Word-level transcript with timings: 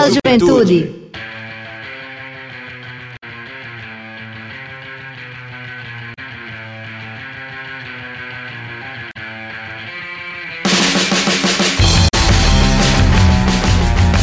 Fala 0.00 0.10
Juventude. 0.12 1.00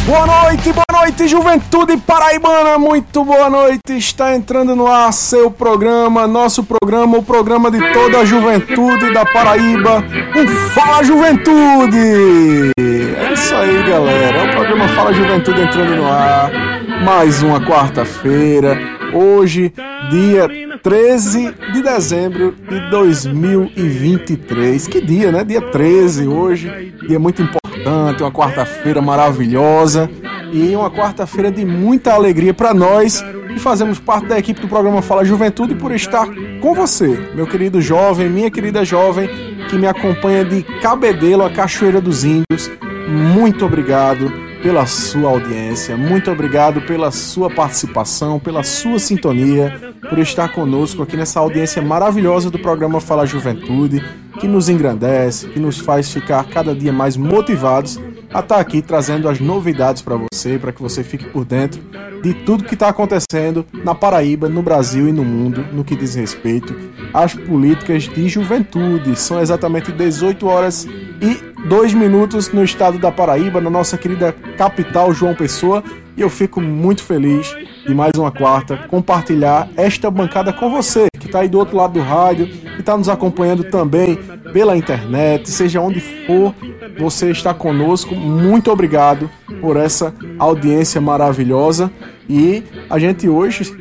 Boa 0.04 0.26
noite, 0.26 0.72
boa 0.72 0.84
noite, 0.90 1.28
Juventude 1.28 1.96
Paraibana, 1.98 2.76
muito 2.76 3.24
boa 3.24 3.48
noite. 3.48 3.78
Está 3.90 4.34
entrando 4.34 4.74
no 4.74 4.88
ar 4.88 5.12
seu 5.12 5.48
programa, 5.48 6.26
nosso 6.26 6.64
programa, 6.64 7.18
o 7.18 7.22
programa 7.22 7.70
de 7.70 7.92
toda 7.92 8.18
a 8.18 8.24
juventude 8.24 9.12
da 9.12 9.24
Paraíba, 9.24 10.02
o 10.34 10.70
Fala 10.70 11.04
Juventude. 11.04 12.72
É 12.78 13.32
isso 13.32 13.54
aí, 13.54 13.82
galera. 13.88 14.57
Fala 14.94 15.12
Juventude 15.12 15.60
entrando 15.60 15.96
no 15.96 16.06
ar. 16.06 16.50
Mais 17.04 17.42
uma 17.42 17.60
quarta-feira. 17.60 18.78
Hoje, 19.12 19.72
dia 20.10 20.48
13 20.82 21.54
de 21.72 21.82
dezembro 21.82 22.54
de 22.68 22.90
2023. 22.90 24.86
Que 24.86 25.00
dia, 25.00 25.32
né? 25.32 25.44
Dia 25.44 25.60
13 25.60 26.26
hoje. 26.26 26.94
Dia 27.06 27.18
muito 27.18 27.42
importante, 27.42 28.22
uma 28.22 28.32
quarta-feira 28.32 29.00
maravilhosa 29.00 30.10
e 30.52 30.74
uma 30.74 30.90
quarta-feira 30.90 31.50
de 31.50 31.64
muita 31.64 32.14
alegria 32.14 32.54
para 32.54 32.72
nós 32.74 33.24
que 33.48 33.58
fazemos 33.58 33.98
parte 33.98 34.26
da 34.26 34.38
equipe 34.38 34.60
do 34.60 34.68
programa 34.68 35.02
Fala 35.02 35.24
Juventude 35.24 35.74
por 35.74 35.92
estar 35.92 36.26
com 36.60 36.74
você, 36.74 37.30
meu 37.34 37.46
querido 37.46 37.80
jovem, 37.80 38.28
minha 38.28 38.50
querida 38.50 38.84
jovem 38.84 39.28
que 39.68 39.76
me 39.76 39.86
acompanha 39.86 40.44
de 40.44 40.62
Cabedelo 40.80 41.44
a 41.44 41.50
Cachoeira 41.50 42.00
dos 42.00 42.24
Índios. 42.24 42.70
Muito 43.08 43.64
obrigado 43.66 44.47
pela 44.62 44.86
sua 44.86 45.30
audiência, 45.30 45.96
muito 45.96 46.30
obrigado 46.30 46.80
pela 46.82 47.10
sua 47.10 47.48
participação, 47.48 48.38
pela 48.40 48.62
sua 48.62 48.98
sintonia, 48.98 49.94
por 50.08 50.18
estar 50.18 50.48
conosco 50.52 51.02
aqui 51.02 51.16
nessa 51.16 51.40
audiência 51.40 51.80
maravilhosa 51.80 52.50
do 52.50 52.58
programa 52.58 53.00
Fala 53.00 53.26
Juventude, 53.26 54.04
que 54.40 54.48
nos 54.48 54.68
engrandece, 54.68 55.48
que 55.48 55.60
nos 55.60 55.78
faz 55.78 56.12
ficar 56.12 56.44
cada 56.44 56.74
dia 56.74 56.92
mais 56.92 57.16
motivados 57.16 58.00
a 58.32 58.40
estar 58.40 58.58
aqui 58.58 58.82
trazendo 58.82 59.28
as 59.28 59.40
novidades 59.40 60.02
para 60.02 60.16
você, 60.16 60.27
para 60.60 60.72
que 60.72 60.80
você 60.80 61.02
fique 61.02 61.24
por 61.26 61.44
dentro 61.44 61.80
de 62.22 62.34
tudo 62.34 62.64
que 62.64 62.74
está 62.74 62.88
acontecendo 62.88 63.64
na 63.72 63.94
Paraíba, 63.94 64.48
no 64.48 64.62
Brasil 64.62 65.08
e 65.08 65.12
no 65.12 65.24
mundo, 65.24 65.64
no 65.72 65.84
que 65.84 65.96
diz 65.96 66.14
respeito 66.14 66.74
às 67.12 67.34
políticas 67.34 68.04
de 68.04 68.28
juventude. 68.28 69.16
São 69.16 69.40
exatamente 69.40 69.90
18 69.90 70.46
horas 70.46 70.86
e 71.20 71.66
2 71.68 71.94
minutos 71.94 72.52
no 72.52 72.62
estado 72.62 72.98
da 72.98 73.10
Paraíba, 73.10 73.60
na 73.60 73.70
nossa 73.70 73.96
querida 73.98 74.32
capital 74.56 75.12
João 75.12 75.34
Pessoa, 75.34 75.82
e 76.18 76.20
eu 76.20 76.28
fico 76.28 76.60
muito 76.60 77.04
feliz 77.04 77.54
de 77.86 77.94
mais 77.94 78.10
uma 78.16 78.32
quarta 78.32 78.76
compartilhar 78.88 79.68
esta 79.76 80.10
bancada 80.10 80.52
com 80.52 80.68
você, 80.68 81.06
que 81.16 81.26
está 81.26 81.40
aí 81.40 81.48
do 81.48 81.58
outro 81.58 81.76
lado 81.76 81.92
do 81.92 82.00
rádio, 82.00 82.48
que 82.48 82.80
está 82.80 82.96
nos 82.96 83.08
acompanhando 83.08 83.62
também 83.62 84.16
pela 84.52 84.76
internet, 84.76 85.48
seja 85.48 85.80
onde 85.80 86.00
for, 86.00 86.52
você 86.98 87.30
está 87.30 87.54
conosco. 87.54 88.16
Muito 88.16 88.68
obrigado 88.68 89.30
por 89.60 89.76
essa 89.76 90.12
audiência 90.40 91.00
maravilhosa. 91.00 91.88
E 92.28 92.64
a 92.90 92.98
gente 92.98 93.28
hoje 93.28 93.72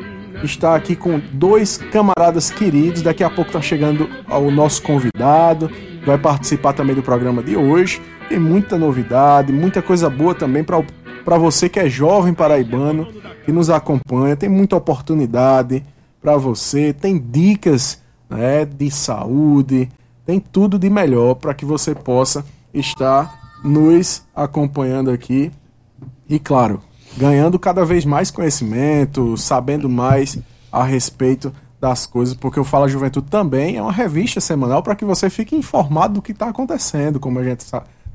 está 0.44 0.76
aqui 0.76 0.96
com 0.96 1.20
dois 1.34 1.78
camaradas 1.92 2.52
queridos. 2.52 3.02
Daqui 3.02 3.24
a 3.24 3.32
pouco 3.32 3.50
está 3.50 3.62
chegando 3.62 4.08
o 4.30 4.52
nosso 4.52 4.84
convidado, 4.84 5.72
vai 6.06 6.20
participar 6.20 6.74
também 6.74 6.96
do 6.96 7.02
programa 7.02 7.42
de 7.42 7.58
hoje. 7.58 8.00
Tem 8.30 8.38
muita 8.38 8.78
novidade, 8.78 9.52
muita 9.52 9.82
coisa 9.82 10.08
boa 10.08 10.36
também 10.36 10.64
para 10.64 10.78
você 11.36 11.68
que 11.68 11.80
é 11.80 11.90
jovem 11.90 12.34
paraibano, 12.34 13.08
que 13.44 13.52
nos 13.52 13.72
acompanha. 13.72 14.36
Tem 14.36 14.48
muita 14.48 14.76
oportunidade 14.76 15.84
para 16.22 16.38
você, 16.38 16.94
tem 16.94 17.18
dicas 17.18 18.00
né, 18.30 18.66
de 18.66 18.92
saúde, 18.92 19.90
tem 20.26 20.40
tudo 20.40 20.78
de 20.78 20.90
melhor 20.90 21.36
para 21.36 21.54
que 21.54 21.66
você 21.66 21.96
possa 21.96 22.46
estar 22.74 23.56
nos 23.64 24.24
acompanhando 24.36 25.10
aqui 25.10 25.52
e, 26.30 26.40
claro, 26.40 26.82
ganhando 27.18 27.58
cada 27.58 27.84
vez 27.84 28.06
mais 28.06 28.30
conhecimento, 28.30 29.36
sabendo 29.36 29.90
mais 29.90 30.38
a 30.72 30.84
respeito 30.84 31.52
das 31.80 32.06
coisas, 32.06 32.36
porque 32.36 32.60
o 32.60 32.64
Fala 32.64 32.88
Juventude 32.88 33.28
também 33.30 33.78
é 33.78 33.82
uma 33.82 33.92
revista 33.92 34.40
semanal 34.40 34.82
para 34.82 34.96
que 34.96 35.06
você 35.06 35.30
fique 35.30 35.56
informado 35.56 36.16
do 36.16 36.22
que 36.22 36.32
está 36.32 36.50
acontecendo, 36.50 37.20
como 37.20 37.40
a 37.40 37.44
gente 37.44 37.66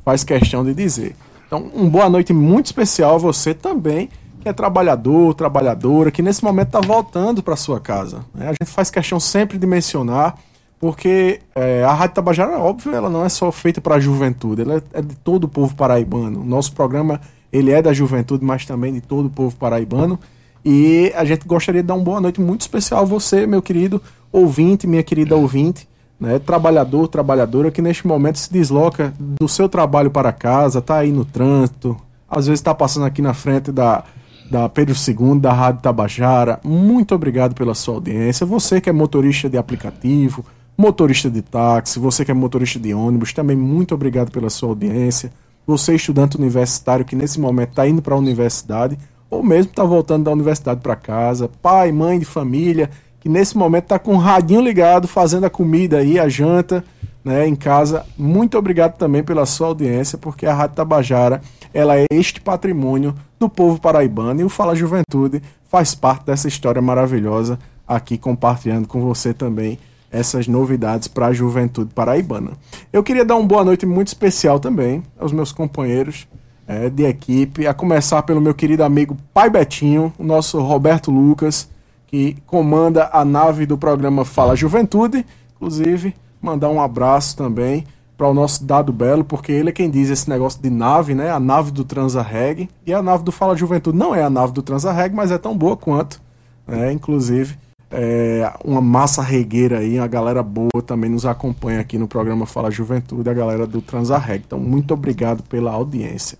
faz 0.05 0.25
questão 0.25 0.65
de 0.65 0.75
dizer. 0.75 1.17
Então, 1.53 1.71
uma 1.75 1.91
boa 1.91 2.09
noite 2.09 2.33
muito 2.33 2.65
especial 2.65 3.17
a 3.17 3.19
você 3.19 3.53
também, 3.53 4.09
que 4.41 4.49
é 4.49 4.55
trabalhador, 4.55 5.35
trabalhadora, 5.35 6.11
que 6.11 6.23
nesse 6.23 6.43
momento 6.43 6.69
está 6.69 6.81
voltando 6.81 7.43
para 7.43 7.57
sua 7.57 7.79
casa. 7.79 8.25
Né? 8.35 8.47
A 8.47 8.53
gente 8.53 8.73
faz 8.73 8.91
questão 8.91 9.21
sempre 9.21 9.59
de 9.59 9.67
mencionar 9.67 10.39
porque 10.81 11.41
é, 11.55 11.85
a 11.85 11.93
Rádio 11.93 12.15
Tabajara, 12.15 12.59
óbvio, 12.59 12.95
ela 12.95 13.11
não 13.11 13.23
é 13.23 13.29
só 13.29 13.53
feita 13.53 13.83
para 13.83 13.97
a 13.97 14.01
juventude, 14.01 14.63
ela 14.63 14.83
é 14.95 15.03
de 15.03 15.15
todo 15.17 15.45
o 15.45 15.49
povo 15.49 15.75
paraibano. 15.75 16.43
Nosso 16.43 16.73
programa 16.73 17.21
ele 17.53 17.71
é 17.71 17.83
da 17.83 17.93
juventude, 17.93 18.43
mas 18.43 18.65
também 18.65 18.95
de 18.95 19.03
todo 19.03 19.27
o 19.27 19.31
povo 19.31 19.55
paraibano. 19.55 20.19
E 20.65 21.13
a 21.15 21.23
gente 21.23 21.47
gostaria 21.47 21.83
de 21.83 21.87
dar 21.87 21.97
uma 21.97 22.03
boa 22.03 22.19
noite 22.19 22.41
muito 22.41 22.63
especial 22.63 23.03
a 23.03 23.05
você, 23.05 23.47
meu 23.47 23.61
querido 23.61 24.01
ouvinte, 24.33 24.87
minha 24.87 25.03
querida 25.03 25.37
ouvinte, 25.37 25.87
né, 26.23 26.39
trabalhador, 26.39 27.09
trabalhadora, 27.09 27.69
que 27.73 27.83
neste 27.83 28.07
momento 28.07 28.39
se 28.39 28.53
desloca 28.53 29.13
do 29.19 29.49
seu 29.49 29.69
trabalho 29.69 30.09
para 30.09 30.33
casa, 30.33 30.79
está 30.79 30.99
aí 30.99 31.11
no 31.11 31.25
trânsito, 31.25 31.97
às 32.31 32.47
vezes 32.47 32.61
está 32.61 32.73
passando 32.73 33.07
aqui 33.07 33.21
na 33.21 33.35
frente 33.35 33.73
da, 33.73 34.05
da 34.49 34.69
Pedro 34.69 34.95
II, 34.95 35.41
da 35.41 35.53
Rádio 35.53 35.83
Tabajara. 35.83 36.61
Muito 36.63 37.13
obrigado 37.13 37.57
pela 37.57 37.75
sua 37.75 37.95
audiência. 37.95 38.47
Você 38.47 38.81
que 38.81 38.89
é 38.89 38.93
motorista 38.93 39.51
de 39.51 39.59
aplicativo, 39.59 40.45
motorista 40.79 41.29
de 41.29 41.43
táxi, 41.43 41.99
você 41.99 42.25
que 42.25 42.31
é 42.31 42.35
motorista 42.35 42.79
de 42.79 42.95
ônibus, 42.95 43.33
também 43.33 43.57
muito 43.57 43.93
obrigado 43.93 44.31
pela 44.31 44.49
sua 44.49 44.69
audiência. 44.69 45.33
Você, 45.67 45.97
estudante 45.97 46.37
universitário 46.37 47.05
que 47.05 47.17
nesse 47.17 47.41
momento 47.41 47.71
está 47.71 47.89
indo 47.89 48.01
para 48.01 48.15
a 48.15 48.19
universidade, 48.19 48.97
ou 49.29 49.43
mesmo 49.43 49.73
está 49.73 49.83
voltando 49.83 50.23
da 50.23 50.31
universidade 50.31 50.81
para 50.81 50.95
casa, 50.95 51.51
pai, 51.61 51.91
mãe 51.91 52.21
de 52.21 52.25
família, 52.25 52.89
que 53.23 53.29
nesse 53.29 53.57
momento 53.57 53.85
está 53.85 54.01
com 54.01 54.15
o 54.15 54.19
radinho 54.19 54.61
ligado, 54.61 55.07
fazendo 55.07 55.47
a 55.47 55.51
comida 55.51 55.99
aí, 55.99 56.19
a 56.19 56.29
janta, 56.29 56.85
né, 57.25 57.47
em 57.47 57.55
casa. 57.55 58.05
Muito 58.19 58.59
obrigado 58.59 58.97
também 58.97 59.23
pela 59.23 59.47
sua 59.47 59.69
audiência, 59.69 60.19
porque 60.19 60.45
a 60.45 60.53
Rádio 60.53 60.75
Tabajara, 60.75 61.41
ela 61.73 61.97
é 61.97 62.05
este 62.11 62.41
patrimônio 62.41 63.15
do 63.39 63.49
povo 63.49 63.81
paraibano 63.81 64.41
e 64.41 64.45
o 64.45 64.49
Fala 64.49 64.75
Juventude 64.75 65.41
faz 65.71 65.95
parte 65.95 66.27
dessa 66.27 66.49
história 66.49 66.83
maravilhosa 66.83 67.61
aqui 67.87 68.19
compartilhando 68.19 68.89
com 68.89 69.01
você 69.01 69.33
também 69.33 69.79
essas 70.11 70.49
novidades 70.49 71.07
para 71.07 71.29
a 71.29 71.33
juventude 71.33 71.95
paraibana. 71.95 72.51
Eu 72.93 73.05
queria 73.05 73.25
dar 73.25 73.37
uma 73.37 73.47
boa 73.47 73.65
noite 73.65 73.87
muito 73.87 74.09
especial 74.09 74.59
também 74.59 75.01
aos 75.17 75.33
meus 75.33 75.53
companheiros 75.53 76.27
é, 76.67 76.91
de 76.91 77.05
equipe, 77.05 77.69
a 77.69 77.73
começar 77.73 78.23
pelo 78.25 78.41
meu 78.41 78.53
querido 78.53 78.83
amigo 78.83 79.17
Pai 79.33 79.49
Betinho, 79.49 80.13
o 80.19 80.25
nosso 80.25 80.61
Roberto 80.61 81.11
Lucas, 81.11 81.69
que 82.13 82.37
comanda 82.47 83.09
a 83.11 83.25
nave 83.25 83.65
do 83.65 83.79
programa 83.79 84.23
Fala 84.23 84.55
Juventude. 84.55 85.25
Inclusive, 85.57 86.15
mandar 86.43 86.69
um 86.69 86.79
abraço 86.79 87.35
também 87.35 87.87
para 88.19 88.29
o 88.29 88.35
nosso 88.35 88.63
Dado 88.63 88.93
Belo, 88.93 89.25
porque 89.25 89.51
ele 89.51 89.71
é 89.71 89.73
quem 89.73 89.89
diz 89.89 90.11
esse 90.11 90.29
negócio 90.29 90.61
de 90.61 90.69
nave, 90.69 91.15
né? 91.15 91.31
A 91.31 91.41
nave 91.41 91.71
do 91.71 91.87
Transarreg. 91.87 92.69
E 92.87 92.93
a 92.93 93.01
nave 93.01 93.25
do 93.25 93.33
Fala 93.33 93.57
Juventude 93.57 93.97
não 93.97 94.15
é 94.15 94.23
a 94.23 94.29
nave 94.29 94.53
do 94.53 94.63
Transarreg, 94.63 95.15
mas 95.15 95.31
é 95.31 95.39
tão 95.39 95.57
boa 95.57 95.75
quanto. 95.75 96.21
Né? 96.69 96.93
Inclusive, 96.93 97.57
é, 97.91 98.53
uma 98.63 98.83
massa 98.83 99.23
regueira 99.23 99.79
aí, 99.79 99.99
a 99.99 100.07
galera 100.07 100.43
boa 100.43 100.83
também 100.87 101.09
nos 101.09 101.25
acompanha 101.25 101.81
aqui 101.81 101.97
no 101.97 102.07
programa 102.07 102.45
Fala 102.45 102.71
Juventude, 102.71 103.31
a 103.31 103.35
galera 103.35 103.67
do 103.67 103.81
Transarreg. 103.81 104.45
Então, 104.47 104.61
muito 104.61 104.93
obrigado 104.93 105.43
pela 105.45 105.73
audiência. 105.73 106.37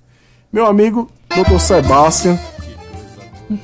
Meu 0.53 0.67
amigo, 0.67 1.09
Dr. 1.31 1.59
Sebastião, 1.59 2.39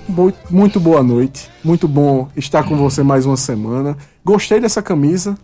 muito, 0.08 0.38
muito 0.50 0.80
boa 0.80 1.02
noite. 1.02 1.50
Muito 1.62 1.86
bom 1.88 2.28
estar 2.36 2.62
com 2.62 2.76
você 2.76 3.02
mais 3.02 3.26
uma 3.26 3.36
semana. 3.36 3.96
Gostei 4.25 4.60
dessa 4.60 4.82
camisa 4.82 5.36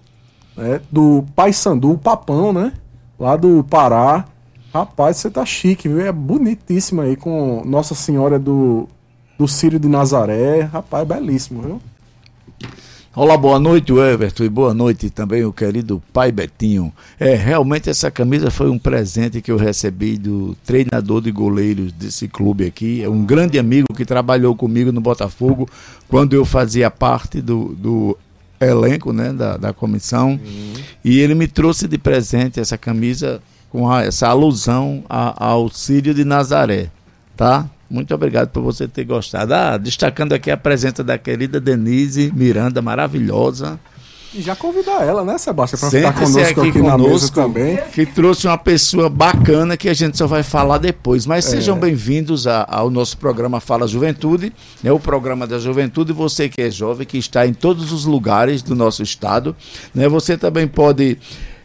né, 0.56 0.81
do 0.90 1.25
Pai 1.34 1.52
Sandu, 1.52 1.92
o 1.92 1.98
Papão, 1.98 2.52
né? 2.52 2.72
Lá 3.19 3.36
do 3.36 3.64
Pará. 3.64 4.25
Rapaz, 4.72 5.19
você 5.19 5.31
tá 5.31 5.44
chique, 5.46 5.88
viu? 5.88 6.00
É 6.00 6.10
bonitíssima 6.10 7.04
aí 7.04 7.16
com 7.16 7.62
Nossa 7.64 7.94
Senhora 7.94 8.38
do, 8.38 8.88
do 9.38 9.46
Círio 9.46 9.78
de 9.78 9.88
Nazaré. 9.88 10.62
Rapaz, 10.62 11.06
belíssimo, 11.06 11.62
viu? 11.62 11.81
Olá, 13.16 13.37
boa 13.37 13.61
noite, 13.61 13.93
Everton, 13.93 14.43
e 14.43 14.49
boa 14.49 14.75
noite 14.75 15.08
também 15.08 15.44
o 15.44 15.52
querido 15.52 16.02
pai 16.12 16.32
Betinho. 16.32 16.93
É, 17.16 17.37
realmente 17.37 17.88
essa 17.88 18.11
camisa 18.11 18.50
foi 18.50 18.69
um 18.69 18.76
presente 18.76 19.40
que 19.40 19.52
eu 19.52 19.56
recebi 19.56 20.19
do 20.19 20.56
treinador 20.66 21.20
de 21.20 21.31
goleiros 21.31 21.93
desse 21.93 22.26
clube 22.26 22.66
aqui. 22.66 23.05
É 23.05 23.08
um 23.08 23.25
grande 23.25 23.56
amigo 23.56 23.94
que 23.94 24.05
trabalhou 24.05 24.56
comigo 24.56 24.90
no 24.90 25.00
Botafogo 25.00 25.69
quando 26.08 26.34
eu 26.34 26.44
fazia 26.44 26.90
parte 26.90 27.40
do, 27.40 27.76
do 27.76 28.19
elenco, 28.61 29.12
né, 29.12 29.32
da, 29.32 29.56
da 29.58 29.72
comissão. 29.72 30.31
Uhum. 30.31 30.72
E 31.05 31.20
ele 31.20 31.37
me 31.37 31.46
trouxe 31.46 31.87
de 31.87 31.96
presente 31.96 32.58
essa 32.58 32.76
camisa 32.76 33.40
com 33.70 33.88
a, 33.88 34.02
essa 34.02 34.26
alusão 34.26 35.05
a, 35.08 35.50
ao 35.50 35.70
Círio 35.70 36.14
de 36.14 36.25
Nazaré, 36.25 36.90
tá? 37.37 37.70
Muito 37.88 38.14
obrigado 38.14 38.48
por 38.48 38.62
você 38.62 38.88
ter 38.88 39.04
gostado. 39.04 39.54
Ah, 39.54 39.76
destacando 39.76 40.32
aqui 40.32 40.50
a 40.50 40.56
presença 40.56 41.04
da 41.04 41.19
querida 41.19 41.60
Denise 41.60 42.32
Miranda, 42.34 42.81
maravilhosa. 42.81 43.78
E 44.36 44.42
já 44.42 44.56
convidar 44.56 45.04
ela, 45.04 45.25
né, 45.25 45.38
Sebastião, 45.38 45.78
para 45.78 45.90
ficar 45.90 46.12
conosco 46.12 46.60
aqui, 46.60 46.70
aqui 46.70 46.81
conosco, 46.81 46.98
na 46.98 47.08
mesa 47.08 47.32
também. 47.32 47.78
Que 47.92 48.04
trouxe 48.04 48.48
uma 48.48 48.58
pessoa 48.58 49.08
bacana 49.08 49.76
que 49.76 49.88
a 49.88 49.94
gente 49.94 50.19
só 50.19 50.26
vai 50.26 50.42
falar 50.42 50.78
depois. 50.78 51.25
Mas 51.25 51.46
é. 51.46 51.50
sejam 51.50 51.78
bem-vindos 51.78 52.44
ao 52.48 52.90
nosso 52.90 53.16
programa 53.16 53.60
Fala 53.60 53.86
Juventude, 53.86 54.52
né, 54.82 54.90
o 54.90 54.98
programa 54.98 55.46
da 55.46 55.60
juventude. 55.60 56.12
Você 56.12 56.48
que 56.48 56.60
é 56.60 56.69
jovem, 56.69 57.06
que 57.06 57.16
está 57.16 57.46
em 57.46 57.54
todos 57.54 57.92
os 57.92 58.04
lugares 58.04 58.60
do 58.60 58.75
nosso 58.75 59.04
estado. 59.04 59.54
Né, 59.94 60.08
você 60.08 60.36
também 60.36 60.66
pode 60.66 61.16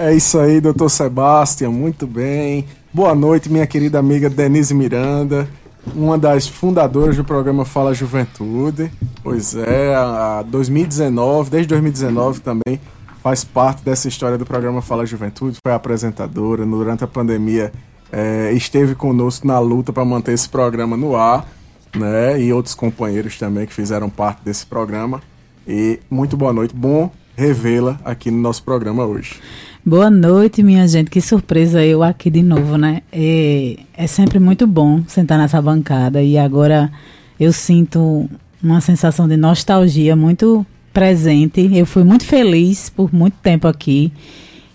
É 0.00 0.14
isso 0.14 0.38
aí, 0.38 0.60
doutor 0.60 0.88
Sebastião, 0.90 1.72
muito 1.72 2.06
bem. 2.06 2.64
Boa 2.94 3.16
noite, 3.16 3.50
minha 3.50 3.66
querida 3.66 3.98
amiga 3.98 4.30
Denise 4.30 4.72
Miranda 4.72 5.48
uma 5.94 6.18
das 6.18 6.46
fundadoras 6.46 7.16
do 7.16 7.24
programa 7.24 7.64
Fala 7.64 7.94
Juventude. 7.94 8.90
Pois 9.22 9.54
é, 9.54 9.94
a 9.94 10.42
2019, 10.42 11.50
desde 11.50 11.68
2019 11.68 12.40
também 12.40 12.80
faz 13.22 13.44
parte 13.44 13.84
dessa 13.84 14.08
história 14.08 14.38
do 14.38 14.46
programa 14.46 14.80
Fala 14.80 15.04
Juventude, 15.04 15.58
foi 15.62 15.74
apresentadora 15.74 16.64
durante 16.64 17.04
a 17.04 17.06
pandemia, 17.06 17.72
é, 18.10 18.52
esteve 18.52 18.94
conosco 18.94 19.46
na 19.46 19.58
luta 19.58 19.92
para 19.92 20.04
manter 20.04 20.32
esse 20.32 20.48
programa 20.48 20.96
no 20.96 21.16
ar, 21.16 21.46
né? 21.94 22.40
E 22.40 22.52
outros 22.52 22.74
companheiros 22.74 23.38
também 23.38 23.66
que 23.66 23.74
fizeram 23.74 24.08
parte 24.08 24.42
desse 24.44 24.64
programa. 24.64 25.20
E 25.66 26.00
muito 26.10 26.36
boa 26.36 26.52
noite, 26.52 26.74
bom 26.74 27.10
revê-la 27.36 28.00
aqui 28.04 28.30
no 28.30 28.38
nosso 28.38 28.64
programa 28.64 29.04
hoje. 29.04 29.40
Boa 29.88 30.10
noite, 30.10 30.62
minha 30.62 30.86
gente. 30.86 31.10
Que 31.10 31.18
surpresa 31.18 31.82
eu 31.82 32.02
aqui 32.02 32.28
de 32.28 32.42
novo, 32.42 32.76
né? 32.76 33.00
É, 33.10 33.78
é 33.94 34.06
sempre 34.06 34.38
muito 34.38 34.66
bom 34.66 35.02
sentar 35.06 35.38
nessa 35.38 35.62
bancada 35.62 36.22
e 36.22 36.36
agora 36.36 36.92
eu 37.40 37.50
sinto 37.54 38.28
uma 38.62 38.82
sensação 38.82 39.26
de 39.26 39.34
nostalgia 39.38 40.14
muito 40.14 40.66
presente. 40.92 41.70
Eu 41.74 41.86
fui 41.86 42.04
muito 42.04 42.26
feliz 42.26 42.90
por 42.90 43.14
muito 43.14 43.38
tempo 43.42 43.66
aqui 43.66 44.12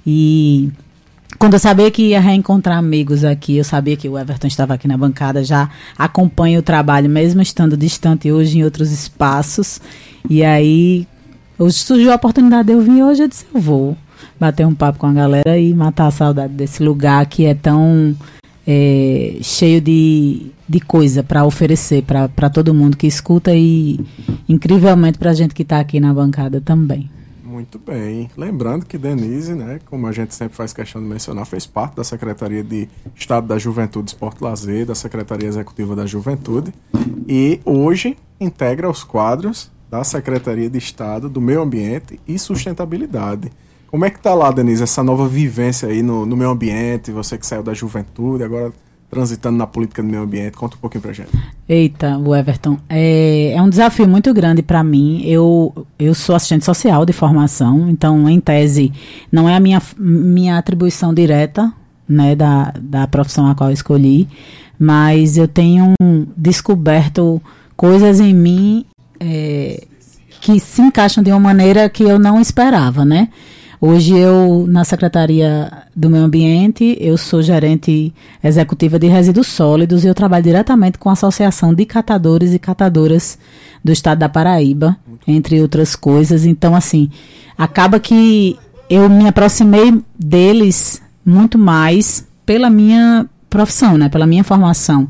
e 0.04 0.71
quando 1.38 1.54
eu 1.54 1.60
sabia 1.60 1.92
que 1.92 2.07
ia 2.07 2.19
reencontrar 2.19 2.80
amigos 2.80 3.24
aqui, 3.24 3.57
eu 3.57 3.63
sabia 3.63 3.95
que 3.95 4.10
o 4.10 4.18
Everton 4.18 4.48
estava 4.48 4.74
aqui 4.74 4.88
na 4.88 4.98
bancada, 4.98 5.44
já 5.44 5.69
acompanho 5.95 6.60
o 6.60 6.63
trabalho, 6.63 7.07
mesmo 7.07 7.39
estando 7.39 7.77
distante 7.77 8.31
hoje 8.31 8.57
em 8.57 8.63
outros 8.63 8.92
espaços. 8.92 9.80
E 10.27 10.44
aí, 10.44 11.07
hoje 11.60 11.77
surgiu 11.77 12.12
a 12.12 12.15
oportunidade 12.15 12.65
de 12.65 12.74
eu 12.74 12.81
vir 12.81 13.04
hoje, 13.04 13.21
eu 13.21 13.27
disse, 13.27 13.45
eu 13.54 13.62
vou 13.62 13.95
bater 14.40 14.66
um 14.66 14.75
papo 14.75 15.00
com 15.00 15.08
a 15.08 15.14
galera 15.14 15.58
e 15.58 15.74
matar 15.74 16.08
a 16.08 16.12
saudade 16.12 16.54
desse 16.54 16.84
lugar 16.84 17.25
que 17.25 17.46
é 17.46 17.54
tão 17.54 18.16
é, 18.66 19.38
cheio 19.42 19.81
de, 19.81 20.52
de 20.68 20.80
coisa 20.80 21.24
para 21.24 21.46
oferecer 21.46 22.04
para 22.04 22.50
todo 22.50 22.74
mundo 22.74 22.98
que 22.98 23.08
escuta 23.08 23.54
e 23.54 24.00
incrivelmente 24.48 25.18
para 25.18 25.31
a 25.31 25.34
gente 25.34 25.54
que 25.54 25.64
está 25.64 25.80
aqui 25.80 26.00
na 26.00 26.14
bancada 26.14 26.62
também. 26.62 27.10
Muito 27.44 27.78
bem. 27.78 28.31
Lembrando 28.36 28.84
que 28.84 28.98
Denise, 28.98 29.54
né, 29.54 29.80
como 29.86 30.08
a 30.08 30.12
gente 30.12 30.34
sempre 30.34 30.56
faz 30.56 30.74
questão 30.74 31.00
de 31.00 31.08
mencionar, 31.08 31.46
fez 31.46 31.68
parte 31.68 31.96
da 31.96 32.04
Secretaria 32.04 32.64
de 32.64 32.90
Estado 33.16 33.46
da 33.46 33.60
Juventude, 33.60 34.10
Esporte 34.10 34.44
Lazer, 34.44 34.88
da 34.88 34.96
Secretaria 34.96 35.48
Executiva 35.48 35.96
da 35.96 36.08
Juventude, 36.08 36.74
e 37.28 37.60
hoje 37.64 38.18
integra 38.40 38.90
os 38.90 39.04
quadros 39.04 39.70
da 39.88 40.04
Secretaria 40.04 40.68
de 40.68 40.80
Estado 40.80 41.30
do 41.30 41.40
Meio 41.40 41.62
Ambiente 41.62 42.20
e 42.28 42.40
Sustentabilidade. 42.40 43.52
Como 43.94 44.06
é 44.06 44.10
que 44.10 44.19
tá 44.19 44.34
lá, 44.34 44.50
Denise, 44.50 44.81
essa 44.81 45.04
nova 45.04 45.28
vivência 45.28 45.88
aí 45.88 46.01
no, 46.01 46.25
no 46.25 46.36
meio 46.36 46.50
ambiente? 46.50 47.12
Você 47.12 47.38
que 47.38 47.45
saiu 47.45 47.62
da 47.62 47.75
juventude, 47.75 48.44
agora 48.44 48.74
transitando 49.07 49.56
na 49.56 49.68
política 49.68 50.01
do 50.01 50.10
meio 50.10 50.24
ambiente. 50.24 50.57
Conta 50.57 50.75
um 50.75 50.80
pouquinho 50.80 51.04
pra 51.04 51.13
gente. 51.13 51.30
Eita, 51.69 52.18
o 52.18 52.36
Everton, 52.36 52.80
é, 52.90 53.54
é 53.56 53.62
um 53.62 53.69
desafio 53.69 54.07
muito 54.07 54.34
grande 54.34 54.63
para 54.63 54.84
mim. 54.84 55.22
Eu, 55.24 55.86
eu 56.00 56.16
sou 56.16 56.36
assistente 56.36 56.66
social 56.66 57.06
de 57.06 57.13
formação, 57.13 57.88
então, 57.88 58.28
em 58.28 58.40
tese, 58.40 58.92
não 59.31 59.48
é 59.48 59.56
a 59.56 59.60
minha, 59.60 59.80
minha 59.96 60.57
atribuição 60.57 61.13
direta 61.13 61.72
né, 62.10 62.36
da, 62.36 62.74
da 62.81 63.06
profissão 63.06 63.46
a 63.46 63.54
qual 63.54 63.69
escolhi, 63.69 64.28
mas 64.80 65.38
eu 65.38 65.48
tenho 65.48 65.94
descoberto 66.36 67.39
coisas 67.78 68.19
em 68.19 68.34
mim 68.34 68.88
é, 69.19 69.86
que 70.42 70.60
se 70.60 70.81
encaixam 70.81 71.24
de 71.24 71.30
uma 71.30 71.39
maneira 71.39 71.88
que 71.89 72.01
eu 72.01 72.18
não 72.18 72.42
esperava, 72.42 73.06
né? 73.06 73.30
Hoje 73.85 74.18
eu, 74.18 74.65
na 74.65 74.85
Secretaria 74.85 75.69
do 75.94 76.09
Meio 76.09 76.24
Ambiente, 76.24 76.97
eu 77.01 77.18
sou 77.18 77.41
gerente 77.41 78.13
executiva 78.41 78.97
de 78.97 79.07
resíduos 79.07 79.47
sólidos 79.47 80.06
e 80.06 80.07
eu 80.07 80.15
trabalho 80.15 80.45
diretamente 80.45 80.97
com 80.97 81.09
a 81.09 81.12
Associação 81.12 81.74
de 81.74 81.85
Catadores 81.85 82.53
e 82.53 82.59
Catadoras 82.59 83.38
do 83.83 83.91
Estado 83.91 84.19
da 84.19 84.30
Paraíba, 84.30 84.95
entre 85.27 85.62
outras 85.62 85.97
coisas. 85.97 86.45
Então, 86.45 86.74
assim, 86.74 87.09
acaba 87.57 88.00
que 88.00 88.57
eu 88.89 89.09
me 89.09 89.27
aproximei 89.27 90.01
deles 90.18 91.01
muito 91.25 91.57
mais 91.57 92.25
pela 92.45 92.69
minha 92.69 93.25
profissão, 93.50 93.97
né, 93.97 94.07
pela 94.07 94.25
minha 94.25 94.45
formação. 94.45 95.09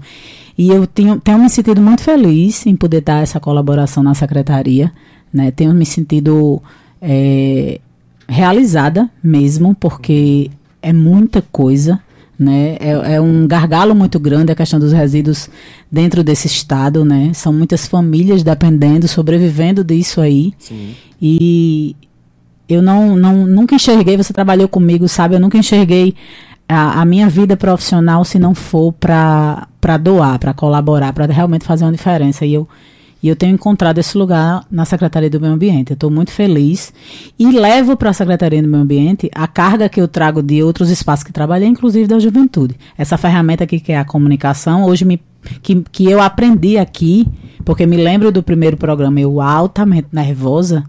E 0.57 0.69
eu 0.71 0.87
tenho, 0.87 1.19
tenho 1.19 1.37
me 1.37 1.47
sentido 1.47 1.79
muito 1.79 2.01
feliz 2.01 2.65
em 2.65 2.75
poder 2.75 3.01
dar 3.01 3.21
essa 3.21 3.39
colaboração 3.39 4.01
na 4.01 4.15
secretaria, 4.15 4.91
né? 5.31 5.51
Tenho 5.51 5.75
me 5.75 5.85
sentido 5.85 6.59
é, 6.99 7.79
realizada 8.27 9.09
mesmo, 9.23 9.75
porque 9.75 10.49
é 10.81 10.93
muita 10.93 11.41
coisa. 11.41 11.99
Né? 12.37 12.77
É, 12.79 13.15
é, 13.15 13.21
um 13.21 13.47
gargalo 13.47 13.93
muito 13.93 14.19
grande 14.19 14.51
a 14.51 14.55
questão 14.55 14.79
dos 14.79 14.91
resíduos 14.91 15.49
dentro 15.89 16.23
desse 16.23 16.47
estado, 16.47 17.05
né? 17.05 17.31
São 17.33 17.53
muitas 17.53 17.87
famílias 17.87 18.43
dependendo, 18.43 19.07
sobrevivendo 19.07 19.83
disso 19.83 20.19
aí. 20.19 20.51
Sim. 20.57 20.95
E 21.21 21.95
eu 22.67 22.81
não, 22.81 23.15
não 23.15 23.45
nunca 23.45 23.75
enxerguei, 23.75 24.17
você 24.17 24.33
trabalhou 24.33 24.67
comigo, 24.67 25.07
sabe? 25.07 25.35
Eu 25.35 25.39
nunca 25.39 25.57
enxerguei 25.57 26.15
a, 26.67 27.01
a 27.01 27.05
minha 27.05 27.29
vida 27.29 27.55
profissional 27.55 28.25
se 28.25 28.39
não 28.39 28.55
for 28.55 28.91
para 28.93 29.67
doar, 30.01 30.39
para 30.39 30.53
colaborar, 30.53 31.13
para 31.13 31.25
realmente 31.27 31.65
fazer 31.65 31.85
uma 31.85 31.91
diferença. 31.91 32.45
E 32.45 32.53
eu 32.53 32.67
e 33.23 33.29
eu 33.29 33.37
tenho 33.37 33.53
encontrado 33.53 33.99
esse 33.99 34.17
lugar 34.17 34.65
na 34.69 34.83
Secretaria 34.83 35.29
do 35.29 35.39
Meio 35.39 35.53
Ambiente. 35.53 35.91
Eu 35.91 35.93
estou 35.93 36.11
muito 36.11 36.29
feliz 36.29 36.93
e 37.39 37.49
levo 37.49 37.95
para 37.95 38.09
a 38.09 38.13
Secretaria 38.13 38.61
do 38.61 38.67
Meio 38.67 38.83
Ambiente 38.83 39.31
a 39.33 39.47
carga 39.47 39.87
que 39.87 40.01
eu 40.01 40.09
trago 40.09 40.43
de 40.43 40.61
outros 40.61 40.89
espaços 40.89 41.23
que 41.23 41.31
trabalhei, 41.31 41.69
inclusive 41.69 42.05
da 42.05 42.19
juventude. 42.19 42.75
Essa 42.97 43.17
ferramenta 43.17 43.63
aqui 43.63 43.79
que 43.79 43.93
é 43.93 43.97
a 43.97 44.03
comunicação, 44.03 44.83
hoje 44.83 45.05
me, 45.05 45.21
que, 45.61 45.81
que 45.89 46.11
eu 46.11 46.21
aprendi 46.21 46.77
aqui, 46.77 47.25
porque 47.63 47.85
me 47.85 47.95
lembro 47.95 48.29
do 48.29 48.43
primeiro 48.43 48.75
programa, 48.75 49.21
eu 49.21 49.39
altamente 49.39 50.09
nervosa, 50.11 50.83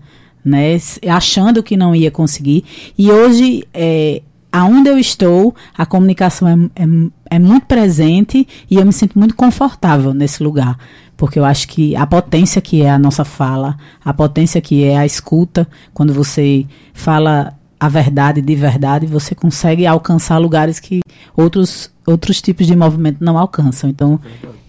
né, 0.44 0.76
achando 1.08 1.62
que 1.62 1.76
não 1.76 1.94
ia 1.94 2.10
conseguir. 2.10 2.64
E 2.98 3.12
hoje, 3.12 3.62
é, 3.72 4.22
aonde 4.54 4.88
eu 4.88 4.96
estou, 4.96 5.52
a 5.76 5.84
comunicação 5.84 6.46
é, 6.46 6.54
é, 6.76 7.36
é 7.36 7.38
muito 7.40 7.66
presente 7.66 8.46
e 8.70 8.76
eu 8.76 8.86
me 8.86 8.92
sinto 8.92 9.18
muito 9.18 9.34
confortável 9.34 10.14
nesse 10.14 10.44
lugar 10.44 10.78
porque 11.16 11.38
eu 11.38 11.44
acho 11.44 11.68
que 11.68 11.94
a 11.94 12.06
potência 12.06 12.60
que 12.60 12.82
é 12.82 12.90
a 12.90 12.98
nossa 12.98 13.24
fala, 13.24 13.76
a 14.04 14.12
potência 14.12 14.60
que 14.60 14.84
é 14.84 14.96
a 14.96 15.06
escuta, 15.06 15.66
quando 15.92 16.12
você 16.12 16.66
fala 16.92 17.54
a 17.78 17.88
verdade 17.88 18.40
de 18.40 18.54
verdade, 18.54 19.06
você 19.06 19.34
consegue 19.34 19.86
alcançar 19.86 20.38
lugares 20.38 20.80
que 20.80 21.00
outros, 21.36 21.90
outros 22.04 22.42
tipos 22.42 22.66
de 22.66 22.74
movimento 22.74 23.22
não 23.22 23.38
alcançam. 23.38 23.88
Então, 23.88 24.18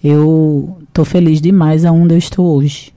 eu 0.02 0.78
estou 0.86 1.04
feliz 1.04 1.40
demais 1.40 1.84
aonde 1.84 2.14
eu 2.14 2.18
estou 2.18 2.46
hoje. 2.56 2.92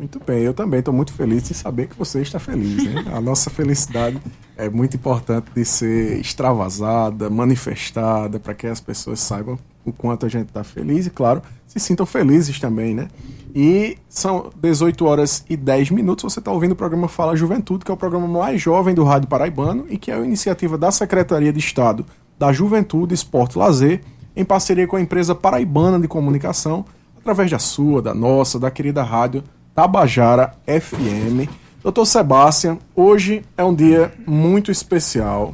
Muito 0.00 0.18
bem, 0.18 0.38
eu 0.38 0.54
também 0.54 0.78
estou 0.78 0.94
muito 0.94 1.12
feliz 1.12 1.50
em 1.50 1.52
saber 1.52 1.86
que 1.86 1.94
você 1.94 2.22
está 2.22 2.38
feliz. 2.38 2.86
Hein? 2.86 3.04
A 3.12 3.20
nossa 3.20 3.50
felicidade 3.50 4.18
é 4.56 4.66
muito 4.66 4.96
importante 4.96 5.48
de 5.54 5.62
ser 5.62 6.18
extravasada, 6.18 7.28
manifestada, 7.28 8.40
para 8.40 8.54
que 8.54 8.66
as 8.66 8.80
pessoas 8.80 9.20
saibam 9.20 9.58
o 9.84 9.92
quanto 9.92 10.24
a 10.24 10.28
gente 10.30 10.46
está 10.48 10.64
feliz 10.64 11.06
e, 11.06 11.10
claro, 11.10 11.42
se 11.66 11.78
sintam 11.78 12.06
felizes 12.06 12.58
também, 12.58 12.94
né? 12.94 13.08
E 13.54 13.98
são 14.08 14.50
18 14.56 15.04
horas 15.04 15.44
e 15.50 15.54
10 15.54 15.90
minutos. 15.90 16.32
Você 16.32 16.38
está 16.38 16.50
ouvindo 16.50 16.72
o 16.72 16.76
programa 16.76 17.06
Fala 17.06 17.36
Juventude, 17.36 17.84
que 17.84 17.90
é 17.90 17.94
o 17.94 17.96
programa 17.96 18.26
mais 18.26 18.58
jovem 18.58 18.94
do 18.94 19.04
Rádio 19.04 19.28
Paraibano 19.28 19.84
e 19.90 19.98
que 19.98 20.10
é 20.10 20.16
uma 20.16 20.24
iniciativa 20.24 20.78
da 20.78 20.90
Secretaria 20.90 21.52
de 21.52 21.58
Estado 21.58 22.06
da 22.38 22.50
Juventude, 22.54 23.12
Esporte 23.12 23.56
e 23.56 23.58
Lazer, 23.58 24.00
em 24.34 24.46
parceria 24.46 24.86
com 24.86 24.96
a 24.96 25.00
empresa 25.02 25.34
paraibana 25.34 26.00
de 26.00 26.08
comunicação, 26.08 26.86
através 27.18 27.50
da 27.50 27.58
sua, 27.58 28.00
da 28.00 28.14
nossa, 28.14 28.58
da 28.58 28.70
querida 28.70 29.02
rádio 29.02 29.44
Tabajara 29.74 30.54
FM. 30.66 31.48
Doutor 31.82 32.04
Sebastião, 32.04 32.78
hoje 32.94 33.42
é 33.56 33.64
um 33.64 33.74
dia 33.74 34.12
muito 34.26 34.70
especial. 34.70 35.52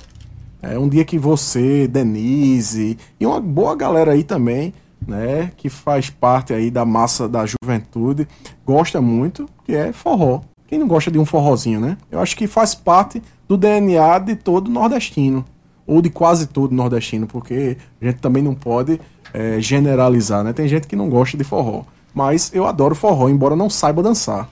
É 0.60 0.78
um 0.78 0.88
dia 0.88 1.04
que 1.04 1.18
você, 1.18 1.86
Denise 1.86 2.98
e 3.20 3.26
uma 3.26 3.40
boa 3.40 3.76
galera 3.76 4.12
aí 4.12 4.24
também, 4.24 4.74
né, 5.06 5.52
que 5.56 5.68
faz 5.68 6.10
parte 6.10 6.52
aí 6.52 6.70
da 6.70 6.84
massa 6.84 7.28
da 7.28 7.44
juventude, 7.46 8.26
gosta 8.64 9.00
muito, 9.00 9.48
que 9.64 9.74
é 9.74 9.92
forró. 9.92 10.40
Quem 10.66 10.78
não 10.78 10.88
gosta 10.88 11.10
de 11.10 11.18
um 11.18 11.24
forrozinho, 11.24 11.78
né? 11.78 11.96
Eu 12.10 12.18
acho 12.18 12.36
que 12.36 12.48
faz 12.48 12.74
parte 12.74 13.22
do 13.46 13.56
DNA 13.56 14.18
de 14.18 14.34
todo 14.34 14.68
nordestino, 14.68 15.44
ou 15.86 16.02
de 16.02 16.10
quase 16.10 16.48
todo 16.48 16.74
nordestino, 16.74 17.28
porque 17.28 17.76
a 18.00 18.04
gente 18.06 18.18
também 18.18 18.42
não 18.42 18.54
pode 18.54 19.00
é, 19.32 19.60
generalizar, 19.60 20.42
né? 20.42 20.52
Tem 20.52 20.66
gente 20.66 20.88
que 20.88 20.96
não 20.96 21.08
gosta 21.08 21.36
de 21.36 21.44
forró, 21.44 21.84
mas 22.16 22.50
eu 22.54 22.66
adoro 22.66 22.94
forró, 22.94 23.28
embora 23.28 23.54
não 23.54 23.68
saiba 23.68 24.02
dançar. 24.02 24.48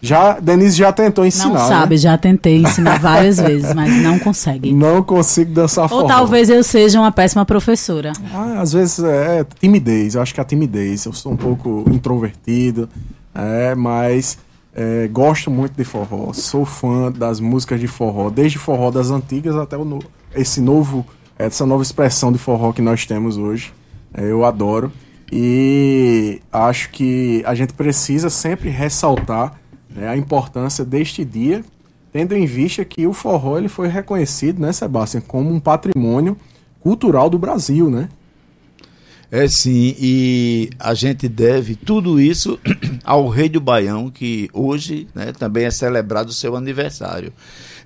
Já, 0.00 0.38
Denise 0.38 0.76
já 0.76 0.92
tentou 0.92 1.26
ensinar. 1.26 1.48
Não 1.48 1.68
sabe, 1.68 1.96
né? 1.96 2.00
já 2.00 2.16
tentei 2.16 2.58
ensinar 2.62 3.00
várias 3.00 3.38
vezes, 3.38 3.74
mas 3.74 3.92
não 4.00 4.20
consegue. 4.20 4.72
Não 4.72 5.02
consigo 5.02 5.52
dançar 5.52 5.88
forró. 5.88 6.02
Ou 6.02 6.06
talvez 6.06 6.48
eu 6.48 6.62
seja 6.62 7.00
uma 7.00 7.10
péssima 7.10 7.44
professora. 7.44 8.12
Ah, 8.32 8.60
às 8.60 8.72
vezes 8.72 9.00
é, 9.02 9.40
é 9.40 9.46
timidez, 9.58 10.14
eu 10.14 10.22
acho 10.22 10.32
que 10.32 10.38
é 10.38 10.42
a 10.42 10.44
timidez. 10.44 11.04
Eu 11.04 11.12
sou 11.12 11.32
um 11.32 11.36
pouco 11.36 11.84
introvertido, 11.90 12.88
é, 13.34 13.74
mas 13.74 14.38
é, 14.72 15.08
gosto 15.08 15.50
muito 15.50 15.74
de 15.76 15.84
forró. 15.84 16.32
Sou 16.32 16.64
fã 16.64 17.10
das 17.10 17.40
músicas 17.40 17.80
de 17.80 17.88
forró, 17.88 18.30
desde 18.30 18.58
forró 18.58 18.92
das 18.92 19.10
antigas 19.10 19.56
até 19.56 19.76
o 19.76 19.84
no, 19.84 19.98
esse 20.36 20.60
novo, 20.60 21.04
essa 21.36 21.66
nova 21.66 21.82
expressão 21.82 22.30
de 22.30 22.38
forró 22.38 22.72
que 22.72 22.80
nós 22.80 23.04
temos 23.06 23.36
hoje. 23.36 23.72
É, 24.14 24.22
eu 24.22 24.44
adoro. 24.44 24.92
E 25.34 26.42
acho 26.52 26.90
que 26.90 27.42
a 27.46 27.54
gente 27.54 27.72
precisa 27.72 28.28
sempre 28.28 28.68
ressaltar 28.68 29.58
né, 29.88 30.06
a 30.06 30.14
importância 30.14 30.84
deste 30.84 31.24
dia, 31.24 31.64
tendo 32.12 32.36
em 32.36 32.44
vista 32.44 32.84
que 32.84 33.06
o 33.06 33.14
forró 33.14 33.56
ele 33.56 33.68
foi 33.68 33.88
reconhecido, 33.88 34.60
né, 34.60 34.70
Sebastião, 34.72 35.22
como 35.26 35.50
um 35.50 35.58
patrimônio 35.58 36.36
cultural 36.80 37.30
do 37.30 37.38
Brasil, 37.38 37.88
né? 37.88 38.10
É 39.30 39.48
sim, 39.48 39.96
e 39.98 40.68
a 40.78 40.92
gente 40.92 41.26
deve 41.26 41.76
tudo 41.76 42.20
isso 42.20 42.60
ao 43.02 43.26
Rei 43.30 43.48
do 43.48 43.62
Baião, 43.62 44.10
que 44.10 44.50
hoje 44.52 45.08
né, 45.14 45.32
também 45.32 45.64
é 45.64 45.70
celebrado 45.70 46.28
o 46.28 46.34
seu 46.34 46.54
aniversário. 46.54 47.32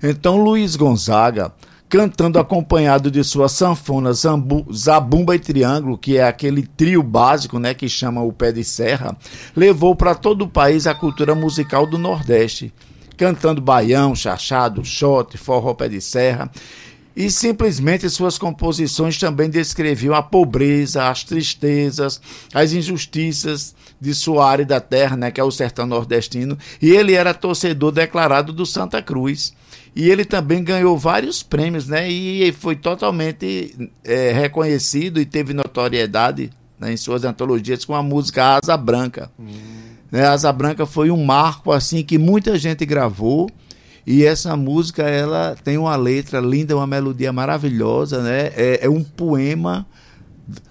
Então, 0.03 0.35
Luiz 0.35 0.75
Gonzaga, 0.75 1.53
cantando 1.89 2.37
acompanhado 2.37 3.09
de 3.09 3.23
sua 3.23 3.47
sanfona, 3.47 4.11
zambu, 4.11 4.65
zabumba 4.73 5.35
e 5.35 5.39
triângulo, 5.39 5.97
que 5.97 6.17
é 6.17 6.23
aquele 6.23 6.63
trio 6.63 7.01
básico, 7.01 7.59
né, 7.59 7.73
que 7.73 7.87
chama 7.87 8.21
o 8.21 8.33
pé 8.33 8.51
de 8.51 8.63
serra, 8.63 9.15
levou 9.55 9.95
para 9.95 10.13
todo 10.13 10.43
o 10.43 10.49
país 10.49 10.85
a 10.85 10.93
cultura 10.93 11.33
musical 11.33 11.87
do 11.87 11.97
Nordeste, 11.97 12.73
cantando 13.15 13.61
baião, 13.61 14.13
chachado, 14.13 14.83
shot, 14.83 15.37
forró 15.37 15.73
pé 15.73 15.87
de 15.87 16.01
serra. 16.01 16.51
E 17.15 17.31
simplesmente 17.31 18.07
suas 18.11 18.37
composições 18.37 19.17
também 19.17 19.49
descreviam 19.49 20.13
a 20.13 20.21
pobreza, 20.21 21.09
as 21.09 21.23
tristezas, 21.23 22.21
as 22.53 22.73
injustiças 22.73 23.73
de 23.99 24.13
sua 24.13 24.47
área 24.47 24.63
da 24.63 24.79
terra, 24.79 25.17
né, 25.17 25.31
que 25.31 25.41
é 25.41 25.43
o 25.43 25.49
sertão 25.49 25.87
nordestino, 25.87 26.55
e 26.79 26.91
ele 26.91 27.13
era 27.13 27.33
torcedor 27.33 27.91
declarado 27.91 28.53
do 28.53 28.67
Santa 28.67 29.01
Cruz. 29.01 29.51
E 29.97 30.11
ele 30.11 30.23
também 30.23 30.63
ganhou 30.63 30.95
vários 30.95 31.41
prêmios, 31.41 31.87
né? 31.87 32.07
E 32.07 32.51
foi 32.51 32.75
totalmente 32.75 33.89
é, 34.03 34.31
reconhecido 34.31 35.19
e 35.19 35.25
teve 35.25 35.55
notoriedade 35.55 36.51
né, 36.79 36.93
em 36.93 36.97
suas 36.97 37.23
antologias 37.23 37.83
com 37.83 37.95
a 37.95 38.03
música 38.03 38.59
Asa 38.61 38.77
Branca. 38.77 39.31
Hum. 39.39 39.47
Né, 40.11 40.23
Asa 40.23 40.53
Branca 40.53 40.85
foi 40.85 41.09
um 41.09 41.25
marco 41.25 41.71
assim 41.71 42.03
que 42.03 42.19
muita 42.19 42.59
gente 42.59 42.85
gravou. 42.85 43.49
E 44.05 44.23
essa 44.23 44.55
música 44.55 45.01
ela 45.01 45.57
tem 45.63 45.79
uma 45.79 45.95
letra 45.95 46.39
linda, 46.39 46.77
uma 46.77 46.85
melodia 46.85 47.33
maravilhosa, 47.33 48.21
né? 48.21 48.51
É, 48.55 48.85
é 48.85 48.89
um 48.89 49.03
poema 49.03 49.83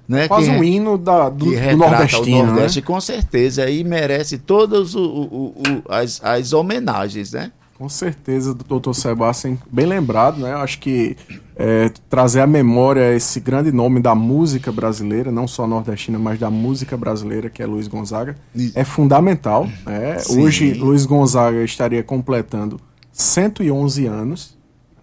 né, 0.09 0.28
Quase 0.28 0.49
um 0.49 0.62
hino 0.62 0.97
da, 0.97 1.28
do, 1.28 1.47
do 1.47 1.76
Nordestino, 1.76 2.45
o 2.45 2.47
Nordeste, 2.47 2.78
né? 2.78 2.87
com 2.87 3.00
certeza. 3.00 3.68
E 3.68 3.83
merece 3.83 4.38
todas 4.38 4.95
o, 4.95 5.02
o, 5.02 5.45
o, 5.49 5.92
as, 5.92 6.23
as 6.23 6.52
homenagens, 6.52 7.33
né? 7.33 7.50
Com 7.78 7.90
certeza, 7.90 8.54
doutor 8.54 8.95
Sebastião, 8.95 9.59
bem 9.71 9.85
lembrado, 9.85 10.38
né? 10.38 10.54
Eu 10.54 10.59
acho 10.59 10.78
que 10.78 11.14
é, 11.54 11.90
trazer 12.09 12.40
à 12.40 12.47
memória 12.47 13.14
esse 13.14 13.38
grande 13.38 13.71
nome 13.71 14.00
da 14.00 14.14
música 14.14 14.73
brasileira, 14.73 15.30
não 15.30 15.47
só 15.47 15.66
nordestina, 15.66 16.18
mas 16.18 16.38
da 16.38 16.50
música 16.50 16.97
brasileira, 16.97 17.50
que 17.50 17.62
é 17.62 17.66
Luiz 17.66 17.87
Gonzaga, 17.87 18.35
é 18.75 18.83
fundamental. 18.83 19.68
Né? 19.85 20.16
Hoje, 20.30 20.73
Luiz 20.73 21.04
Gonzaga 21.04 21.62
estaria 21.62 22.02
completando 22.02 22.80
111 23.12 24.06
anos, 24.06 24.56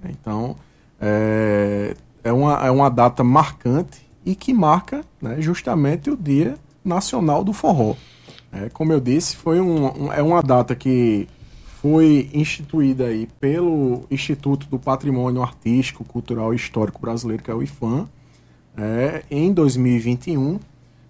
então 0.03 0.55
é, 0.99 1.95
é, 2.23 2.33
uma, 2.33 2.65
é 2.65 2.71
uma 2.71 2.89
data 2.89 3.23
marcante 3.23 4.01
e 4.25 4.33
que 4.33 4.51
marca 4.51 5.01
né, 5.21 5.35
justamente 5.39 6.09
o 6.09 6.17
Dia 6.17 6.55
Nacional 6.83 7.43
do 7.43 7.53
Forró. 7.53 7.95
É, 8.51 8.69
como 8.69 8.93
eu 8.93 8.99
disse, 8.99 9.35
foi 9.35 9.59
um, 9.59 10.05
um, 10.05 10.13
é 10.13 10.23
uma 10.23 10.41
data 10.41 10.75
que 10.75 11.27
foi 11.83 12.29
instituída 12.33 13.07
aí 13.07 13.27
pelo 13.41 14.05
Instituto 14.09 14.67
do 14.67 14.79
Patrimônio 14.79 15.43
Artístico, 15.43 16.05
Cultural 16.05 16.53
e 16.53 16.55
Histórico 16.55 17.01
Brasileiro, 17.01 17.43
que 17.43 17.51
é 17.51 17.53
o 17.53 17.61
IFAM, 17.61 18.07
é, 18.77 19.23
em 19.29 19.51
2021, 19.51 20.61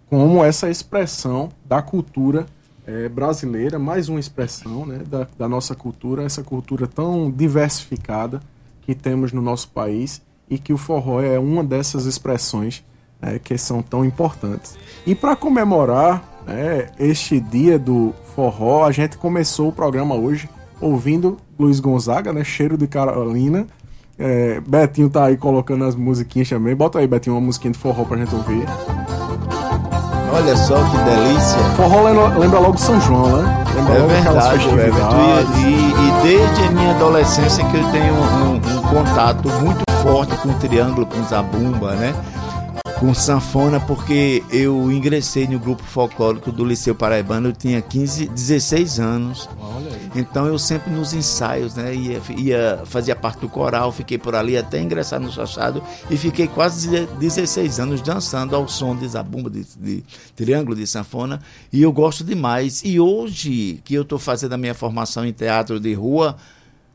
como 0.10 0.44
essa 0.44 0.72
expressão 0.72 1.52
da 1.64 1.80
cultura 1.80 2.48
é, 2.88 3.08
brasileira, 3.08 3.78
mais 3.78 4.10
uma 4.10 4.20
expressão 4.20 4.84
né, 4.84 5.04
da, 5.08 5.28
da 5.38 5.48
nossa 5.48 5.76
cultura, 5.76 6.24
essa 6.24 6.42
cultura 6.42 6.88
tão 6.88 7.30
diversificada 7.30 8.42
que 8.82 8.96
temos 8.96 9.32
no 9.32 9.44
nosso 9.44 9.70
país 9.70 10.24
e 10.50 10.58
que 10.58 10.74
o 10.74 10.78
forró 10.78 11.22
é 11.22 11.38
uma 11.38 11.64
dessas 11.64 12.08
expressões 12.08 12.84
é, 13.22 13.38
que 13.38 13.56
são 13.60 13.84
tão 13.84 14.04
importantes. 14.04 14.76
E 15.06 15.14
para 15.14 15.36
comemorar 15.36 16.24
né, 16.48 16.90
este 16.98 17.40
dia 17.40 17.78
do 17.78 18.12
forró, 18.36 18.86
a 18.86 18.92
gente 18.92 19.20
começou 19.20 19.70
o 19.70 19.72
programa 19.72 20.16
hoje 20.16 20.50
ouvindo 20.84 21.38
Luiz 21.58 21.80
Gonzaga, 21.80 22.34
né? 22.34 22.44
Cheiro 22.44 22.78
de 22.78 22.88
Carolina. 22.88 23.66
É, 24.18 24.62
Betinho 24.62 25.10
tá 25.10 25.26
aí 25.26 25.38
colocando 25.38 25.86
as 25.86 25.96
musiquinhas 25.96 26.50
também. 26.50 26.76
Bota 26.76 27.00
aí, 27.00 27.08
Betinho, 27.08 27.36
uma 27.36 27.42
musiquinha 27.42 27.72
de 27.72 27.80
forró 27.80 28.04
pra 28.04 28.18
gente 28.18 28.34
ouvir. 28.36 28.66
Olha 30.32 30.58
só 30.58 30.76
que 30.76 30.98
delícia. 30.98 31.60
Forró 31.76 32.04
lembra, 32.04 32.28
lembra 32.38 32.60
logo 32.60 32.78
São 32.78 33.00
João, 33.02 33.42
né? 33.42 33.66
Lembra 33.76 33.94
é 33.94 34.08
verdade, 34.08 34.68
Everton. 34.68 35.16
E, 35.58 35.70
e, 35.70 36.24
desde 36.24 36.64
a 36.64 36.72
minha 36.72 36.92
adolescência 36.96 37.64
que 37.66 37.78
eu 37.78 37.92
tenho 37.92 38.14
um, 38.14 38.46
um, 38.46 38.56
um 38.56 38.82
contato 38.82 39.48
muito 39.62 39.84
forte 40.02 40.36
com 40.38 40.50
o 40.50 40.54
triângulo, 40.56 41.06
com 41.06 41.24
zabumba, 41.24 41.96
né? 41.96 42.14
Com 43.04 43.14
sanfona 43.14 43.82
porque 43.82 44.42
eu 44.50 44.90
ingressei 44.90 45.46
no 45.46 45.60
grupo 45.60 45.84
folclórico 45.84 46.54
do 46.54 46.64
Liceu 46.64 46.96
Paraibano, 46.96 47.50
eu 47.50 47.54
tinha 47.54 47.82
15, 47.82 48.28
16 48.28 48.98
anos. 48.98 49.50
Então 50.16 50.48
eu 50.48 50.58
sempre 50.58 50.90
nos 50.90 51.14
ensaios, 51.14 51.76
né, 51.76 51.94
ia, 51.94 52.22
ia 52.38 52.82
fazia 52.86 53.14
parte 53.14 53.42
do 53.42 53.50
coral, 53.50 53.92
fiquei 53.92 54.18
por 54.18 54.34
ali 54.34 54.56
até 54.56 54.80
ingressar 54.80 55.20
no 55.20 55.30
chachado 55.30 55.84
e 56.10 56.16
fiquei 56.16 56.48
quase 56.48 57.06
16 57.20 57.78
anos 57.82 58.02
dançando 58.02 58.56
ao 58.56 58.70
som 58.70 58.96
de 58.96 59.06
zabumba, 59.06 59.50
de, 59.50 59.66
de 59.78 60.02
triângulo, 60.34 60.74
de 60.74 60.88
sanfona, 60.88 61.42
e 61.74 61.82
eu 61.82 61.92
gosto 61.92 62.24
demais. 62.24 62.84
E 62.86 63.02
hoje 63.02 63.82
que 63.84 63.96
eu 63.96 64.04
estou 64.04 64.18
fazendo 64.18 64.54
a 64.54 64.58
minha 64.58 64.74
formação 64.74 65.26
em 65.26 65.34
teatro 65.34 65.78
de 65.78 65.94
rua, 65.94 66.38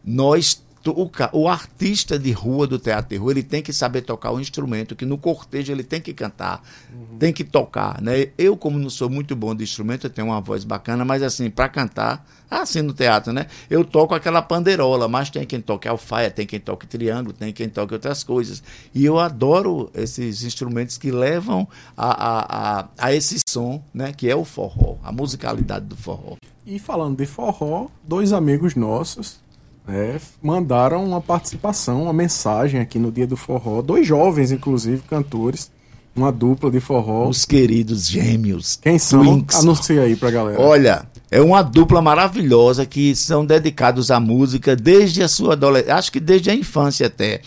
nós 0.03 0.63
o, 0.91 1.11
o, 1.33 1.49
artista 1.49 2.19
de 2.19 2.33
rua 2.33 2.67
do 2.67 2.79
teatro 2.79 3.11
de 3.11 3.17
rua 3.17 3.33
ele 3.33 3.43
tem 3.43 3.63
que 3.63 3.73
saber 3.73 4.03
tocar 4.03 4.33
o 4.33 4.41
instrumento, 4.41 4.97
que 4.97 5.05
no 5.05 5.19
cortejo 5.19 5.73
ele 5.73 5.83
tem 5.83 6.01
que 6.01 6.13
cantar, 6.13 6.63
uhum. 6.93 7.19
tem 7.19 7.33
que 7.33 7.45
tocar, 7.45 8.01
né? 8.03 8.29
Eu 8.37 8.57
como 8.57 8.79
não 8.79 8.91
sou 8.91 9.09
muito 9.09 9.35
bom 9.35 9.55
de 9.55 9.65
instrumento, 9.65 10.07
eu 10.07 10.11
tenho 10.11 10.29
uma 10.29 10.41
voz 10.41 10.65
bacana, 10.65 11.05
mas 11.05 11.23
assim 11.23 11.51
para 11.51 11.69
cantar, 11.69 12.27
assim 12.51 12.83
no 12.83 12.93
teatro, 12.93 13.33
né? 13.33 13.47
Eu 13.69 13.85
toco 13.85 14.15
aquela 14.15 14.43
panderola, 14.43 15.09
mas 15.09 15.31
tem 15.31 15.45
quem 15.45 15.61
toque 15.61 15.89
alfaia, 15.89 16.31
tem 16.31 16.47
quem 16.47 16.61
toque 16.61 16.87
triângulo, 16.87 17.33
tem 17.33 17.53
quem 17.53 17.69
toque 17.69 17.95
outras 17.95 18.23
coisas. 18.25 18.63
E 18.95 19.05
eu 19.05 19.19
adoro 19.19 19.91
esses 19.95 20.45
instrumentos 20.45 20.97
que 20.97 21.11
levam 21.11 21.69
a, 21.97 22.11
a, 22.11 22.81
a, 22.81 22.89
a 22.99 23.15
esse 23.15 23.39
som, 23.49 23.83
né? 23.93 24.13
Que 24.13 24.29
é 24.29 24.37
o 24.37 24.45
forró, 24.45 24.97
a 25.03 25.13
musicalidade 25.13 25.87
do 25.87 25.97
forró. 25.97 26.37
E 26.67 26.79
falando 26.79 27.17
de 27.17 27.27
forró, 27.27 27.89
dois 28.07 28.33
amigos 28.33 28.75
nossos 28.75 29.41
é, 29.89 30.21
mandaram 30.43 31.05
uma 31.05 31.21
participação, 31.21 32.03
uma 32.03 32.13
mensagem 32.13 32.81
aqui 32.81 32.99
no 32.99 33.11
Dia 33.11 33.27
do 33.27 33.37
Forró. 33.37 33.81
Dois 33.81 34.07
jovens, 34.07 34.53
inclusive, 34.53 35.03
cantores. 35.09 35.71
Uma 36.15 36.33
dupla 36.33 36.69
de 36.69 36.81
forró. 36.81 37.29
Os 37.29 37.45
queridos 37.45 38.09
gêmeos. 38.09 38.77
Quem 38.83 38.99
são? 38.99 39.23
Twinks. 39.23 39.59
Anuncia 39.59 40.03
aí 40.03 40.17
pra 40.17 40.33
galera. 40.33 40.61
Olha, 40.61 41.07
é 41.31 41.41
uma 41.41 41.63
dupla 41.63 42.03
maravilhosa 42.03 42.85
que 42.85 43.15
são 43.15 43.47
dedicados 43.47 44.11
à 44.11 44.19
música 44.19 44.75
desde 44.75 45.23
a 45.23 45.29
sua 45.29 45.53
adolescência, 45.53 45.95
acho 45.95 46.11
que 46.11 46.19
desde 46.19 46.51
a 46.51 46.55
infância 46.55 47.07
até. 47.07 47.41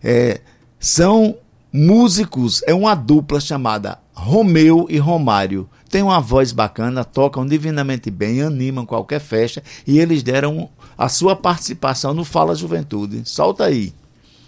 É, 0.00 0.40
são 0.78 1.36
músicos, 1.72 2.62
é 2.68 2.74
uma 2.74 2.94
dupla 2.94 3.40
chamada 3.40 3.98
Romeu 4.12 4.86
e 4.88 4.96
Romário. 4.96 5.68
Tem 5.88 6.02
uma 6.02 6.20
voz 6.20 6.52
bacana, 6.52 7.04
tocam 7.04 7.46
divinamente 7.46 8.10
bem, 8.10 8.42
animam 8.42 8.84
qualquer 8.84 9.20
festa 9.20 9.62
e 9.86 9.98
eles 9.98 10.22
deram 10.22 10.68
a 10.96 11.08
sua 11.08 11.36
participação 11.36 12.12
no 12.14 12.24
Fala 12.24 12.54
Juventude. 12.54 13.22
Solta 13.24 13.64
aí. 13.64 13.92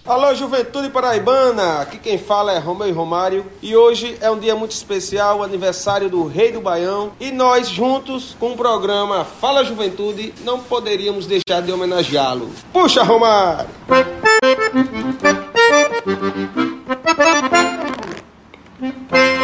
Alô, 0.07 0.33
Juventude 0.37 0.89
Paraibana! 0.89 1.81
Aqui 1.81 1.99
quem 1.99 2.17
fala 2.17 2.53
é 2.53 2.59
Romeu 2.61 2.89
e 2.89 2.93
Romário 2.93 3.45
e 3.61 3.75
hoje 3.75 4.17
é 4.21 4.31
um 4.31 4.39
dia 4.39 4.55
muito 4.55 4.71
especial, 4.71 5.43
aniversário 5.43 6.09
do 6.09 6.25
Rei 6.29 6.53
do 6.53 6.61
Baião 6.61 7.11
e 7.19 7.33
nós 7.33 7.69
juntos 7.69 8.37
com 8.39 8.53
o 8.53 8.57
programa 8.57 9.25
Fala 9.25 9.65
Juventude 9.65 10.33
não 10.45 10.61
poderíamos 10.61 11.27
deixar 11.27 11.61
de 11.61 11.73
homenageá-lo. 11.73 12.49
Puxa, 12.73 13.03
Romário! 13.03 13.69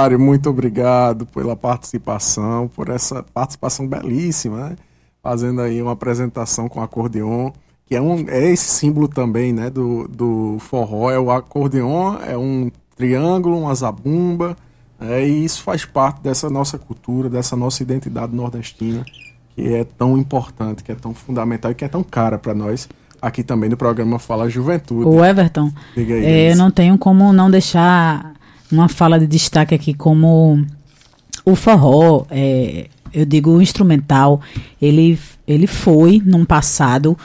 Mário, 0.00 0.18
muito 0.18 0.48
obrigado 0.48 1.26
pela 1.26 1.54
participação, 1.54 2.68
por 2.68 2.88
essa 2.88 3.22
participação 3.22 3.86
belíssima, 3.86 4.70
né? 4.70 4.76
fazendo 5.22 5.60
aí 5.60 5.82
uma 5.82 5.92
apresentação 5.92 6.70
com 6.70 6.80
acordeon, 6.80 7.50
que 7.84 7.94
é, 7.94 8.00
um, 8.00 8.24
é 8.26 8.50
esse 8.50 8.64
símbolo 8.64 9.06
também 9.06 9.52
né, 9.52 9.68
do, 9.68 10.08
do 10.08 10.56
forró, 10.58 11.10
é 11.10 11.18
o 11.18 11.30
acordeon, 11.30 12.16
é 12.26 12.34
um 12.34 12.70
triângulo, 12.96 13.60
uma 13.60 13.74
zabumba, 13.74 14.56
é, 14.98 15.22
e 15.28 15.44
isso 15.44 15.62
faz 15.62 15.84
parte 15.84 16.22
dessa 16.22 16.48
nossa 16.48 16.78
cultura, 16.78 17.28
dessa 17.28 17.54
nossa 17.54 17.82
identidade 17.82 18.34
nordestina, 18.34 19.04
que 19.54 19.74
é 19.74 19.84
tão 19.84 20.16
importante, 20.16 20.82
que 20.82 20.92
é 20.92 20.94
tão 20.94 21.12
fundamental 21.12 21.72
e 21.72 21.74
que 21.74 21.84
é 21.84 21.88
tão 21.88 22.02
cara 22.02 22.38
para 22.38 22.54
nós 22.54 22.88
aqui 23.20 23.42
também 23.42 23.68
no 23.68 23.76
programa 23.76 24.18
Fala 24.18 24.48
Juventude. 24.48 25.06
O 25.06 25.22
Everton, 25.22 25.70
aí, 25.94 26.24
é, 26.24 26.52
eu 26.52 26.56
não 26.56 26.70
tenho 26.70 26.96
como 26.96 27.34
não 27.34 27.50
deixar 27.50 28.39
uma 28.70 28.88
fala 28.88 29.18
de 29.18 29.26
destaque 29.26 29.74
aqui 29.74 29.94
como 29.94 30.64
o 31.44 31.54
forró, 31.54 32.26
é, 32.30 32.88
eu 33.12 33.24
digo 33.24 33.50
o 33.50 33.62
instrumental, 33.62 34.40
ele, 34.80 35.18
ele 35.46 35.66
foi, 35.66 36.22
num 36.24 36.44
passado, 36.44 37.16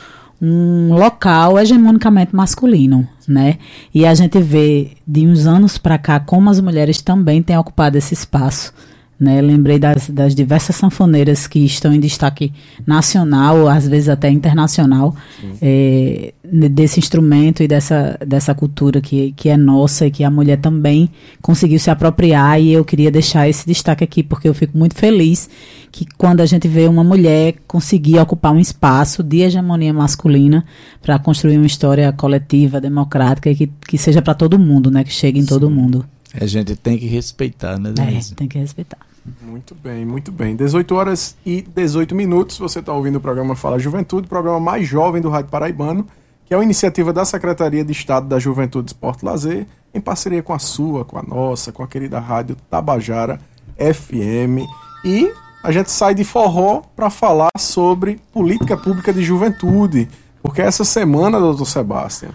um 0.41 0.93
local 0.93 1.59
hegemonicamente 1.59 2.35
masculino, 2.35 3.07
né? 3.27 3.57
E 3.93 4.05
a 4.05 4.13
gente 4.13 4.39
vê 4.39 4.91
de 5.07 5.25
uns 5.25 5.45
anos 5.45 5.77
para 5.77 5.97
cá 5.97 6.19
como 6.19 6.49
as 6.49 6.59
mulheres 6.59 7.01
também 7.01 7.41
têm 7.41 7.57
ocupado 7.57 7.97
esse 7.97 8.13
espaço 8.13 8.73
né? 9.19 9.41
Lembrei 9.41 9.79
das, 9.79 10.09
das 10.09 10.35
diversas 10.35 10.75
sanfoneiras 10.75 11.47
que 11.47 11.59
estão 11.59 11.93
em 11.93 11.99
destaque 11.99 12.51
nacional, 12.85 13.67
às 13.67 13.87
vezes 13.87 14.09
até 14.09 14.29
internacional, 14.29 15.15
é, 15.61 16.33
desse 16.43 16.99
instrumento 16.99 17.63
e 17.63 17.67
dessa, 17.67 18.17
dessa 18.25 18.53
cultura 18.53 18.99
que, 18.99 19.31
que 19.31 19.47
é 19.47 19.55
nossa 19.55 20.05
e 20.05 20.11
que 20.11 20.23
a 20.23 20.29
mulher 20.29 20.57
também 20.57 21.09
conseguiu 21.41 21.79
se 21.79 21.89
apropriar. 21.89 22.61
E 22.61 22.73
eu 22.73 22.83
queria 22.83 23.09
deixar 23.09 23.47
esse 23.47 23.65
destaque 23.65 24.03
aqui, 24.03 24.21
porque 24.21 24.49
eu 24.49 24.53
fico 24.53 24.77
muito 24.77 24.95
feliz 24.95 25.49
que 25.91 26.05
quando 26.17 26.41
a 26.41 26.45
gente 26.45 26.67
vê 26.67 26.87
uma 26.87 27.03
mulher 27.03 27.55
conseguir 27.65 28.19
ocupar 28.19 28.51
um 28.51 28.59
espaço 28.59 29.23
de 29.23 29.43
hegemonia 29.43 29.93
masculina 29.93 30.65
para 31.01 31.17
construir 31.17 31.55
uma 31.55 31.65
história 31.65 32.11
coletiva, 32.11 32.81
democrática 32.81 33.49
e 33.49 33.55
que, 33.55 33.67
que 33.87 33.97
seja 33.97 34.21
para 34.21 34.33
todo 34.33 34.59
mundo, 34.59 34.91
né? 34.91 35.05
que 35.05 35.13
chegue 35.13 35.39
em 35.39 35.43
Sim. 35.43 35.47
todo 35.47 35.69
mundo. 35.69 36.05
A 36.39 36.45
gente 36.45 36.75
tem 36.75 36.97
que 36.97 37.05
respeitar, 37.05 37.79
né, 37.79 37.91
Denise? 37.91 38.33
É, 38.33 38.35
tem 38.35 38.47
que 38.47 38.57
respeitar. 38.57 38.97
Muito 39.41 39.73
bem, 39.73 40.05
muito 40.05 40.31
bem. 40.31 40.55
18 40.55 40.95
horas 40.95 41.35
e 41.45 41.61
18 41.61 42.13
minutos, 42.13 42.57
você 42.57 42.79
está 42.79 42.93
ouvindo 42.93 43.15
o 43.15 43.21
programa 43.21 43.55
Fala 43.55 43.79
Juventude, 43.79 44.27
programa 44.27 44.59
mais 44.59 44.87
jovem 44.87 45.21
do 45.21 45.29
Rádio 45.29 45.49
Paraibano, 45.49 46.07
que 46.45 46.53
é 46.53 46.57
uma 46.57 46.63
iniciativa 46.63 47.11
da 47.11 47.25
Secretaria 47.25 47.83
de 47.83 47.91
Estado 47.91 48.27
da 48.27 48.37
Juventude, 48.37 48.89
Esporte 48.89 49.23
e 49.23 49.25
Lazer, 49.25 49.67
em 49.93 49.99
parceria 49.99 50.43
com 50.43 50.53
a 50.53 50.59
sua, 50.59 51.03
com 51.03 51.17
a 51.17 51.23
nossa, 51.23 51.71
com 51.71 51.81
a 51.81 51.87
querida 51.87 52.19
Rádio 52.19 52.55
Tabajara 52.69 53.39
FM. 53.77 54.69
E 55.03 55.31
a 55.63 55.71
gente 55.71 55.89
sai 55.89 56.13
de 56.13 56.23
forró 56.23 56.83
para 56.95 57.09
falar 57.09 57.49
sobre 57.57 58.19
política 58.31 58.77
pública 58.77 59.11
de 59.11 59.23
juventude, 59.23 60.07
porque 60.43 60.61
essa 60.61 60.83
semana, 60.83 61.39
doutor 61.39 61.65
Sebastião, 61.65 62.31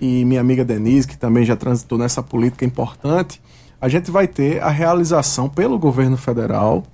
e 0.00 0.24
minha 0.24 0.40
amiga 0.40 0.64
Denise, 0.64 1.06
que 1.06 1.16
também 1.16 1.44
já 1.44 1.56
transitou 1.56 1.98
nessa 1.98 2.22
política 2.22 2.64
importante, 2.64 3.40
a 3.80 3.88
gente 3.88 4.10
vai 4.10 4.26
ter 4.26 4.62
a 4.62 4.70
realização 4.70 5.48
pelo 5.48 5.78
governo 5.78 6.16
federal 6.16 6.84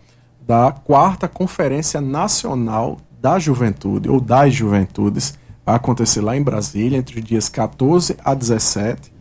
da 0.47 0.73
quarta 0.73 1.29
Conferência 1.29 2.01
Nacional 2.01 2.99
da 3.21 3.39
Juventude, 3.39 4.09
ou 4.09 4.21
das 4.21 4.53
Juventudes, 4.53 5.39
vai 5.65 5.77
acontecer 5.77 6.21
lá 6.21 6.37
em 6.37 6.43
Brasília, 6.43 6.99
entre 6.99 7.21
os 7.21 7.25
dias 7.25 7.49
14 7.49 8.17
a 8.25 8.35
17. 8.35 9.13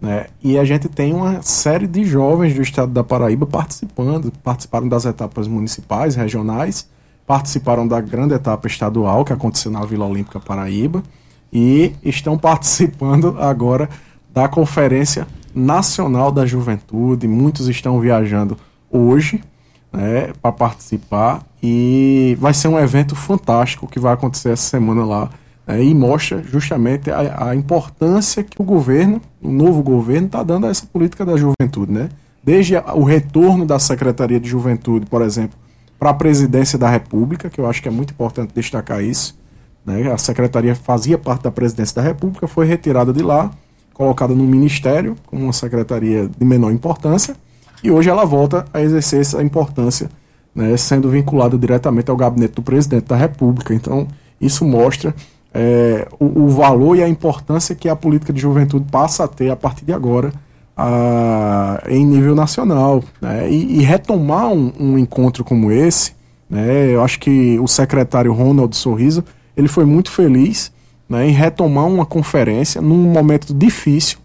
Né? 0.00 0.26
E 0.42 0.58
a 0.58 0.64
gente 0.64 0.88
tem 0.88 1.12
uma 1.12 1.42
série 1.42 1.86
de 1.86 2.04
jovens 2.04 2.54
do 2.54 2.62
estado 2.62 2.90
da 2.90 3.04
Paraíba 3.04 3.46
participando, 3.46 4.32
participaram 4.42 4.88
das 4.88 5.04
etapas 5.04 5.46
municipais, 5.46 6.14
regionais, 6.14 6.88
participaram 7.26 7.86
da 7.86 8.00
grande 8.00 8.32
etapa 8.32 8.66
estadual 8.66 9.24
que 9.24 9.32
aconteceu 9.32 9.70
na 9.70 9.84
Vila 9.84 10.06
Olímpica 10.06 10.40
Paraíba 10.40 11.02
e 11.52 11.94
estão 12.02 12.38
participando 12.38 13.36
agora 13.38 13.88
da 14.32 14.48
Conferência 14.48 15.26
Nacional 15.54 16.30
da 16.30 16.46
Juventude. 16.46 17.26
Muitos 17.26 17.68
estão 17.68 17.98
viajando 18.00 18.56
hoje 18.90 19.42
né, 19.92 20.32
para 20.40 20.52
participar 20.52 21.44
e 21.62 22.36
vai 22.40 22.54
ser 22.54 22.68
um 22.68 22.78
evento 22.78 23.16
fantástico 23.16 23.86
que 23.86 23.98
vai 23.98 24.14
acontecer 24.14 24.50
essa 24.50 24.68
semana 24.68 25.04
lá 25.04 25.30
né, 25.66 25.82
e 25.82 25.94
mostra 25.94 26.42
justamente 26.42 27.10
a, 27.10 27.48
a, 27.48 27.56
importância 27.56 28.44
que 28.44 28.60
o 28.60 28.64
governo, 28.64 29.20
o 29.42 29.50
novo 29.50 29.82
governo, 29.82 30.26
está 30.26 30.42
dando 30.42 30.66
a 30.66 30.70
essa 30.70 30.86
política 30.86 31.24
da 31.24 31.36
juventude. 31.36 31.92
Né? 31.92 32.08
Desde 32.42 32.76
o 32.76 33.02
retorno 33.02 33.66
da 33.66 33.78
Secretaria 33.78 34.38
de 34.38 34.48
Juventude, 34.48 35.06
por 35.06 35.22
exemplo, 35.22 35.58
para 35.98 36.10
a 36.10 36.14
presidência 36.14 36.78
da 36.78 36.88
República, 36.88 37.50
que 37.50 37.60
eu 37.60 37.68
acho 37.68 37.82
que 37.82 37.88
é 37.88 37.90
muito 37.90 38.12
importante 38.12 38.52
destacar 38.54 39.02
isso 39.02 39.39
né? 39.90 40.12
A 40.12 40.18
secretaria 40.18 40.74
fazia 40.74 41.18
parte 41.18 41.42
da 41.42 41.50
presidência 41.50 41.96
da 41.96 42.02
República, 42.02 42.46
foi 42.46 42.66
retirada 42.66 43.12
de 43.12 43.22
lá, 43.22 43.50
colocada 43.92 44.34
no 44.34 44.44
ministério, 44.44 45.16
como 45.26 45.42
uma 45.42 45.52
secretaria 45.52 46.28
de 46.28 46.44
menor 46.44 46.72
importância, 46.72 47.36
e 47.82 47.90
hoje 47.90 48.08
ela 48.08 48.24
volta 48.24 48.64
a 48.72 48.80
exercer 48.80 49.20
essa 49.20 49.42
importância, 49.42 50.08
né, 50.54 50.76
sendo 50.76 51.08
vinculada 51.08 51.58
diretamente 51.58 52.10
ao 52.10 52.16
gabinete 52.16 52.54
do 52.54 52.62
presidente 52.62 53.06
da 53.06 53.16
República. 53.16 53.74
Então, 53.74 54.06
isso 54.40 54.64
mostra 54.64 55.14
é, 55.52 56.06
o, 56.18 56.44
o, 56.44 56.48
valor 56.48 56.96
e 56.96 57.02
a 57.02 57.08
importância 57.08 57.74
que 57.74 57.88
a 57.88 57.96
política 57.96 58.32
de 58.32 58.40
juventude 58.40 58.86
passa 58.90 59.24
a 59.24 59.28
ter 59.28 59.50
a 59.50 59.56
partir 59.56 59.84
de 59.84 59.92
agora 59.92 60.32
a, 60.76 61.82
em 61.88 62.04
nível 62.04 62.34
nacional. 62.34 63.02
Né, 63.20 63.50
e, 63.50 63.80
e, 63.80 63.82
retomar 63.82 64.48
um, 64.48 64.72
um, 64.78 64.98
encontro 64.98 65.42
como 65.42 65.70
esse, 65.72 66.12
né, 66.48 66.94
eu 66.94 67.02
acho 67.02 67.18
que 67.18 67.58
o 67.58 67.66
secretário 67.66 68.32
Ronald 68.32 68.74
Sorriso 68.76 69.24
ele 69.60 69.68
foi 69.68 69.84
muito 69.84 70.10
feliz 70.10 70.72
né, 71.08 71.28
em 71.28 71.32
retomar 71.32 71.86
uma 71.86 72.06
conferência 72.06 72.80
num 72.80 72.96
momento 72.96 73.52
difícil 73.52 74.18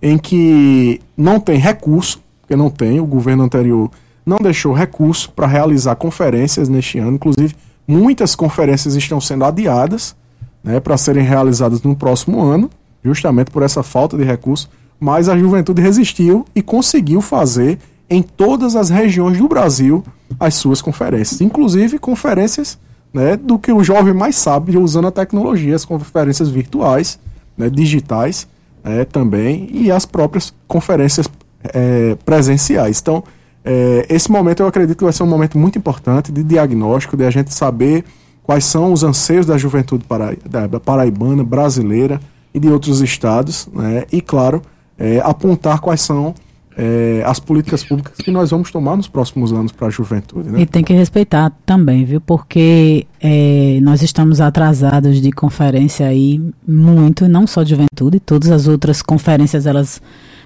em 0.00 0.16
que 0.16 1.00
não 1.16 1.40
tem 1.40 1.58
recurso, 1.58 2.20
porque 2.40 2.56
não 2.56 2.70
tem, 2.70 3.00
o 3.00 3.06
governo 3.06 3.42
anterior 3.42 3.90
não 4.24 4.38
deixou 4.38 4.72
recurso 4.72 5.30
para 5.32 5.46
realizar 5.46 5.96
conferências 5.96 6.68
neste 6.68 6.98
ano, 6.98 7.14
inclusive 7.14 7.54
muitas 7.86 8.36
conferências 8.36 8.94
estão 8.94 9.20
sendo 9.20 9.44
adiadas 9.44 10.14
né, 10.62 10.78
para 10.78 10.96
serem 10.96 11.24
realizadas 11.24 11.82
no 11.82 11.96
próximo 11.96 12.42
ano, 12.42 12.70
justamente 13.02 13.50
por 13.50 13.62
essa 13.62 13.82
falta 13.82 14.16
de 14.16 14.24
recurso, 14.24 14.68
mas 15.00 15.28
a 15.28 15.38
juventude 15.38 15.80
resistiu 15.80 16.44
e 16.54 16.60
conseguiu 16.60 17.20
fazer 17.20 17.78
em 18.10 18.22
todas 18.22 18.76
as 18.76 18.90
regiões 18.90 19.38
do 19.38 19.48
Brasil 19.48 20.04
as 20.38 20.54
suas 20.54 20.82
conferências, 20.82 21.40
inclusive 21.40 21.98
conferências 21.98 22.78
né, 23.12 23.36
do 23.36 23.58
que 23.58 23.72
o 23.72 23.82
jovem 23.82 24.14
mais 24.14 24.36
sabe 24.36 24.76
usando 24.76 25.08
a 25.08 25.10
tecnologia, 25.10 25.74
as 25.74 25.84
conferências 25.84 26.48
virtuais. 26.48 27.18
né, 27.56 27.68
digitais 27.68 28.46
é, 28.84 29.04
também 29.04 29.68
e 29.72 29.90
as 29.90 30.06
próprias 30.06 30.54
conferências 30.66 31.28
é, 31.74 32.16
presenciais. 32.24 33.00
Então, 33.00 33.24
é, 33.64 34.06
esse 34.08 34.30
momento 34.30 34.60
eu 34.62 34.66
acredito 34.66 34.96
que 34.96 35.04
vai 35.04 35.12
ser 35.12 35.24
um 35.24 35.26
momento 35.26 35.58
muito 35.58 35.76
importante 35.76 36.30
de 36.32 36.42
diagnóstico, 36.42 37.16
de 37.16 37.24
a 37.24 37.30
gente 37.30 37.52
saber 37.52 38.04
quais 38.44 38.64
são 38.64 38.92
os 38.92 39.02
anseios 39.02 39.44
da 39.44 39.58
juventude 39.58 40.06
da 40.48 40.80
paraibana, 40.80 41.44
brasileira 41.44 42.20
e 42.54 42.58
de 42.58 42.68
outros 42.68 43.00
estados, 43.02 43.68
né? 43.74 44.04
e, 44.10 44.22
claro, 44.22 44.62
é, 44.96 45.20
apontar 45.22 45.80
quais 45.80 46.00
são 46.00 46.34
é, 46.78 47.24
as 47.26 47.40
políticas 47.40 47.82
públicas 47.82 48.16
que 48.16 48.30
nós 48.30 48.52
vamos 48.52 48.70
tomar 48.70 48.96
nos 48.96 49.08
próximos 49.08 49.52
anos 49.52 49.72
para 49.72 49.88
a 49.88 49.90
juventude. 49.90 50.48
Né? 50.48 50.60
E 50.60 50.66
tem 50.66 50.84
que 50.84 50.92
respeitar 50.92 51.50
também, 51.66 52.04
viu? 52.04 52.20
Porque 52.20 53.04
é, 53.20 53.80
nós 53.82 54.00
estamos 54.00 54.40
atrasados 54.40 55.20
de 55.20 55.32
conferência 55.32 56.06
aí 56.06 56.40
muito, 56.66 57.28
não 57.28 57.48
só 57.48 57.64
de 57.64 57.70
juventude, 57.70 58.20
todas 58.20 58.52
as 58.52 58.68
outras 58.68 59.02
conferências 59.02 59.66
elas 59.66 60.00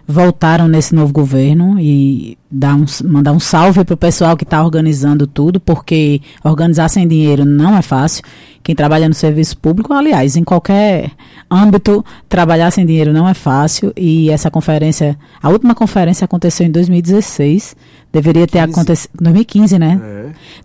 voltaram 0.06 0.68
nesse 0.68 0.94
novo 0.94 1.12
governo 1.12 1.78
e 1.78 2.36
dar 2.50 2.74
um, 2.74 2.84
mandar 3.04 3.32
um 3.32 3.40
salve 3.40 3.84
para 3.84 3.94
o 3.94 3.96
pessoal 3.96 4.36
que 4.36 4.44
está 4.44 4.62
organizando 4.62 5.26
tudo, 5.26 5.60
porque 5.60 6.20
organizar 6.42 6.88
sem 6.88 7.06
dinheiro 7.06 7.44
não 7.44 7.76
é 7.76 7.82
fácil. 7.82 8.22
Quem 8.62 8.74
trabalha 8.74 9.08
no 9.08 9.14
serviço 9.14 9.56
público, 9.56 9.92
aliás, 9.92 10.36
em 10.36 10.44
qualquer 10.44 11.10
âmbito, 11.50 12.04
trabalhar 12.28 12.70
sem 12.70 12.86
dinheiro 12.86 13.12
não 13.12 13.28
é 13.28 13.34
fácil. 13.34 13.92
E 13.96 14.30
essa 14.30 14.50
conferência, 14.50 15.18
a 15.42 15.48
última 15.48 15.74
conferência 15.74 16.24
aconteceu 16.24 16.66
em 16.66 16.70
2016, 16.70 17.76
deveria 18.12 18.46
ter 18.46 18.60
acontecido. 18.60 19.10
2015, 19.20 19.78
né? 19.78 20.00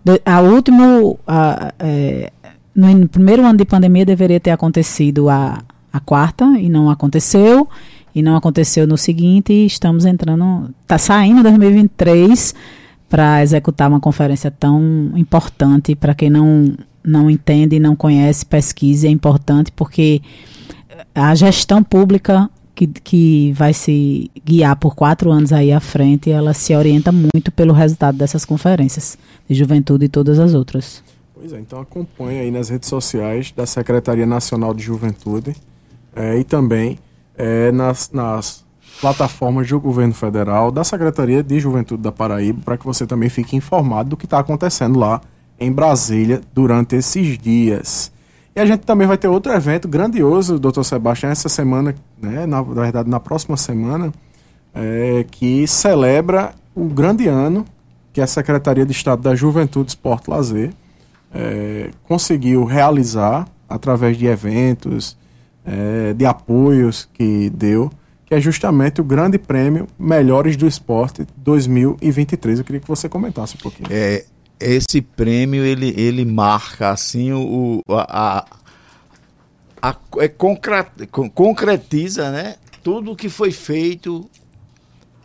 É. 0.06 0.20
a 0.24 0.40
último. 0.40 1.18
A, 1.26 1.72
é, 1.78 2.32
no 2.74 3.08
primeiro 3.08 3.44
ano 3.44 3.58
de 3.58 3.64
pandemia 3.64 4.06
deveria 4.06 4.38
ter 4.38 4.52
acontecido 4.52 5.28
a, 5.28 5.60
a 5.92 5.98
quarta 5.98 6.44
e 6.60 6.68
não 6.68 6.88
aconteceu 6.88 7.68
e 8.18 8.22
não 8.22 8.36
aconteceu 8.36 8.86
no 8.86 8.98
seguinte. 8.98 9.52
E 9.52 9.66
estamos 9.66 10.04
entrando, 10.04 10.74
está 10.82 10.98
saindo 10.98 11.42
2023 11.42 12.54
para 13.08 13.42
executar 13.42 13.88
uma 13.88 14.00
conferência 14.00 14.50
tão 14.50 15.12
importante. 15.14 15.94
Para 15.94 16.14
quem 16.14 16.28
não, 16.28 16.74
não 17.04 17.30
entende 17.30 17.76
e 17.76 17.80
não 17.80 17.94
conhece, 17.94 18.44
pesquise, 18.44 19.06
é 19.06 19.10
importante 19.10 19.70
porque 19.70 20.20
a 21.14 21.32
gestão 21.36 21.82
pública 21.82 22.50
que, 22.74 22.88
que 22.88 23.52
vai 23.52 23.72
se 23.72 24.30
guiar 24.44 24.76
por 24.76 24.96
quatro 24.96 25.30
anos 25.30 25.52
aí 25.52 25.72
à 25.72 25.80
frente, 25.80 26.30
ela 26.30 26.52
se 26.52 26.74
orienta 26.74 27.12
muito 27.12 27.52
pelo 27.52 27.72
resultado 27.72 28.18
dessas 28.18 28.44
conferências 28.44 29.16
de 29.48 29.54
juventude 29.54 30.06
e 30.06 30.08
todas 30.08 30.38
as 30.40 30.54
outras. 30.54 31.02
Pois 31.34 31.52
é, 31.52 31.60
então 31.60 31.80
acompanhe 31.80 32.40
aí 32.40 32.50
nas 32.50 32.68
redes 32.68 32.88
sociais 32.88 33.52
da 33.56 33.64
Secretaria 33.64 34.26
Nacional 34.26 34.74
de 34.74 34.82
Juventude 34.82 35.54
é, 36.16 36.36
e 36.38 36.42
também 36.42 36.98
é, 37.38 37.72
nas, 37.72 38.10
nas 38.12 38.64
plataformas 39.00 39.68
do 39.68 39.80
governo 39.80 40.12
federal, 40.12 40.72
da 40.72 40.82
Secretaria 40.82 41.42
de 41.42 41.60
Juventude 41.60 42.02
da 42.02 42.10
Paraíba, 42.10 42.60
para 42.64 42.76
que 42.76 42.84
você 42.84 43.06
também 43.06 43.28
fique 43.28 43.56
informado 43.56 44.10
do 44.10 44.16
que 44.16 44.26
está 44.26 44.40
acontecendo 44.40 44.98
lá 44.98 45.20
em 45.58 45.72
Brasília 45.72 46.40
durante 46.52 46.96
esses 46.96 47.38
dias. 47.38 48.12
E 48.54 48.60
a 48.60 48.66
gente 48.66 48.80
também 48.80 49.06
vai 49.06 49.16
ter 49.16 49.28
outro 49.28 49.52
evento 49.52 49.86
grandioso, 49.86 50.58
doutor 50.58 50.82
Sebastião, 50.82 51.30
essa 51.30 51.48
semana, 51.48 51.94
né, 52.20 52.44
na, 52.44 52.60
na 52.60 52.82
verdade 52.82 53.08
na 53.08 53.20
próxima 53.20 53.56
semana, 53.56 54.12
é, 54.74 55.24
que 55.30 55.66
celebra 55.68 56.52
o 56.74 56.84
grande 56.86 57.28
ano 57.28 57.64
que 58.12 58.20
a 58.20 58.26
Secretaria 58.26 58.84
de 58.84 58.92
Estado 58.92 59.22
da 59.22 59.34
Juventude, 59.34 59.90
Esporte 59.90 60.26
e 60.26 60.30
Lazer 60.30 60.70
é, 61.32 61.90
conseguiu 62.04 62.64
realizar 62.64 63.46
através 63.68 64.16
de 64.16 64.26
eventos, 64.26 65.16
é, 65.68 66.14
de 66.14 66.24
apoios 66.24 67.08
que 67.12 67.50
deu, 67.50 67.90
que 68.24 68.34
é 68.34 68.40
justamente 68.40 69.00
o 69.00 69.04
Grande 69.04 69.38
Prêmio 69.38 69.86
Melhores 69.98 70.56
do 70.56 70.66
Esporte 70.66 71.26
2023. 71.36 72.58
Eu 72.58 72.64
queria 72.64 72.80
que 72.80 72.88
você 72.88 73.08
comentasse 73.08 73.56
um 73.56 73.58
pouquinho. 73.58 73.88
É, 73.90 74.24
esse 74.58 75.02
prêmio 75.02 75.64
ele, 75.64 75.92
ele 75.96 76.24
marca 76.24 76.90
assim 76.90 77.32
o, 77.32 77.82
a, 77.88 78.44
a, 79.82 79.90
a 79.90 79.96
é 80.18 80.28
concretiza 80.28 82.30
né, 82.30 82.56
tudo 82.82 83.12
o 83.12 83.16
que 83.16 83.28
foi 83.28 83.52
feito 83.52 84.28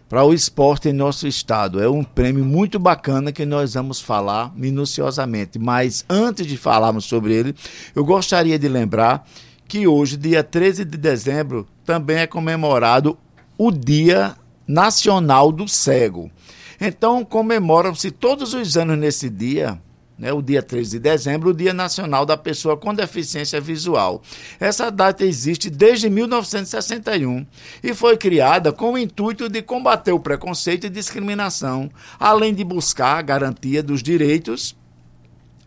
para 0.09 0.23
o 0.23 0.33
esporte 0.33 0.89
em 0.89 0.93
nosso 0.93 1.25
estado. 1.25 1.81
É 1.81 1.89
um 1.89 2.03
prêmio 2.03 2.45
muito 2.45 2.77
bacana 2.77 3.31
que 3.31 3.45
nós 3.45 3.73
vamos 3.73 3.99
falar 3.99 4.53
minuciosamente. 4.55 5.57
Mas 5.57 6.05
antes 6.07 6.45
de 6.45 6.55
falarmos 6.55 7.05
sobre 7.05 7.33
ele, 7.33 7.55
eu 7.95 8.05
gostaria 8.05 8.59
de 8.59 8.67
lembrar 8.67 9.25
que 9.67 9.87
hoje, 9.87 10.17
dia 10.17 10.43
13 10.43 10.85
de 10.85 10.97
dezembro, 10.97 11.67
também 11.85 12.17
é 12.17 12.27
comemorado 12.27 13.17
o 13.57 13.71
Dia 13.71 14.35
Nacional 14.67 15.51
do 15.51 15.67
Cego. 15.67 16.31
Então, 16.79 17.23
comemoram-se 17.23 18.11
todos 18.11 18.53
os 18.53 18.75
anos 18.75 18.97
nesse 18.97 19.29
dia, 19.29 19.79
né, 20.17 20.31
o 20.31 20.41
dia 20.41 20.61
13 20.61 20.91
de 20.91 20.99
dezembro, 20.99 21.49
o 21.49 21.53
Dia 21.53 21.73
Nacional 21.73 22.25
da 22.25 22.37
Pessoa 22.37 22.77
com 22.77 22.93
Deficiência 22.93 23.59
Visual. 23.59 24.21
Essa 24.59 24.89
data 24.91 25.25
existe 25.25 25.69
desde 25.69 26.09
1961 26.09 27.45
e 27.83 27.93
foi 27.93 28.17
criada 28.17 28.71
com 28.71 28.93
o 28.93 28.97
intuito 28.97 29.49
de 29.49 29.61
combater 29.61 30.11
o 30.11 30.19
preconceito 30.19 30.85
e 30.85 30.89
discriminação, 30.89 31.89
além 32.19 32.53
de 32.53 32.63
buscar 32.63 33.17
a 33.17 33.21
garantia 33.21 33.81
dos 33.81 34.03
direitos 34.03 34.75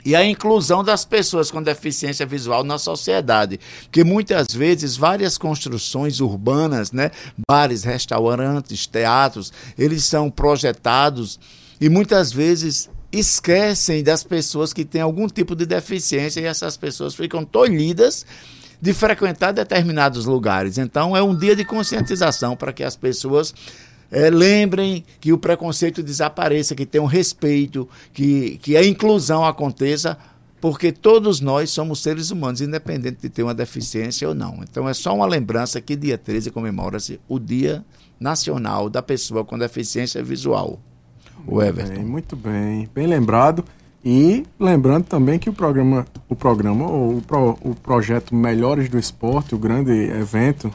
e 0.07 0.15
a 0.15 0.25
inclusão 0.25 0.85
das 0.85 1.05
pessoas 1.05 1.51
com 1.51 1.61
deficiência 1.61 2.25
visual 2.25 2.63
na 2.63 2.79
sociedade, 2.79 3.59
porque 3.83 4.05
muitas 4.05 4.47
vezes 4.55 4.97
várias 4.97 5.37
construções 5.37 6.21
urbanas, 6.21 6.93
né, 6.93 7.11
bares, 7.49 7.83
restaurantes, 7.83 8.87
teatros, 8.87 9.53
eles 9.77 10.05
são 10.05 10.31
projetados 10.31 11.41
e 11.81 11.89
muitas 11.89 12.33
vezes 12.33 12.89
esquecem 13.11 14.05
das 14.05 14.23
pessoas 14.23 14.73
que 14.73 14.85
têm 14.85 15.01
algum 15.01 15.27
tipo 15.27 15.57
de 15.57 15.67
deficiência 15.67 16.41
e 16.41 16.45
essas 16.45 16.77
pessoas 16.77 17.17
ficam 17.17 17.45
tolhidas 17.45 18.25
de 18.81 18.95
frequentar 18.95 19.51
determinados 19.51 20.25
lugares. 20.25 20.79
Então 20.79 21.17
é 21.17 21.23
um 21.23 21.37
dia 21.37 21.57
de 21.57 21.65
conscientização 21.65 22.55
para 22.57 22.73
que 22.73 22.85
as 22.85 22.95
pessoas 22.95 23.53
é, 24.17 24.31
lembrem 24.31 25.05
que 25.21 25.31
o 25.31 25.37
preconceito 25.37 26.03
desapareça, 26.03 26.75
que 26.75 26.87
tenham 26.87 27.05
respeito, 27.05 27.87
que, 28.15 28.57
que 28.63 28.75
a 28.75 28.83
inclusão 28.83 29.45
aconteça, 29.45 30.17
porque 30.59 30.91
todos 30.91 31.39
nós 31.39 31.69
somos 31.69 32.03
seres 32.03 32.31
humanos, 32.31 32.63
independente 32.63 33.19
de 33.21 33.29
ter 33.29 33.43
uma 33.43 33.53
deficiência 33.53 34.27
ou 34.27 34.35
não. 34.35 34.61
Então 34.63 34.89
é 34.89 34.95
só 34.95 35.15
uma 35.15 35.27
lembrança 35.27 35.83
que 35.83 35.95
dia 35.95 36.17
13 36.17 36.51
comemora-se 36.51 37.21
o 37.29 37.39
Dia 37.39 37.85
Nacional 38.19 38.89
da 38.89 39.03
Pessoa 39.03 39.45
com 39.45 39.59
Deficiência 39.59 40.23
Visual. 40.23 40.81
O 41.47 41.63
Everton. 41.63 41.97
Bem, 41.97 42.05
muito 42.07 42.35
bem, 42.35 42.89
bem 42.95 43.07
lembrado. 43.07 43.63
E 44.03 44.47
lembrando 44.59 45.05
também 45.05 45.39
que 45.39 45.51
o 45.51 45.53
programa, 45.53 46.07
o 46.27 46.35
programa, 46.35 46.89
ou 46.89 47.19
o, 47.19 47.21
pro, 47.21 47.59
o 47.61 47.75
projeto 47.75 48.35
Melhores 48.35 48.89
do 48.89 48.99
Esporte, 48.99 49.55
o 49.55 49.59
grande 49.59 49.93
evento 49.93 50.73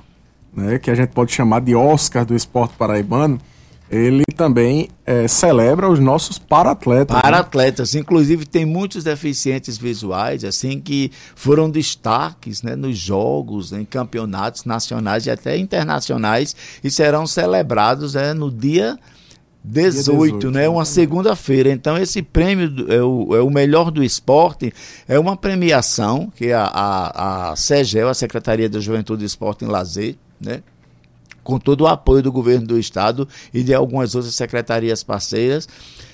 né, 0.55 0.79
que 0.79 0.91
a 0.91 0.95
gente 0.95 1.09
pode 1.09 1.31
chamar 1.31 1.61
de 1.61 1.75
Oscar 1.75 2.25
do 2.25 2.35
esporte 2.35 2.75
paraibano, 2.77 3.39
ele 3.91 4.23
também 4.37 4.87
é, 5.05 5.27
celebra 5.27 5.89
os 5.89 5.99
nossos 5.99 6.39
para-atletas. 6.39 7.19
Para-atletas, 7.21 7.93
né? 7.93 7.99
inclusive 7.99 8.45
tem 8.45 8.65
muitos 8.65 9.03
deficientes 9.03 9.77
visuais, 9.77 10.45
assim, 10.45 10.79
que 10.79 11.11
foram 11.35 11.69
destaques 11.69 12.63
né, 12.63 12.73
nos 12.73 12.97
jogos, 12.97 13.73
em 13.73 13.83
campeonatos 13.83 14.63
nacionais 14.63 15.25
e 15.25 15.29
até 15.29 15.57
internacionais, 15.57 16.55
e 16.81 16.89
serão 16.89 17.27
celebrados 17.27 18.13
né, 18.13 18.33
no 18.33 18.49
dia 18.49 18.97
18, 19.63 20.39
18 20.39 20.51
né? 20.51 20.69
Uma 20.69 20.85
segunda-feira. 20.85 21.69
Então, 21.69 21.97
esse 21.97 22.21
prêmio 22.21 22.85
é 22.89 23.01
o, 23.01 23.35
é 23.35 23.41
o 23.41 23.49
melhor 23.49 23.91
do 23.91 24.03
esporte, 24.03 24.73
é 25.07 25.19
uma 25.19 25.35
premiação 25.35 26.31
que 26.35 26.51
a, 26.51 26.63
a, 26.63 27.51
a 27.51 27.55
CEGEL, 27.57 28.09
a 28.09 28.13
Secretaria 28.13 28.69
da 28.69 28.79
Juventude, 28.79 29.25
Esporte 29.25 29.65
e 29.65 29.67
Lazer, 29.67 30.15
né? 30.43 30.63
com 31.43 31.59
todo 31.59 31.81
o 31.81 31.87
apoio 31.87 32.21
do 32.21 32.31
governo 32.31 32.67
do 32.67 32.79
estado 32.79 33.27
e 33.53 33.63
de 33.63 33.73
algumas 33.73 34.15
outras 34.15 34.35
secretarias 34.35 35.03
parceiras, 35.03 35.67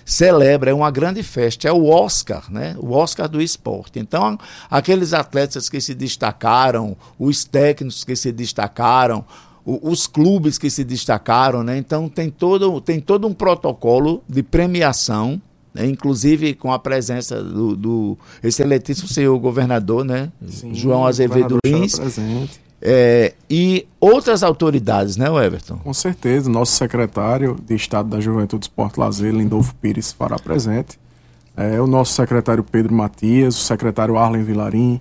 celebra, 0.05 0.71
é 0.71 0.73
uma 0.73 0.89
grande 0.89 1.21
festa, 1.21 1.67
é 1.67 1.71
o 1.71 1.87
Oscar, 1.87 2.49
né? 2.49 2.75
O 2.79 2.91
Oscar 2.93 3.27
do 3.27 3.41
esporte. 3.41 3.99
Então, 3.99 4.39
aqueles 4.69 5.13
atletas 5.13 5.67
que 5.67 5.81
se 5.81 5.93
destacaram, 5.93 6.95
os 7.19 7.43
técnicos 7.43 8.03
que 8.03 8.15
se 8.15 8.31
destacaram, 8.31 9.25
os 9.65 10.07
clubes 10.07 10.57
que 10.57 10.69
se 10.69 10.85
destacaram, 10.85 11.61
né? 11.61 11.77
Então 11.77 12.07
tem 12.07 12.29
todo, 12.29 12.79
tem 12.79 13.01
todo 13.01 13.27
um 13.27 13.33
protocolo 13.33 14.23
de 14.27 14.41
premiação, 14.41 15.41
né? 15.73 15.85
inclusive 15.85 16.53
com 16.53 16.71
a 16.71 16.79
presença 16.79 17.43
do, 17.43 17.75
do 17.75 18.17
excelentíssimo 18.41 19.09
senhor 19.09 19.37
governador, 19.39 20.05
né? 20.05 20.31
Sim, 20.47 20.73
João 20.73 21.05
Azevedo 21.05 21.57
Lins. 21.65 21.99
É, 22.81 23.33
e 23.49 23.87
outras 23.99 24.43
autoridades, 24.43 25.17
né, 25.17 25.25
Everton? 25.27 25.77
Com 25.77 25.93
certeza. 25.93 26.49
Nosso 26.49 26.73
secretário 26.73 27.57
de 27.65 27.75
Estado 27.75 28.09
da 28.09 28.19
Juventude, 28.19 28.65
Esporte 28.65 28.99
Lazer, 28.99 29.33
Lindolfo 29.33 29.73
Pires, 29.75 30.11
fará 30.11 30.37
presente. 30.37 30.99
É, 31.55 31.81
o 31.81 31.87
nosso 31.87 32.13
secretário 32.13 32.63
Pedro 32.63 32.93
Matias, 32.93 33.55
o 33.55 33.63
secretário 33.63 34.17
Arlen 34.17 34.43
Vilarim, 34.43 34.99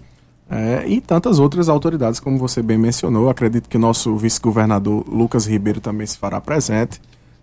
é, 0.49 0.85
e 0.87 1.01
tantas 1.01 1.39
outras 1.39 1.69
autoridades, 1.69 2.21
como 2.21 2.39
você 2.39 2.63
bem 2.63 2.79
mencionou. 2.79 3.29
Acredito 3.29 3.69
que 3.69 3.77
o 3.77 3.81
nosso 3.81 4.17
vice-governador 4.17 5.05
Lucas 5.09 5.47
Ribeiro 5.47 5.81
também 5.81 6.07
se 6.07 6.17
fará 6.17 6.41
presente. 6.41 7.01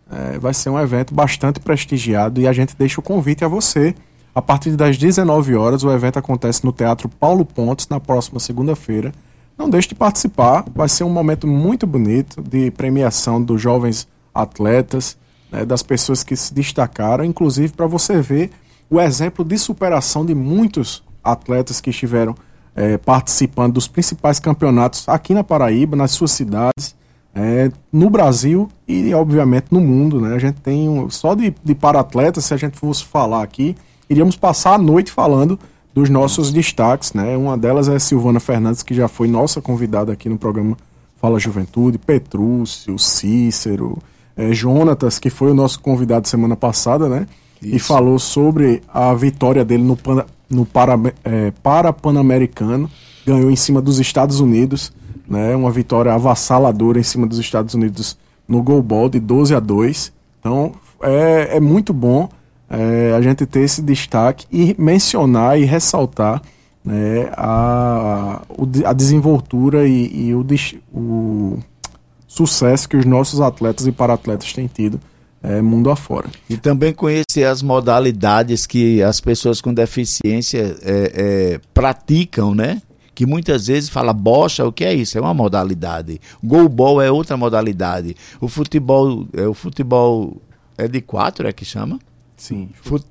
É, 0.10 0.40
vai 0.40 0.54
ser 0.54 0.70
um 0.70 0.80
evento 0.80 1.14
bastante 1.14 1.60
prestigiado 1.60 2.40
e 2.40 2.48
a 2.48 2.54
gente 2.54 2.76
deixa 2.78 3.00
o 3.00 3.04
convite 3.04 3.44
a 3.44 3.48
você. 3.48 3.94
A 4.34 4.42
partir 4.42 4.72
das 4.72 4.98
19 4.98 5.56
horas, 5.56 5.84
o 5.84 5.92
evento 5.92 6.18
acontece 6.18 6.66
no 6.66 6.72
Teatro 6.72 7.08
Paulo 7.08 7.46
Pontes, 7.46 7.88
na 7.88 8.00
próxima 8.00 8.40
segunda-feira. 8.40 9.14
Não 9.58 9.70
deixe 9.70 9.90
de 9.90 9.96
participar, 9.96 10.66
vai 10.74 10.90
ser 10.90 11.04
um 11.04 11.10
momento 11.10 11.48
muito 11.48 11.86
bonito 11.86 12.42
de 12.42 12.72
premiação 12.72 13.42
dos 13.42 13.62
jovens 13.62 14.08
atletas, 14.34 15.18
né, 15.52 15.64
das 15.64 15.84
pessoas 15.84 16.24
que 16.24 16.36
se 16.36 16.54
destacaram, 16.54 17.24
inclusive 17.24 17.74
para 17.74 17.86
você 17.86 18.20
ver 18.22 18.52
o 18.90 19.00
exemplo 19.00 19.46
de 19.46 19.58
superação 19.58 20.26
de 20.26 20.34
muitos 20.34 21.04
atletas 21.24 21.80
que 21.80 21.92
estiveram 21.92 22.36
é, 22.76 22.98
participando 22.98 23.74
dos 23.74 23.88
principais 23.88 24.40
campeonatos 24.40 25.08
aqui 25.08 25.34
na 25.34 25.44
Paraíba, 25.44 25.96
nas 25.96 26.12
suas 26.12 26.32
cidades, 26.32 26.96
é, 27.36 27.72
no 27.92 28.10
Brasil 28.10 28.70
e, 28.88 29.14
obviamente, 29.14 29.68
no 29.72 29.80
mundo. 29.80 30.20
Né? 30.20 30.36
A 30.36 30.40
gente 30.40 30.60
tem 30.62 30.90
um, 30.90 31.10
só 31.10 31.36
de, 31.36 31.54
de 31.64 31.76
para-atletas, 31.76 32.46
se 32.46 32.54
a 32.54 32.58
gente 32.58 32.78
fosse 32.78 33.06
falar 33.06 33.44
aqui, 33.44 33.76
iríamos 34.10 34.36
passar 34.36 34.74
a 34.74 34.78
noite 34.78 35.12
falando 35.12 35.60
dos 35.94 36.10
nossos 36.10 36.52
destaques. 36.52 37.14
Né? 37.14 37.38
Uma 37.38 37.58
delas 37.58 37.88
é 37.88 37.98
Silvana 38.00 38.40
Fernandes, 38.40 38.84
que 38.84 38.94
já 38.94 39.08
foi 39.08 39.28
nossa 39.28 39.62
convidada 39.62 40.12
aqui 40.12 40.28
no 40.28 40.38
programa 40.38 40.78
Fala 41.22 41.40
Juventude, 41.40 41.98
Petrúcio, 41.98 42.98
Cícero, 43.00 43.98
é, 44.36 44.52
Jonatas, 44.52 45.20
que 45.20 45.30
foi 45.30 45.52
o 45.52 45.54
nosso 45.54 45.80
convidado 45.80 46.28
semana 46.28 46.56
passada, 46.56 47.08
né? 47.08 47.28
Isso. 47.62 47.76
E 47.76 47.80
falou 47.80 48.20
sobre 48.20 48.82
a 48.94 49.14
vitória 49.14 49.64
dele 49.64 49.84
no, 49.84 49.98
no 50.50 50.66
para, 50.66 51.00
é, 51.24 51.52
para 51.64 51.94
Pan-Americano, 51.94 52.90
ganhou 53.26 53.50
em 53.50 53.56
cima 53.56 53.82
dos 53.82 54.00
Estados 54.00 54.40
Unidos, 54.40 54.92
né? 55.28 55.56
Uma 55.56 55.72
vitória 55.72 56.14
avassaladora 56.14 57.00
em 57.00 57.04
cima 57.04 57.26
dos 57.26 57.40
Estados 57.40 57.74
Unidos 57.74 58.18
no 58.48 58.62
goalball 58.62 59.08
de 59.08 59.20
12 59.20 59.56
a 59.56 59.60
2. 59.60 60.12
Então 60.40 60.74
é, 61.02 61.58
é 61.58 61.60
muito 61.60 61.94
bom 61.94 62.28
é, 62.74 63.14
a 63.14 63.22
gente 63.22 63.46
ter 63.46 63.62
esse 63.62 63.82
destaque 63.84 64.48
e 64.52 64.76
mencionar 64.80 65.60
e 65.60 65.64
ressaltar 65.64 66.42
né, 66.84 67.30
a, 67.34 68.42
a 68.86 68.94
desenvoltura 68.94 69.88
e, 69.88 70.30
e 70.30 70.34
o, 70.34 70.46
o 70.92 71.60
sucesso 72.28 72.90
que 72.90 72.98
os 72.98 73.06
nossos 73.06 73.40
atletas 73.40 73.86
e 73.86 73.92
para-atletas 73.92 74.52
têm 74.54 74.66
tido 74.66 75.00
é, 75.44 75.62
mundo 75.62 75.92
afora. 75.92 76.30
E 76.50 76.58
também 76.58 76.94
conhecer 76.94 77.44
as 77.44 77.62
modalidades 77.62 78.66
que 78.66 79.04
as 79.04 79.22
pessoas 79.22 79.62
com 79.62 79.72
deficiência 79.72 80.76
é, 80.82 81.12
é, 81.14 81.62
praticam, 81.74 82.56
né? 82.56 82.82
Que 83.14 83.28
muitas 83.28 83.68
vezes 83.68 83.90
fala 83.90 84.12
bocha, 84.12 84.66
o 84.66 84.72
que 84.72 84.84
é 84.84 84.92
isso? 84.92 85.16
É 85.16 85.22
uma 85.22 85.34
modalidade. 85.34 86.20
Goalball 86.44 87.00
é 87.00 87.12
outra 87.12 87.38
modalidade. 87.38 88.16
O 88.42 88.48
futebol, 88.48 89.28
é, 89.34 89.46
o 89.46 89.54
futebol 89.54 90.42
é 90.76 90.88
de 90.88 91.02
quatro, 91.02 91.48
é 91.48 91.54
que 91.54 91.64
chama? 91.64 92.00
Sim. 92.44 92.72
Fut, 92.74 93.06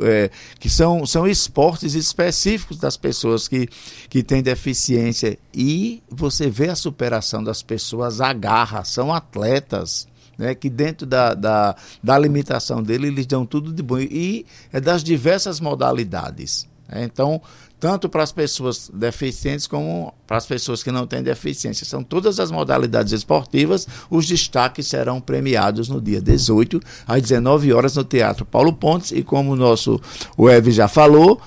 é, 0.00 0.28
que 0.58 0.68
são, 0.68 1.06
são 1.06 1.24
esportes 1.24 1.94
específicos 1.94 2.78
das 2.78 2.96
pessoas 2.96 3.46
que, 3.46 3.68
que 4.08 4.24
têm 4.24 4.42
deficiência. 4.42 5.38
E 5.54 6.02
você 6.10 6.50
vê 6.50 6.68
a 6.68 6.74
superação 6.74 7.44
das 7.44 7.62
pessoas, 7.62 8.20
a 8.20 8.32
garra, 8.32 8.82
são 8.82 9.14
atletas. 9.14 10.08
Né, 10.36 10.54
que 10.54 10.68
dentro 10.68 11.06
da, 11.06 11.34
da, 11.34 11.76
da 12.02 12.18
limitação 12.18 12.82
dele, 12.82 13.06
eles 13.06 13.26
dão 13.26 13.46
tudo 13.46 13.72
de 13.72 13.82
bom. 13.84 14.00
E 14.00 14.44
é 14.72 14.80
das 14.80 15.04
diversas 15.04 15.60
modalidades. 15.60 16.66
Né? 16.88 17.04
Então, 17.04 17.40
tanto 17.82 18.08
para 18.08 18.22
as 18.22 18.30
pessoas 18.30 18.88
deficientes 18.94 19.66
como 19.66 20.14
para 20.24 20.36
as 20.36 20.46
pessoas 20.46 20.84
que 20.84 20.92
não 20.92 21.04
têm 21.04 21.20
deficiência. 21.20 21.84
São 21.84 22.00
todas 22.00 22.38
as 22.38 22.48
modalidades 22.48 23.12
esportivas. 23.12 23.88
Os 24.08 24.24
destaques 24.24 24.86
serão 24.86 25.20
premiados 25.20 25.88
no 25.88 26.00
dia 26.00 26.20
18, 26.20 26.80
às 27.08 27.20
19 27.20 27.72
horas, 27.72 27.96
no 27.96 28.04
Teatro 28.04 28.44
Paulo 28.44 28.72
Pontes. 28.72 29.10
E 29.10 29.24
como 29.24 29.50
o 29.50 29.56
nosso 29.56 30.00
Web 30.38 30.70
já 30.70 30.86
falou, 30.86 31.40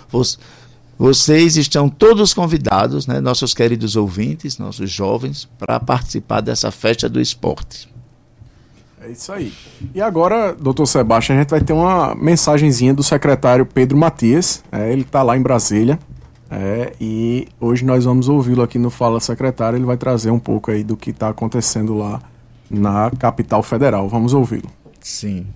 vocês 1.00 1.56
estão 1.56 1.88
todos 1.88 2.34
convidados, 2.34 3.08
né, 3.08 3.22
nossos 3.22 3.54
queridos 3.54 3.96
ouvintes, 3.96 4.58
nossos 4.58 4.92
jovens, 4.92 5.48
para 5.58 5.80
participar 5.80 6.42
dessa 6.42 6.70
festa 6.70 7.08
do 7.08 7.22
esporte. 7.22 7.88
É 9.00 9.10
isso 9.10 9.32
aí. 9.32 9.54
E 9.94 10.02
agora, 10.02 10.54
doutor 10.54 10.86
Sebastião, 10.86 11.38
a 11.38 11.40
gente 11.40 11.52
vai 11.52 11.62
ter 11.62 11.72
uma 11.72 12.14
mensagenzinha 12.14 12.94
do 12.94 13.04
secretário 13.04 13.66
Pedro 13.66 13.98
Matias. 13.98 14.62
É, 14.70 14.92
ele 14.92 15.04
está 15.04 15.24
lá 15.24 15.38
em 15.38 15.42
Brasília. 15.42 15.98
É, 16.50 16.94
e 17.02 17.48
hoje 17.60 17.84
nós 17.84 18.06
vamos 18.06 18.30
ouvi-lo 18.30 18.62
aqui 18.62 18.78
no 18.78 18.90
Fala 18.90 19.20
Secretário. 19.20 19.78
Ele 19.78 19.86
vai 19.86 19.98
trazer 19.98 20.32
um 20.32 20.40
pouco 20.40 20.72
aí 20.72 20.84
do 20.84 20.96
que 20.96 21.10
está 21.10 21.30
acontecendo 21.30 21.96
lá 21.96 22.22
na 22.70 23.12
capital 23.12 23.64
federal. 23.64 24.08
Vamos 24.08 24.34
ouvi-lo. 24.34 24.70
Sim. 25.00 25.48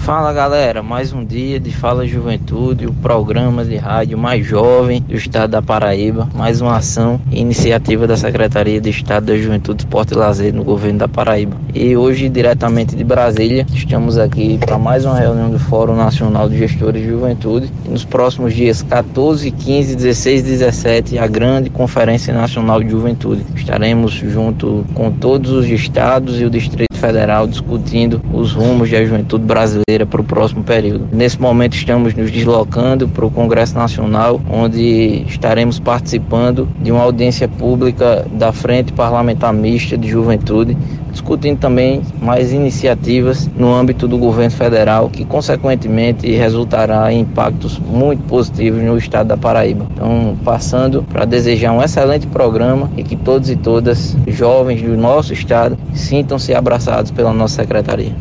Fala 0.00 0.32
galera, 0.32 0.82
mais 0.82 1.12
um 1.12 1.22
dia 1.22 1.60
de 1.60 1.70
Fala 1.70 2.06
Juventude, 2.06 2.86
o 2.86 2.92
programa 2.92 3.62
de 3.66 3.76
rádio 3.76 4.16
mais 4.16 4.44
jovem 4.46 5.02
do 5.02 5.14
estado 5.14 5.50
da 5.50 5.60
Paraíba, 5.60 6.26
mais 6.34 6.62
uma 6.62 6.78
ação 6.78 7.20
e 7.30 7.38
iniciativa 7.38 8.06
da 8.06 8.16
Secretaria 8.16 8.80
de 8.80 8.88
Estado 8.88 9.26
da 9.26 9.36
Juventude, 9.36 9.82
Esporte 9.82 10.14
e 10.14 10.16
Lazer 10.16 10.54
no 10.54 10.64
governo 10.64 11.00
da 11.00 11.06
Paraíba. 11.06 11.54
E 11.74 11.94
hoje, 11.96 12.30
diretamente 12.30 12.96
de 12.96 13.04
Brasília, 13.04 13.66
estamos 13.74 14.16
aqui 14.16 14.56
para 14.56 14.78
mais 14.78 15.04
uma 15.04 15.18
reunião 15.18 15.50
do 15.50 15.58
Fórum 15.58 15.94
Nacional 15.94 16.48
de 16.48 16.56
Gestores 16.56 17.02
de 17.02 17.08
Juventude. 17.08 17.70
E 17.84 17.90
nos 17.90 18.04
próximos 18.04 18.54
dias 18.54 18.82
14, 18.82 19.50
15, 19.50 19.96
16 19.96 20.42
17, 20.42 21.18
a 21.18 21.26
grande 21.26 21.68
Conferência 21.68 22.32
Nacional 22.32 22.82
de 22.82 22.88
Juventude. 22.88 23.44
Estaremos 23.54 24.12
junto 24.12 24.84
com 24.94 25.12
todos 25.12 25.50
os 25.52 25.66
estados 25.66 26.40
e 26.40 26.44
o 26.46 26.50
Distrito 26.50 26.89
Federal 27.00 27.46
discutindo 27.46 28.20
os 28.32 28.52
rumos 28.52 28.90
da 28.90 29.02
juventude 29.02 29.44
brasileira 29.44 30.04
para 30.04 30.20
o 30.20 30.24
próximo 30.24 30.62
período. 30.62 31.08
Nesse 31.10 31.40
momento 31.40 31.74
estamos 31.74 32.14
nos 32.14 32.30
deslocando 32.30 33.08
para 33.08 33.24
o 33.24 33.30
Congresso 33.30 33.74
Nacional, 33.74 34.40
onde 34.50 35.24
estaremos 35.26 35.80
participando 35.80 36.68
de 36.80 36.92
uma 36.92 37.02
audiência 37.02 37.48
pública 37.48 38.26
da 38.32 38.52
Frente 38.52 38.92
Parlamentar 38.92 39.52
Mista 39.52 39.96
de 39.96 40.08
Juventude, 40.08 40.76
discutindo 41.10 41.58
também 41.58 42.02
mais 42.20 42.52
iniciativas 42.52 43.46
no 43.56 43.72
âmbito 43.72 44.08
do 44.08 44.16
governo 44.16 44.50
federal, 44.50 45.10
que 45.10 45.24
consequentemente 45.24 46.30
resultará 46.30 47.12
em 47.12 47.20
impactos 47.20 47.78
muito 47.78 48.22
positivos 48.24 48.82
no 48.82 48.96
estado 48.96 49.28
da 49.28 49.36
Paraíba. 49.36 49.86
Então, 49.92 50.38
passando 50.44 51.02
para 51.02 51.24
desejar 51.24 51.72
um 51.72 51.82
excelente 51.82 52.26
programa 52.26 52.90
e 52.96 53.02
que 53.02 53.16
todos 53.16 53.50
e 53.50 53.56
todas, 53.56 54.16
jovens 54.28 54.82
do 54.82 54.96
nosso 54.96 55.32
estado, 55.32 55.76
sintam-se 55.94 56.54
abraçados 56.54 57.10
pela 57.10 57.32
nossa 57.32 57.56
secretaria. 57.56 58.14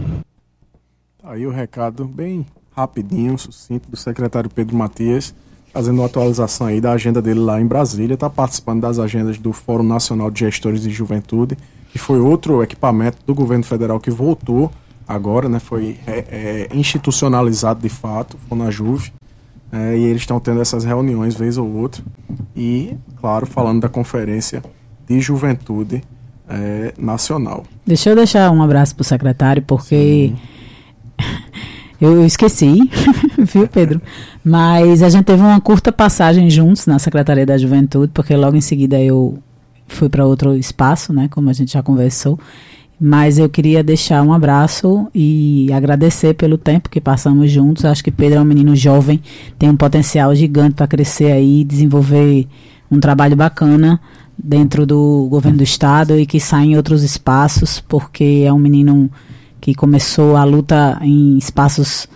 Tá 1.21 1.31
aí 1.31 1.45
o 1.45 1.51
recado 1.51 2.05
bem 2.05 2.45
rapidinho, 2.75 3.37
sucinto 3.37 3.89
do 3.89 3.97
secretário 3.97 4.49
Pedro 4.49 4.75
Matias, 4.75 5.33
fazendo 5.73 5.97
uma 5.99 6.05
atualização 6.05 6.67
aí 6.67 6.81
da 6.81 6.91
agenda 6.91 7.21
dele 7.21 7.39
lá 7.39 7.61
em 7.61 7.65
Brasília, 7.65 8.13
está 8.13 8.29
participando 8.29 8.81
das 8.81 8.99
agendas 8.99 9.37
do 9.37 9.53
Fórum 9.53 9.83
Nacional 9.83 10.31
de 10.31 10.39
Gestores 10.39 10.81
de 10.81 10.89
Juventude, 10.89 11.57
que 11.89 11.97
foi 11.97 12.19
outro 12.19 12.63
equipamento 12.63 13.17
do 13.25 13.33
governo 13.33 13.63
federal 13.63 13.99
que 13.99 14.11
voltou 14.11 14.71
agora, 15.09 15.49
né, 15.49 15.57
foi 15.57 15.97
é, 16.05 16.19
é, 16.29 16.69
institucionalizado 16.71 17.81
de 17.81 17.89
fato, 17.89 18.37
foi 18.47 18.55
na 18.55 18.69
Juve, 18.69 19.11
é, 19.71 19.97
e 19.97 20.03
eles 20.03 20.21
estão 20.21 20.39
tendo 20.39 20.61
essas 20.61 20.83
reuniões 20.83 21.35
vez 21.35 21.57
ou 21.57 21.67
outra, 21.67 22.03
e, 22.55 22.95
claro, 23.19 23.47
falando 23.47 23.81
da 23.81 23.89
conferência 23.89 24.63
de 25.07 25.19
juventude 25.19 26.03
é, 26.47 26.93
nacional. 26.95 27.63
Deixa 27.85 28.11
eu 28.11 28.15
deixar 28.15 28.51
um 28.51 28.61
abraço 28.61 28.95
para 28.95 29.01
o 29.01 29.05
secretário, 29.05 29.63
porque 29.63 30.31
eu 31.99 32.23
esqueci, 32.23 32.77
viu, 33.37 33.67
Pedro? 33.67 33.99
Mas 34.43 35.01
a 35.01 35.09
gente 35.09 35.25
teve 35.25 35.41
uma 35.41 35.59
curta 35.59 35.91
passagem 35.91 36.51
juntos 36.51 36.85
na 36.85 36.99
Secretaria 36.99 37.47
da 37.47 37.57
Juventude, 37.57 38.11
porque 38.13 38.35
logo 38.35 38.55
em 38.55 38.61
seguida 38.61 38.99
eu 38.99 39.39
fui 39.89 40.09
para 40.09 40.25
outro 40.25 40.55
espaço, 40.55 41.11
né, 41.11 41.27
como 41.29 41.49
a 41.49 41.53
gente 41.53 41.73
já 41.73 41.83
conversou. 41.83 42.39
Mas 43.01 43.37
eu 43.37 43.47
queria 43.47 43.81
deixar 43.81 44.21
um 44.23 44.33
abraço 44.33 45.07
e 45.15 45.71
agradecer 45.71 46.33
pelo 46.33 46.57
tempo 46.57 46.89
que 46.89 46.99
passamos 46.99 47.49
juntos. 47.49 47.85
Acho 47.85 48.03
que 48.03 48.11
Pedro 48.11 48.39
é 48.39 48.41
um 48.41 48.45
menino 48.45 48.75
jovem, 48.75 49.21
tem 49.57 49.69
um 49.69 49.77
potencial 49.77 50.35
gigante 50.35 50.75
para 50.75 50.87
crescer 50.87 51.31
aí, 51.31 51.63
desenvolver 51.63 52.45
um 52.91 52.99
trabalho 52.99 53.37
bacana 53.37 54.01
dentro 54.37 54.85
do 54.85 55.27
governo 55.29 55.59
do 55.59 55.63
estado 55.63 56.19
e 56.19 56.25
que 56.25 56.39
sai 56.39 56.65
em 56.65 56.77
outros 56.77 57.03
espaços, 57.03 57.79
porque 57.79 58.43
é 58.45 58.51
um 58.51 58.59
menino 58.59 59.09
que 59.61 59.73
começou 59.73 60.35
a 60.35 60.43
luta 60.43 60.97
em 61.01 61.37
espaços 61.37 62.07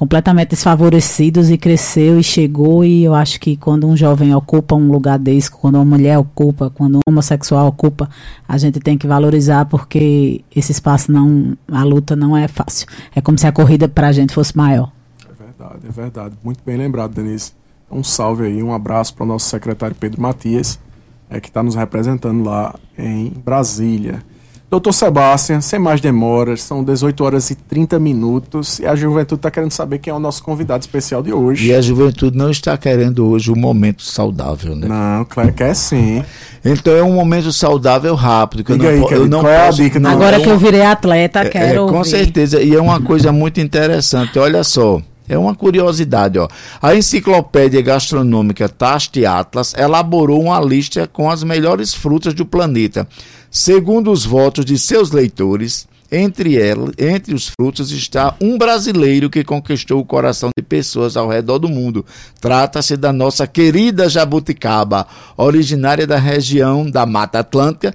completamente 0.00 0.48
desfavorecidos 0.48 1.50
e 1.50 1.58
cresceu 1.58 2.18
e 2.18 2.22
chegou 2.22 2.82
e 2.82 3.04
eu 3.04 3.14
acho 3.14 3.38
que 3.38 3.54
quando 3.54 3.86
um 3.86 3.94
jovem 3.94 4.34
ocupa 4.34 4.74
um 4.74 4.90
lugar 4.90 5.18
desse, 5.18 5.50
quando 5.50 5.74
uma 5.74 5.84
mulher 5.84 6.16
ocupa, 6.16 6.70
quando 6.70 6.96
um 6.96 7.00
homossexual 7.06 7.66
ocupa, 7.66 8.08
a 8.48 8.56
gente 8.56 8.80
tem 8.80 8.96
que 8.96 9.06
valorizar 9.06 9.66
porque 9.66 10.42
esse 10.56 10.72
espaço 10.72 11.12
não, 11.12 11.54
a 11.70 11.84
luta 11.84 12.16
não 12.16 12.34
é 12.34 12.48
fácil. 12.48 12.86
É 13.14 13.20
como 13.20 13.36
se 13.36 13.46
a 13.46 13.52
corrida 13.52 13.90
para 13.90 14.08
a 14.08 14.12
gente 14.12 14.32
fosse 14.32 14.56
maior. 14.56 14.90
É 15.28 15.44
verdade, 15.44 15.86
é 15.86 15.90
verdade. 15.92 16.34
Muito 16.42 16.60
bem 16.64 16.78
lembrado, 16.78 17.12
Denise. 17.12 17.52
Um 17.90 18.02
salve 18.02 18.46
aí, 18.46 18.62
um 18.62 18.72
abraço 18.72 19.12
para 19.12 19.24
o 19.24 19.26
nosso 19.26 19.50
secretário 19.50 19.94
Pedro 19.94 20.22
Matias, 20.22 20.80
é, 21.28 21.38
que 21.40 21.48
está 21.48 21.62
nos 21.62 21.74
representando 21.74 22.42
lá 22.42 22.74
em 22.96 23.34
Brasília. 23.44 24.24
Doutor 24.70 24.92
Sebastião, 24.92 25.60
sem 25.60 25.80
mais 25.80 26.00
demoras, 26.00 26.62
são 26.62 26.84
18 26.84 27.24
horas 27.24 27.50
e 27.50 27.56
30 27.56 27.98
minutos 27.98 28.78
e 28.78 28.86
a 28.86 28.94
juventude 28.94 29.40
está 29.40 29.50
querendo 29.50 29.72
saber 29.72 29.98
quem 29.98 30.12
é 30.12 30.14
o 30.14 30.20
nosso 30.20 30.44
convidado 30.44 30.80
especial 30.80 31.24
de 31.24 31.32
hoje. 31.32 31.66
E 31.66 31.74
a 31.74 31.80
juventude 31.80 32.36
não 32.38 32.50
está 32.50 32.78
querendo 32.78 33.26
hoje 33.26 33.50
um 33.50 33.56
momento 33.56 34.04
saudável, 34.04 34.76
né? 34.76 34.86
Não, 34.86 35.24
claro 35.24 35.52
que 35.52 35.64
é 35.64 35.74
sim. 35.74 36.24
Então 36.64 36.94
é 36.94 37.02
um 37.02 37.12
momento 37.14 37.50
saudável 37.52 38.14
rápido. 38.14 38.62
Que 38.62 38.72
Diga 38.74 38.84
eu 38.92 38.92
não, 39.00 39.02
aí, 39.02 39.08
po- 39.08 39.14
eu 39.14 39.28
não 39.28 39.40
qual 39.40 39.52
é 39.52 39.62
a 39.62 39.66
posso- 39.66 39.82
dica? 39.82 39.98
não, 39.98 40.10
Agora 40.10 40.36
é 40.36 40.40
que 40.40 40.48
eu 40.48 40.56
virei 40.58 40.82
atleta, 40.82 41.40
É, 41.40 41.48
quero 41.48 41.86
com 41.88 41.96
ouvir. 41.98 42.08
certeza. 42.08 42.62
E 42.62 42.72
é 42.72 42.80
uma 42.80 43.00
coisa 43.00 43.32
muito 43.32 43.60
interessante. 43.60 44.38
Olha 44.38 44.62
só. 44.62 45.02
É 45.28 45.38
uma 45.38 45.54
curiosidade, 45.54 46.40
ó. 46.40 46.48
A 46.82 46.92
enciclopédia 46.96 47.80
gastronômica 47.82 48.68
Taste 48.68 49.24
Atlas 49.24 49.74
elaborou 49.78 50.42
uma 50.42 50.60
lista 50.60 51.06
com 51.12 51.30
as 51.30 51.44
melhores 51.44 51.94
frutas 51.94 52.34
do 52.34 52.44
planeta. 52.44 53.06
Segundo 53.50 54.12
os 54.12 54.24
votos 54.24 54.64
de 54.64 54.78
seus 54.78 55.10
leitores, 55.10 55.88
entre, 56.10 56.56
ela, 56.56 56.92
entre 56.98 57.34
os 57.34 57.48
frutos 57.48 57.90
está 57.90 58.34
um 58.40 58.56
brasileiro 58.56 59.28
que 59.28 59.42
conquistou 59.42 60.00
o 60.00 60.04
coração 60.04 60.50
de 60.56 60.62
pessoas 60.62 61.16
ao 61.16 61.28
redor 61.28 61.58
do 61.58 61.68
mundo. 61.68 62.04
Trata-se 62.40 62.96
da 62.96 63.12
nossa 63.12 63.46
querida 63.46 64.08
jabuticaba, 64.08 65.06
originária 65.36 66.06
da 66.06 66.16
região 66.16 66.88
da 66.88 67.04
Mata 67.06 67.40
Atlântica 67.40 67.94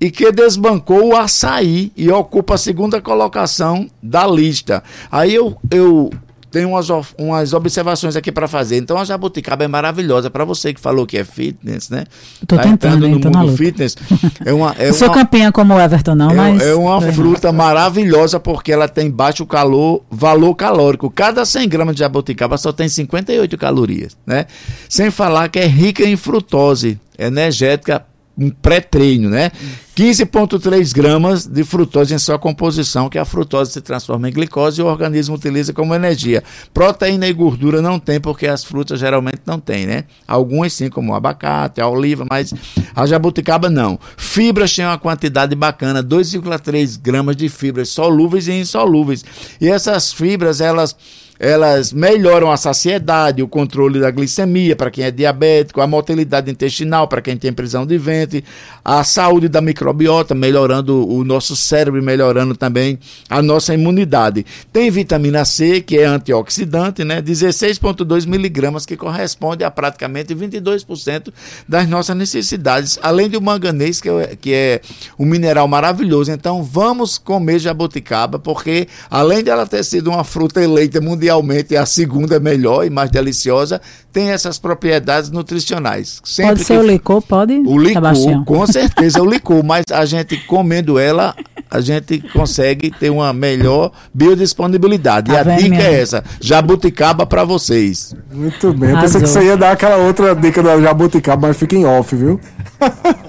e 0.00 0.10
que 0.10 0.30
desbancou 0.30 1.08
o 1.08 1.16
açaí 1.16 1.92
e 1.96 2.10
ocupa 2.10 2.54
a 2.54 2.58
segunda 2.58 3.00
colocação 3.00 3.88
da 4.02 4.26
lista. 4.26 4.82
Aí 5.10 5.34
eu, 5.34 5.56
eu 5.70 6.10
tenho 6.54 6.68
umas, 6.68 6.88
umas 7.18 7.52
observações 7.52 8.14
aqui 8.14 8.30
para 8.30 8.46
fazer. 8.46 8.76
Então 8.76 8.96
a 8.96 9.04
jabuticaba 9.04 9.64
é 9.64 9.68
maravilhosa 9.68 10.30
para 10.30 10.44
você 10.44 10.72
que 10.72 10.80
falou 10.80 11.04
que 11.04 11.18
é 11.18 11.24
fitness, 11.24 11.90
né? 11.90 12.04
Tô 12.46 12.54
Tá 12.54 12.62
tentando, 12.62 13.04
entrando 13.08 13.34
no 13.34 13.38
mundo 13.40 13.56
fitness. 13.56 13.96
É 14.44 14.52
uma, 14.52 14.72
é 14.78 14.86
Eu 14.94 14.94
sou 14.94 15.08
uma, 15.08 15.14
campeã 15.14 15.50
como 15.50 15.74
o 15.74 15.80
Everton, 15.80 16.14
não, 16.14 16.30
é, 16.30 16.34
mas. 16.34 16.62
é 16.62 16.72
uma 16.72 17.00
fruta 17.00 17.50
maravilhosa 17.50 18.38
porque 18.38 18.70
ela 18.70 18.86
tem 18.86 19.10
baixo 19.10 19.44
calor, 19.44 20.04
valor 20.08 20.54
calórico. 20.54 21.10
Cada 21.10 21.44
100 21.44 21.68
gramas 21.68 21.96
de 21.96 22.00
jabuticaba 22.00 22.56
só 22.56 22.72
tem 22.72 22.88
58 22.88 23.58
calorias, 23.58 24.16
né? 24.24 24.46
Sem 24.88 25.10
falar 25.10 25.48
que 25.48 25.58
é 25.58 25.66
rica 25.66 26.04
em 26.04 26.16
frutose, 26.16 27.00
energética, 27.18 28.06
um 28.36 28.50
pré-treino, 28.50 29.30
né? 29.30 29.50
15,3 29.96 30.92
gramas 30.92 31.46
de 31.46 31.62
frutose 31.62 32.12
em 32.12 32.18
sua 32.18 32.36
composição, 32.36 33.08
que 33.08 33.16
a 33.16 33.24
frutose 33.24 33.70
se 33.70 33.80
transforma 33.80 34.28
em 34.28 34.32
glicose 34.32 34.80
e 34.80 34.84
o 34.84 34.86
organismo 34.86 35.36
utiliza 35.36 35.72
como 35.72 35.94
energia. 35.94 36.42
Proteína 36.72 37.28
e 37.28 37.32
gordura 37.32 37.80
não 37.80 38.00
tem, 38.00 38.20
porque 38.20 38.48
as 38.48 38.64
frutas 38.64 38.98
geralmente 38.98 39.42
não 39.46 39.60
têm, 39.60 39.86
né? 39.86 40.04
Algumas 40.26 40.72
sim, 40.72 40.90
como 40.90 41.12
o 41.12 41.14
abacate, 41.14 41.80
a 41.80 41.88
oliva, 41.88 42.26
mas 42.28 42.52
a 42.94 43.06
jabuticaba 43.06 43.70
não. 43.70 43.98
Fibras 44.16 44.74
tem 44.74 44.84
uma 44.84 44.98
quantidade 44.98 45.54
bacana, 45.54 46.02
2,3 46.02 46.98
gramas 47.00 47.36
de 47.36 47.48
fibras 47.48 47.88
solúveis 47.88 48.48
e 48.48 48.52
insolúveis. 48.52 49.24
E 49.60 49.68
essas 49.68 50.12
fibras, 50.12 50.60
elas 50.60 50.96
elas 51.38 51.92
melhoram 51.92 52.50
a 52.50 52.56
saciedade, 52.56 53.42
o 53.42 53.48
controle 53.48 54.00
da 54.00 54.10
glicemia 54.10 54.76
para 54.76 54.90
quem 54.90 55.04
é 55.04 55.10
diabético, 55.10 55.80
a 55.80 55.86
motilidade 55.86 56.50
intestinal 56.50 57.08
para 57.08 57.20
quem 57.20 57.36
tem 57.36 57.52
prisão 57.52 57.86
de 57.86 57.98
ventre, 57.98 58.44
a 58.84 59.02
saúde 59.02 59.48
da 59.48 59.60
microbiota, 59.60 60.34
melhorando 60.34 61.08
o 61.08 61.24
nosso 61.24 61.56
cérebro, 61.56 62.02
melhorando 62.02 62.56
também 62.56 62.98
a 63.28 63.42
nossa 63.42 63.74
imunidade. 63.74 64.44
Tem 64.72 64.90
vitamina 64.90 65.44
C, 65.44 65.80
que 65.80 65.98
é 65.98 66.04
antioxidante, 66.04 67.04
né? 67.04 67.20
16,2 67.20 68.26
miligramas, 68.26 68.86
que 68.86 68.96
corresponde 68.96 69.64
a 69.64 69.70
praticamente 69.70 70.34
22% 70.34 71.32
das 71.68 71.88
nossas 71.88 72.16
necessidades, 72.16 72.98
além 73.02 73.28
do 73.28 73.40
manganês, 73.40 74.00
que 74.00 74.08
é, 74.08 74.36
que 74.36 74.52
é 74.52 74.80
um 75.18 75.24
mineral 75.24 75.66
maravilhoso. 75.66 76.30
Então, 76.30 76.62
vamos 76.62 77.18
comer 77.18 77.58
jabuticaba, 77.58 78.38
porque 78.38 78.86
além 79.10 79.42
de 79.42 79.50
ela 79.50 79.66
ter 79.66 79.82
sido 79.84 80.10
uma 80.10 80.24
fruta 80.24 80.62
eleita 80.62 81.00
mundialmente 81.24 81.76
a 81.76 81.86
segunda 81.86 82.38
melhor 82.38 82.84
e 82.84 82.90
mais 82.90 83.10
deliciosa, 83.10 83.80
tem 84.12 84.30
essas 84.30 84.58
propriedades 84.58 85.30
nutricionais. 85.30 86.20
Sempre 86.22 86.52
Pode 86.52 86.64
ser 86.64 86.74
que 86.74 86.80
o 86.80 86.86
licor, 86.86 87.22
pode? 87.22 87.54
o 87.54 87.78
licor, 87.78 87.94
Sebastião? 87.94 88.44
com 88.44 88.66
certeza 88.66 89.18
é 89.18 89.22
o 89.22 89.24
licor, 89.24 89.64
mas 89.64 89.84
a 89.90 90.04
gente 90.04 90.36
comendo 90.46 90.98
ela, 90.98 91.34
a 91.70 91.80
gente 91.80 92.18
consegue 92.32 92.90
ter 92.90 93.10
uma 93.10 93.32
melhor 93.32 93.90
biodisponibilidade. 94.12 95.32
Tá 95.32 95.34
e 95.34 95.38
a 95.38 95.42
vendo, 95.42 95.62
dica 95.62 95.82
é 95.82 96.00
essa: 96.00 96.22
jabuticaba 96.40 97.26
para 97.26 97.44
vocês. 97.44 98.14
Muito 98.32 98.72
bem. 98.74 98.90
Eu 98.90 99.00
pensei 99.00 99.20
que 99.20 99.26
você 99.26 99.44
ia 99.44 99.56
dar 99.56 99.72
aquela 99.72 99.96
outra 99.96 100.36
dica 100.36 100.62
da 100.62 100.80
jabuticaba, 100.80 101.48
mas 101.48 101.56
fica 101.56 101.74
em 101.74 101.84
off, 101.84 102.14
viu? 102.14 102.38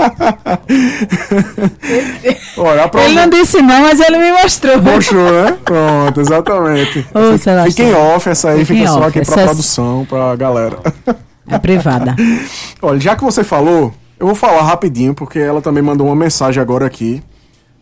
Olha, 2.58 2.84
a 2.84 2.88
prova... 2.88 3.05
Ele 3.05 3.15
não 3.15 3.29
disse 3.29 3.62
não, 3.62 3.81
mas 3.81 3.99
ele 3.99 4.17
me 4.17 4.31
mostrou. 4.31 4.81
Mostrou, 4.81 5.31
né? 5.31 5.58
Pronto, 5.63 6.21
exatamente. 6.21 7.05
Ô, 7.13 7.38
fica 7.38 7.84
em 7.86 7.93
off, 7.93 8.30
essa 8.30 8.50
aí 8.50 8.65
Fica 8.65 8.88
só 8.88 8.98
off, 9.00 9.08
aqui 9.08 9.19
essa 9.19 9.34
pra 9.34 9.41
é- 9.41 9.45
produção, 9.45 10.06
pra 10.08 10.36
galera. 10.36 10.80
É 11.48 11.60
privada. 11.60 12.15
Olha, 12.82 13.00
já 13.00 13.15
que 13.15 13.24
você 13.24 13.43
falou, 13.43 13.93
eu 14.19 14.26
vou 14.26 14.36
falar 14.36 14.63
rapidinho, 14.63 15.13
porque 15.13 15.38
ela 15.38 15.62
também 15.62 15.84
mandou 15.84 16.08
uma 16.08 16.15
mensagem 16.15 16.60
agora 16.60 16.88
aqui. 16.88 17.21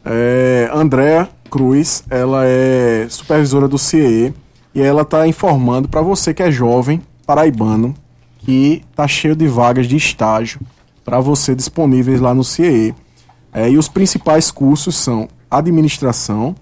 É, 0.04 0.70
Andréa 0.74 1.30
Cruz, 1.50 2.04
ela 2.10 2.42
é 2.46 3.08
supervisora 3.10 3.66
do 3.70 3.78
CIE 3.78 4.34
e 4.76 4.82
ela 4.82 5.04
está 5.04 5.26
informando 5.26 5.88
para 5.88 6.02
você 6.02 6.34
que 6.34 6.44
é 6.44 6.52
jovem, 6.52 7.02
paraibano, 7.26 7.94
que 8.40 8.84
tá 8.94 9.08
cheio 9.08 9.34
de 9.34 9.48
vagas 9.48 9.88
de 9.88 9.96
estágio 9.96 10.60
para 11.06 11.22
você 11.22 11.56
disponíveis 11.56 12.20
lá 12.20 12.34
no 12.34 12.44
CIE. 12.44 12.94
É, 13.54 13.70
e 13.70 13.78
os 13.78 13.88
principais 13.88 14.52
cursos 14.52 14.98
são 14.98 15.30
administração, 15.50 16.54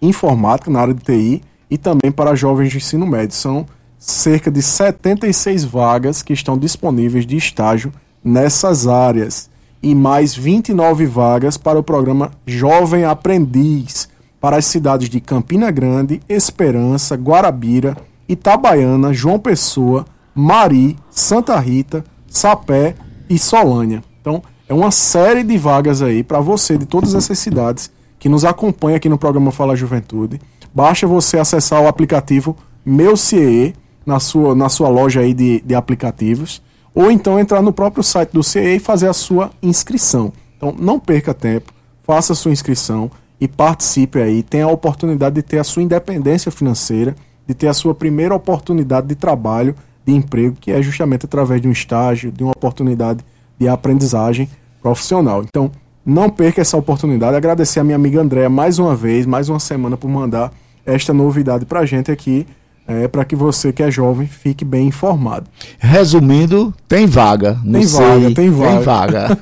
informática 0.00 0.70
na 0.70 0.80
área 0.80 0.94
de 0.94 1.02
TI 1.02 1.42
e 1.70 1.76
também 1.76 2.10
para 2.10 2.34
jovens 2.34 2.70
de 2.70 2.78
ensino 2.78 3.06
médio. 3.06 3.34
São 3.34 3.66
cerca 3.98 4.50
de 4.50 4.62
76 4.62 5.64
vagas 5.64 6.22
que 6.22 6.32
estão 6.32 6.56
disponíveis 6.56 7.26
de 7.26 7.36
estágio 7.36 7.92
nessas 8.22 8.86
áreas 8.86 9.50
e 9.82 9.94
mais 9.94 10.34
29 10.34 11.06
vagas 11.06 11.56
para 11.56 11.78
o 11.78 11.82
programa 11.82 12.30
Jovem 12.46 13.04
Aprendiz 13.04 14.08
para 14.40 14.56
as 14.56 14.66
cidades 14.66 15.08
de 15.08 15.20
Campina 15.20 15.70
Grande, 15.70 16.20
Esperança, 16.28 17.16
Guarabira, 17.16 17.96
Itabaiana, 18.28 19.12
João 19.12 19.38
Pessoa, 19.38 20.06
Mari, 20.34 20.96
Santa 21.10 21.58
Rita, 21.58 22.04
Sapé 22.28 22.94
e 23.28 23.38
Solânia. 23.38 24.02
Então, 24.20 24.42
é 24.68 24.74
uma 24.74 24.90
série 24.90 25.42
de 25.42 25.56
vagas 25.58 26.02
aí 26.02 26.22
para 26.22 26.40
você 26.40 26.76
de 26.78 26.86
todas 26.86 27.14
essas 27.14 27.38
cidades 27.38 27.90
que 28.18 28.28
nos 28.28 28.44
acompanha 28.44 28.96
aqui 28.96 29.08
no 29.08 29.18
programa 29.18 29.50
Fala 29.50 29.74
Juventude. 29.74 30.40
Basta 30.74 31.06
você 31.06 31.38
acessar 31.38 31.82
o 31.82 31.88
aplicativo 31.88 32.56
Meu 32.84 33.16
CIE 33.16 33.74
na 34.04 34.18
sua, 34.18 34.54
na 34.54 34.68
sua 34.68 34.88
loja 34.88 35.20
aí 35.20 35.34
de, 35.34 35.60
de 35.60 35.74
aplicativos, 35.74 36.62
ou 36.94 37.10
então 37.10 37.38
entrar 37.38 37.60
no 37.60 37.72
próprio 37.72 38.02
site 38.02 38.30
do 38.30 38.42
CIE 38.42 38.76
e 38.76 38.78
fazer 38.78 39.08
a 39.08 39.12
sua 39.12 39.50
inscrição. 39.62 40.32
Então, 40.56 40.74
não 40.78 40.98
perca 40.98 41.34
tempo, 41.34 41.72
faça 42.02 42.32
a 42.32 42.36
sua 42.36 42.50
inscrição 42.50 43.10
e 43.40 43.46
participe 43.46 44.20
aí. 44.20 44.42
Tenha 44.42 44.64
a 44.64 44.70
oportunidade 44.72 45.34
de 45.36 45.42
ter 45.42 45.58
a 45.58 45.64
sua 45.64 45.82
independência 45.82 46.50
financeira, 46.50 47.14
de 47.46 47.54
ter 47.54 47.68
a 47.68 47.74
sua 47.74 47.94
primeira 47.94 48.34
oportunidade 48.34 49.06
de 49.06 49.14
trabalho, 49.14 49.74
de 50.04 50.12
emprego, 50.12 50.56
que 50.58 50.72
é 50.72 50.80
justamente 50.82 51.26
através 51.26 51.60
de 51.60 51.68
um 51.68 51.72
estágio, 51.72 52.32
de 52.32 52.42
uma 52.42 52.52
oportunidade 52.52 53.24
de 53.58 53.68
aprendizagem 53.68 54.48
profissional. 54.80 55.42
Então, 55.42 55.70
não 56.08 56.30
perca 56.30 56.62
essa 56.62 56.76
oportunidade. 56.76 57.36
Agradecer 57.36 57.80
a 57.80 57.84
minha 57.84 57.96
amiga 57.96 58.20
Andréa 58.20 58.48
mais 58.48 58.78
uma 58.78 58.96
vez, 58.96 59.26
mais 59.26 59.50
uma 59.50 59.60
semana 59.60 59.96
por 59.96 60.08
mandar 60.08 60.50
esta 60.86 61.12
novidade 61.12 61.66
pra 61.66 61.84
gente 61.84 62.10
aqui, 62.10 62.46
é, 62.86 63.06
para 63.06 63.22
que 63.26 63.36
você 63.36 63.70
que 63.74 63.82
é 63.82 63.90
jovem 63.90 64.26
fique 64.26 64.64
bem 64.64 64.88
informado. 64.88 65.46
Resumindo, 65.78 66.72
tem 66.88 67.06
vaga. 67.06 67.58
Tem 67.70 67.84
vaga, 67.84 68.34
tem 68.34 68.50
vaga. 68.50 68.72
Tem 68.72 68.80
vaga. 68.80 69.38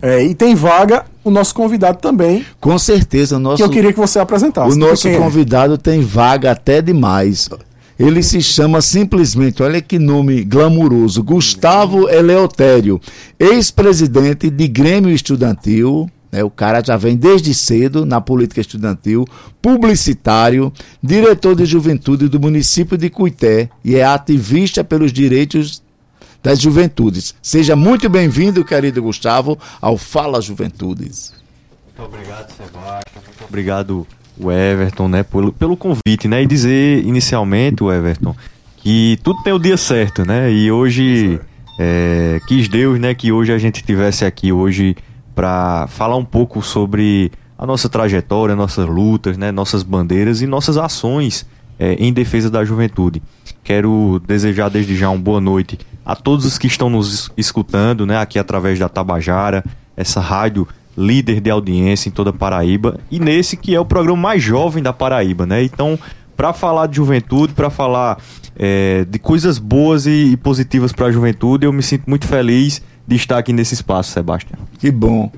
É, 0.00 0.22
e 0.22 0.32
tem 0.32 0.54
vaga 0.54 1.04
o 1.24 1.30
nosso 1.30 1.52
convidado 1.52 1.98
também, 1.98 2.46
Com 2.60 2.78
certeza, 2.78 3.34
o 3.34 3.40
nosso, 3.40 3.56
que 3.56 3.62
eu 3.64 3.68
queria 3.68 3.92
que 3.92 3.98
você 3.98 4.20
apresentasse. 4.20 4.76
o 4.76 4.78
nosso 4.78 5.08
é? 5.08 5.18
convidado 5.18 5.76
tem 5.76 6.00
vaga 6.00 6.52
até 6.52 6.80
demais. 6.80 7.50
Ele 7.98 8.22
se 8.22 8.42
chama 8.42 8.82
simplesmente, 8.82 9.62
olha 9.62 9.80
que 9.80 9.98
nome 9.98 10.44
glamuroso, 10.44 11.22
Gustavo 11.22 12.08
Eleutério, 12.08 13.00
ex-presidente 13.38 14.50
de 14.50 14.68
Grêmio 14.68 15.10
Estudantil, 15.10 16.10
né, 16.30 16.44
o 16.44 16.50
cara 16.50 16.82
já 16.84 16.96
vem 16.96 17.16
desde 17.16 17.54
cedo 17.54 18.04
na 18.04 18.20
política 18.20 18.60
estudantil, 18.60 19.24
publicitário, 19.62 20.70
diretor 21.02 21.54
de 21.54 21.64
juventude 21.64 22.28
do 22.28 22.38
município 22.38 22.98
de 22.98 23.08
Cuité 23.08 23.70
e 23.82 23.96
é 23.96 24.04
ativista 24.04 24.84
pelos 24.84 25.12
direitos 25.12 25.82
das 26.42 26.60
juventudes. 26.60 27.34
Seja 27.40 27.74
muito 27.74 28.08
bem-vindo, 28.10 28.64
querido 28.64 29.02
Gustavo, 29.02 29.58
ao 29.80 29.96
Fala 29.96 30.40
Juventudes. 30.40 31.32
Muito 31.86 32.14
obrigado, 32.14 32.52
Sebastião. 32.54 33.00
Muito 33.14 33.44
obrigado, 33.48 34.06
o 34.38 34.50
Everton, 34.50 35.08
né, 35.08 35.22
pelo, 35.22 35.52
pelo 35.52 35.76
convite, 35.76 36.28
né? 36.28 36.42
E 36.42 36.46
dizer 36.46 37.04
inicialmente, 37.04 37.82
o 37.82 37.92
Everton, 37.92 38.34
que 38.76 39.18
tudo 39.22 39.42
tem 39.42 39.52
o 39.52 39.58
dia 39.58 39.76
certo, 39.76 40.24
né? 40.26 40.52
E 40.52 40.70
hoje 40.70 41.40
é, 41.78 42.40
quis 42.46 42.68
Deus, 42.68 42.98
né, 42.98 43.14
que 43.14 43.30
hoje 43.32 43.52
a 43.52 43.58
gente 43.58 43.82
tivesse 43.82 44.24
aqui 44.24 44.52
hoje 44.52 44.96
para 45.34 45.86
falar 45.88 46.16
um 46.16 46.24
pouco 46.24 46.62
sobre 46.62 47.30
a 47.58 47.66
nossa 47.66 47.88
trajetória, 47.88 48.56
nossas 48.56 48.86
lutas, 48.86 49.36
né, 49.36 49.52
nossas 49.52 49.82
bandeiras 49.82 50.40
e 50.40 50.46
nossas 50.46 50.76
ações 50.76 51.46
é, 51.78 51.94
em 51.94 52.12
defesa 52.12 52.50
da 52.50 52.64
juventude. 52.64 53.22
Quero 53.62 54.20
desejar 54.26 54.70
desde 54.70 54.96
já 54.96 55.10
uma 55.10 55.18
boa 55.18 55.40
noite 55.40 55.78
a 56.04 56.14
todos 56.14 56.46
os 56.46 56.56
que 56.56 56.66
estão 56.66 56.88
nos 56.88 57.30
escutando, 57.36 58.06
né, 58.06 58.18
aqui 58.18 58.38
através 58.38 58.78
da 58.78 58.88
Tabajara, 58.88 59.64
essa 59.96 60.20
rádio 60.20 60.66
líder 60.96 61.40
de 61.40 61.50
audiência 61.50 62.08
em 62.08 62.12
toda 62.12 62.30
a 62.30 62.32
Paraíba 62.32 62.98
e 63.10 63.20
nesse 63.20 63.56
que 63.56 63.74
é 63.74 63.80
o 63.80 63.84
programa 63.84 64.20
mais 64.20 64.42
jovem 64.42 64.82
da 64.82 64.92
Paraíba, 64.92 65.46
né? 65.46 65.62
Então, 65.62 65.98
para 66.36 66.52
falar 66.52 66.86
de 66.86 66.96
juventude, 66.96 67.52
para 67.52 67.70
falar 67.70 68.18
é, 68.56 69.04
de 69.04 69.18
coisas 69.18 69.58
boas 69.58 70.06
e, 70.06 70.32
e 70.32 70.36
positivas 70.36 70.92
para 70.92 71.06
a 71.06 71.12
juventude, 71.12 71.66
eu 71.66 71.72
me 71.72 71.82
sinto 71.82 72.04
muito 72.08 72.26
feliz 72.26 72.82
de 73.06 73.16
estar 73.16 73.38
aqui 73.38 73.52
nesse 73.52 73.74
espaço, 73.74 74.12
Sebastião. 74.12 74.58
Que 74.78 74.90
bom. 74.90 75.30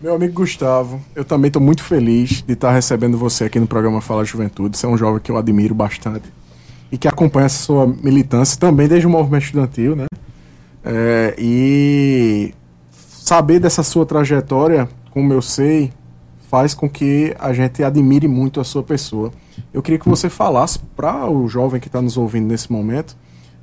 Meu 0.00 0.14
amigo 0.14 0.32
Gustavo, 0.34 1.00
eu 1.14 1.24
também 1.24 1.48
estou 1.48 1.60
muito 1.60 1.82
feliz 1.82 2.42
de 2.42 2.54
estar 2.54 2.72
recebendo 2.72 3.18
você 3.18 3.44
aqui 3.44 3.60
no 3.60 3.66
programa 3.66 4.00
Fala 4.00 4.24
Juventude. 4.24 4.76
Você 4.76 4.86
é 4.86 4.88
um 4.88 4.96
jovem 4.96 5.20
que 5.20 5.30
eu 5.30 5.36
admiro 5.36 5.74
bastante 5.74 6.24
e 6.90 6.96
que 6.96 7.06
acompanha 7.06 7.46
essa 7.46 7.62
sua 7.62 7.86
militância 7.86 8.58
também 8.58 8.88
desde 8.88 9.06
o 9.06 9.10
movimento 9.10 9.44
estudantil, 9.44 9.94
né? 9.94 10.06
É, 10.82 11.34
e 11.38 12.54
saber 13.30 13.60
dessa 13.60 13.84
sua 13.84 14.04
trajetória, 14.04 14.88
como 15.12 15.32
eu 15.32 15.40
sei, 15.40 15.92
faz 16.48 16.74
com 16.74 16.90
que 16.90 17.32
a 17.38 17.52
gente 17.52 17.80
admire 17.80 18.26
muito 18.26 18.60
a 18.60 18.64
sua 18.64 18.82
pessoa. 18.82 19.30
Eu 19.72 19.80
queria 19.80 20.00
que 20.00 20.08
você 20.08 20.28
falasse 20.28 20.80
para 20.96 21.30
o 21.30 21.46
jovem 21.46 21.80
que 21.80 21.86
está 21.86 22.02
nos 22.02 22.16
ouvindo 22.16 22.48
nesse 22.48 22.72
momento 22.72 23.16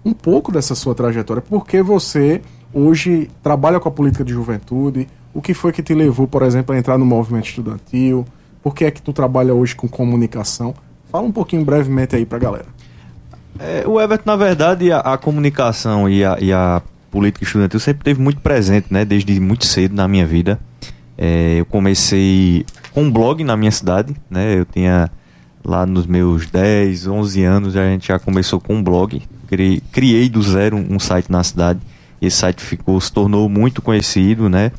um 0.06 0.14
pouco 0.14 0.54
dessa 0.54 0.74
sua 0.74 0.96
trajetória, 0.96 1.42
porque 1.42 1.82
você 1.82 2.42
hoje 2.74 3.30
trabalha 3.44 3.78
com 3.78 3.90
a 3.90 3.92
política 3.92 4.24
de 4.24 4.32
juventude, 4.32 5.06
o 5.34 5.42
que 5.42 5.54
foi 5.54 5.74
que 5.74 5.84
te 5.84 5.94
levou, 5.94 6.30
por 6.30 6.44
exemplo, 6.44 6.74
a 6.74 6.78
entrar 6.78 6.98
no 6.98 7.06
movimento 7.06 7.50
estudantil, 7.50 8.24
por 8.64 8.74
que 8.74 8.86
é 8.86 8.92
que 8.92 9.02
tu 9.02 9.12
trabalha 9.12 9.54
hoje 9.54 9.76
com 9.76 9.86
comunicação? 9.86 10.74
Fala 11.12 11.26
um 11.28 11.32
pouquinho 11.34 11.66
brevemente 11.66 12.16
aí 12.16 12.26
para 12.26 12.38
a 12.38 12.42
galera. 12.42 12.66
É, 13.60 13.84
o 13.86 14.00
Everton, 14.00 14.32
na 14.32 14.38
verdade, 14.38 14.94
a, 14.94 15.00
a 15.00 15.18
comunicação 15.18 16.08
e 16.08 16.24
a, 16.24 16.38
e 16.40 16.54
a 16.54 16.82
política 17.18 17.44
estudantil 17.44 17.80
sempre 17.80 18.04
teve 18.04 18.22
muito 18.22 18.40
presente, 18.42 18.88
né? 18.92 19.04
Desde 19.04 19.40
muito 19.40 19.66
cedo 19.66 19.96
na 19.96 20.08
minha 20.08 20.26
vida. 20.28 20.60
É, 21.18 21.56
eu 21.60 21.66
comecei 21.66 22.64
com 22.92 23.06
um 23.06 23.12
blog 23.12 23.44
na 23.44 23.58
minha 23.58 23.72
cidade, 23.72 24.16
né? 24.30 24.60
Eu 24.60 24.66
tinha 24.66 25.10
lá 25.66 25.84
nos 25.84 26.06
meus 26.06 26.46
10, 26.46 27.08
11 27.08 27.44
anos, 27.44 27.76
a 27.76 27.86
gente 27.86 28.08
já 28.10 28.20
começou 28.20 28.60
com 28.60 28.76
um 28.76 28.84
blog. 28.84 29.20
Criei, 29.48 29.82
criei 29.92 30.30
do 30.30 30.44
zero 30.44 30.78
um, 30.78 31.00
site 31.00 31.32
na 31.32 31.44
cidade. 31.44 31.80
E 32.22 32.28
esse 32.28 32.38
site 32.38 32.62
ficou, 32.62 33.02
se 33.02 33.12
tornou 33.12 33.50
muito 33.50 33.82
conhecido, 33.82 34.48
né? 34.48 34.72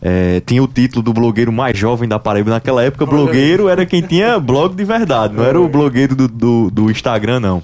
É, 0.00 0.40
tinha 0.46 0.62
o 0.62 0.66
título 0.66 1.02
do 1.02 1.12
blogueiro 1.12 1.52
mais 1.52 1.76
jovem 1.76 2.08
da 2.08 2.18
Paraíba. 2.18 2.52
Naquela 2.52 2.82
época, 2.82 3.04
blogueiro 3.04 3.68
era 3.68 3.84
quem 3.84 4.00
tinha 4.00 4.40
blog 4.40 4.74
de 4.74 4.84
verdade, 4.84 5.34
não 5.34 5.44
era 5.44 5.60
o 5.60 5.68
blogueiro 5.68 6.16
do, 6.16 6.26
do, 6.26 6.70
do 6.70 6.90
Instagram, 6.90 7.38
não. 7.38 7.62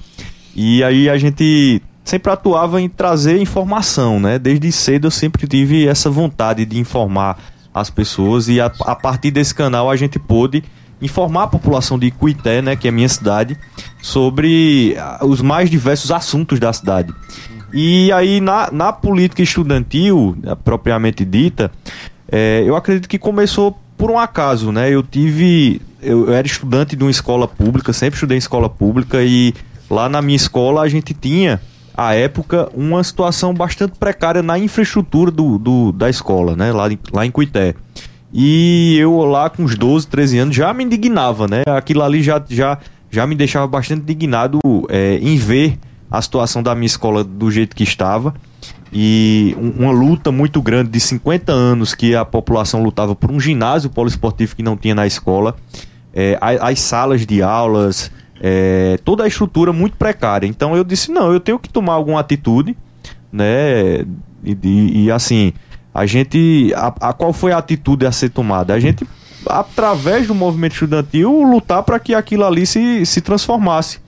E 0.54 0.84
aí 0.84 1.08
a 1.08 1.16
gente 1.16 1.80
sempre 2.08 2.32
atuava 2.32 2.80
em 2.80 2.88
trazer 2.88 3.38
informação, 3.38 4.18
né? 4.18 4.38
Desde 4.38 4.72
cedo 4.72 5.08
eu 5.08 5.10
sempre 5.10 5.46
tive 5.46 5.86
essa 5.86 6.08
vontade 6.08 6.64
de 6.64 6.78
informar 6.78 7.38
as 7.72 7.90
pessoas 7.90 8.48
e 8.48 8.60
a, 8.60 8.72
a 8.80 8.96
partir 8.96 9.30
desse 9.30 9.54
canal 9.54 9.90
a 9.90 9.94
gente 9.94 10.18
pôde 10.18 10.64
informar 11.02 11.44
a 11.44 11.46
população 11.46 11.98
de 11.98 12.10
Cuité, 12.10 12.60
né, 12.62 12.74
que 12.74 12.88
é 12.88 12.90
a 12.90 12.92
minha 12.92 13.08
cidade, 13.08 13.56
sobre 14.02 14.96
ah, 14.98 15.20
os 15.22 15.40
mais 15.40 15.70
diversos 15.70 16.10
assuntos 16.10 16.58
da 16.58 16.72
cidade. 16.72 17.12
E 17.72 18.10
aí 18.10 18.40
na, 18.40 18.70
na 18.72 18.92
política 18.92 19.42
estudantil, 19.42 20.34
né, 20.42 20.56
propriamente 20.64 21.24
dita, 21.24 21.70
é, 22.32 22.64
eu 22.66 22.74
acredito 22.74 23.08
que 23.08 23.18
começou 23.18 23.78
por 23.98 24.10
um 24.10 24.18
acaso, 24.18 24.72
né? 24.72 24.90
Eu 24.90 25.02
tive, 25.02 25.82
eu, 26.02 26.28
eu 26.28 26.32
era 26.32 26.46
estudante 26.46 26.96
de 26.96 27.04
uma 27.04 27.10
escola 27.10 27.46
pública, 27.46 27.92
sempre 27.92 28.16
estudei 28.16 28.36
em 28.36 28.38
escola 28.38 28.68
pública 28.68 29.22
e 29.22 29.54
lá 29.90 30.08
na 30.08 30.22
minha 30.22 30.36
escola 30.36 30.80
a 30.80 30.88
gente 30.88 31.12
tinha 31.12 31.60
à 31.98 32.14
época, 32.14 32.70
uma 32.72 33.02
situação 33.02 33.52
bastante 33.52 33.98
precária 33.98 34.40
na 34.40 34.56
infraestrutura 34.56 35.32
do, 35.32 35.58
do 35.58 35.90
da 35.90 36.08
escola, 36.08 36.54
né? 36.54 36.70
Lá, 36.70 36.88
lá 37.12 37.26
em 37.26 37.30
Cuité. 37.32 37.74
E 38.32 38.96
eu 39.00 39.16
lá 39.24 39.50
com 39.50 39.64
uns 39.64 39.74
12, 39.74 40.06
13 40.06 40.38
anos 40.38 40.54
já 40.54 40.72
me 40.72 40.84
indignava, 40.84 41.48
né? 41.48 41.64
Aquilo 41.66 42.04
ali 42.04 42.22
já, 42.22 42.40
já, 42.48 42.78
já 43.10 43.26
me 43.26 43.34
deixava 43.34 43.66
bastante 43.66 44.02
indignado 44.02 44.60
é, 44.88 45.18
em 45.20 45.36
ver 45.36 45.76
a 46.08 46.22
situação 46.22 46.62
da 46.62 46.72
minha 46.72 46.86
escola 46.86 47.24
do 47.24 47.50
jeito 47.50 47.74
que 47.74 47.82
estava. 47.82 48.32
E 48.92 49.56
uma 49.58 49.90
luta 49.90 50.30
muito 50.30 50.62
grande 50.62 50.90
de 50.90 51.00
50 51.00 51.50
anos 51.50 51.96
que 51.96 52.14
a 52.14 52.24
população 52.24 52.80
lutava 52.80 53.16
por 53.16 53.28
um 53.32 53.40
ginásio 53.40 53.90
poliesportivo 53.90 54.54
que 54.54 54.62
não 54.62 54.76
tinha 54.76 54.94
na 54.94 55.04
escola. 55.04 55.56
É, 56.14 56.38
as 56.40 56.78
salas 56.78 57.26
de 57.26 57.42
aulas, 57.42 58.08
é, 58.40 58.98
toda 59.04 59.24
a 59.24 59.28
estrutura 59.28 59.72
muito 59.72 59.96
precária. 59.96 60.46
Então 60.46 60.76
eu 60.76 60.84
disse, 60.84 61.10
não, 61.10 61.32
eu 61.32 61.40
tenho 61.40 61.58
que 61.58 61.68
tomar 61.68 61.94
alguma 61.94 62.20
atitude, 62.20 62.76
né? 63.32 64.00
E, 64.44 64.56
e, 64.62 65.04
e 65.04 65.10
assim, 65.10 65.52
a 65.92 66.06
gente. 66.06 66.72
A, 66.76 67.08
a, 67.08 67.12
qual 67.12 67.32
foi 67.32 67.52
a 67.52 67.58
atitude 67.58 68.06
a 68.06 68.12
ser 68.12 68.30
tomada? 68.30 68.72
A 68.72 68.80
gente, 68.80 69.06
através 69.46 70.26
do 70.26 70.34
movimento 70.34 70.72
estudantil, 70.72 71.42
lutar 71.42 71.82
para 71.82 71.98
que 71.98 72.14
aquilo 72.14 72.44
ali 72.44 72.66
se, 72.66 73.04
se 73.04 73.20
transformasse. 73.20 73.98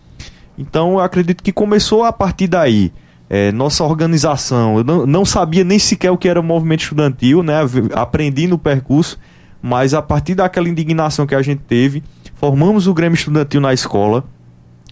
Então 0.56 0.92
eu 0.92 1.00
acredito 1.00 1.42
que 1.42 1.52
começou 1.52 2.04
a 2.04 2.12
partir 2.12 2.46
daí. 2.46 2.92
É, 3.32 3.52
nossa 3.52 3.84
organização, 3.84 4.78
eu 4.78 4.82
não, 4.82 5.06
não 5.06 5.24
sabia 5.24 5.62
nem 5.62 5.78
sequer 5.78 6.10
o 6.10 6.18
que 6.18 6.28
era 6.28 6.40
o 6.40 6.42
movimento 6.42 6.80
estudantil, 6.80 7.44
né? 7.44 7.54
Aprendi 7.94 8.48
no 8.48 8.58
percurso, 8.58 9.16
mas 9.62 9.94
a 9.94 10.02
partir 10.02 10.34
daquela 10.34 10.68
indignação 10.68 11.28
que 11.28 11.34
a 11.36 11.40
gente 11.40 11.60
teve, 11.60 12.02
formamos 12.40 12.86
o 12.86 12.94
Grêmio 12.94 13.16
Estudantil 13.16 13.60
na 13.60 13.74
escola. 13.74 14.24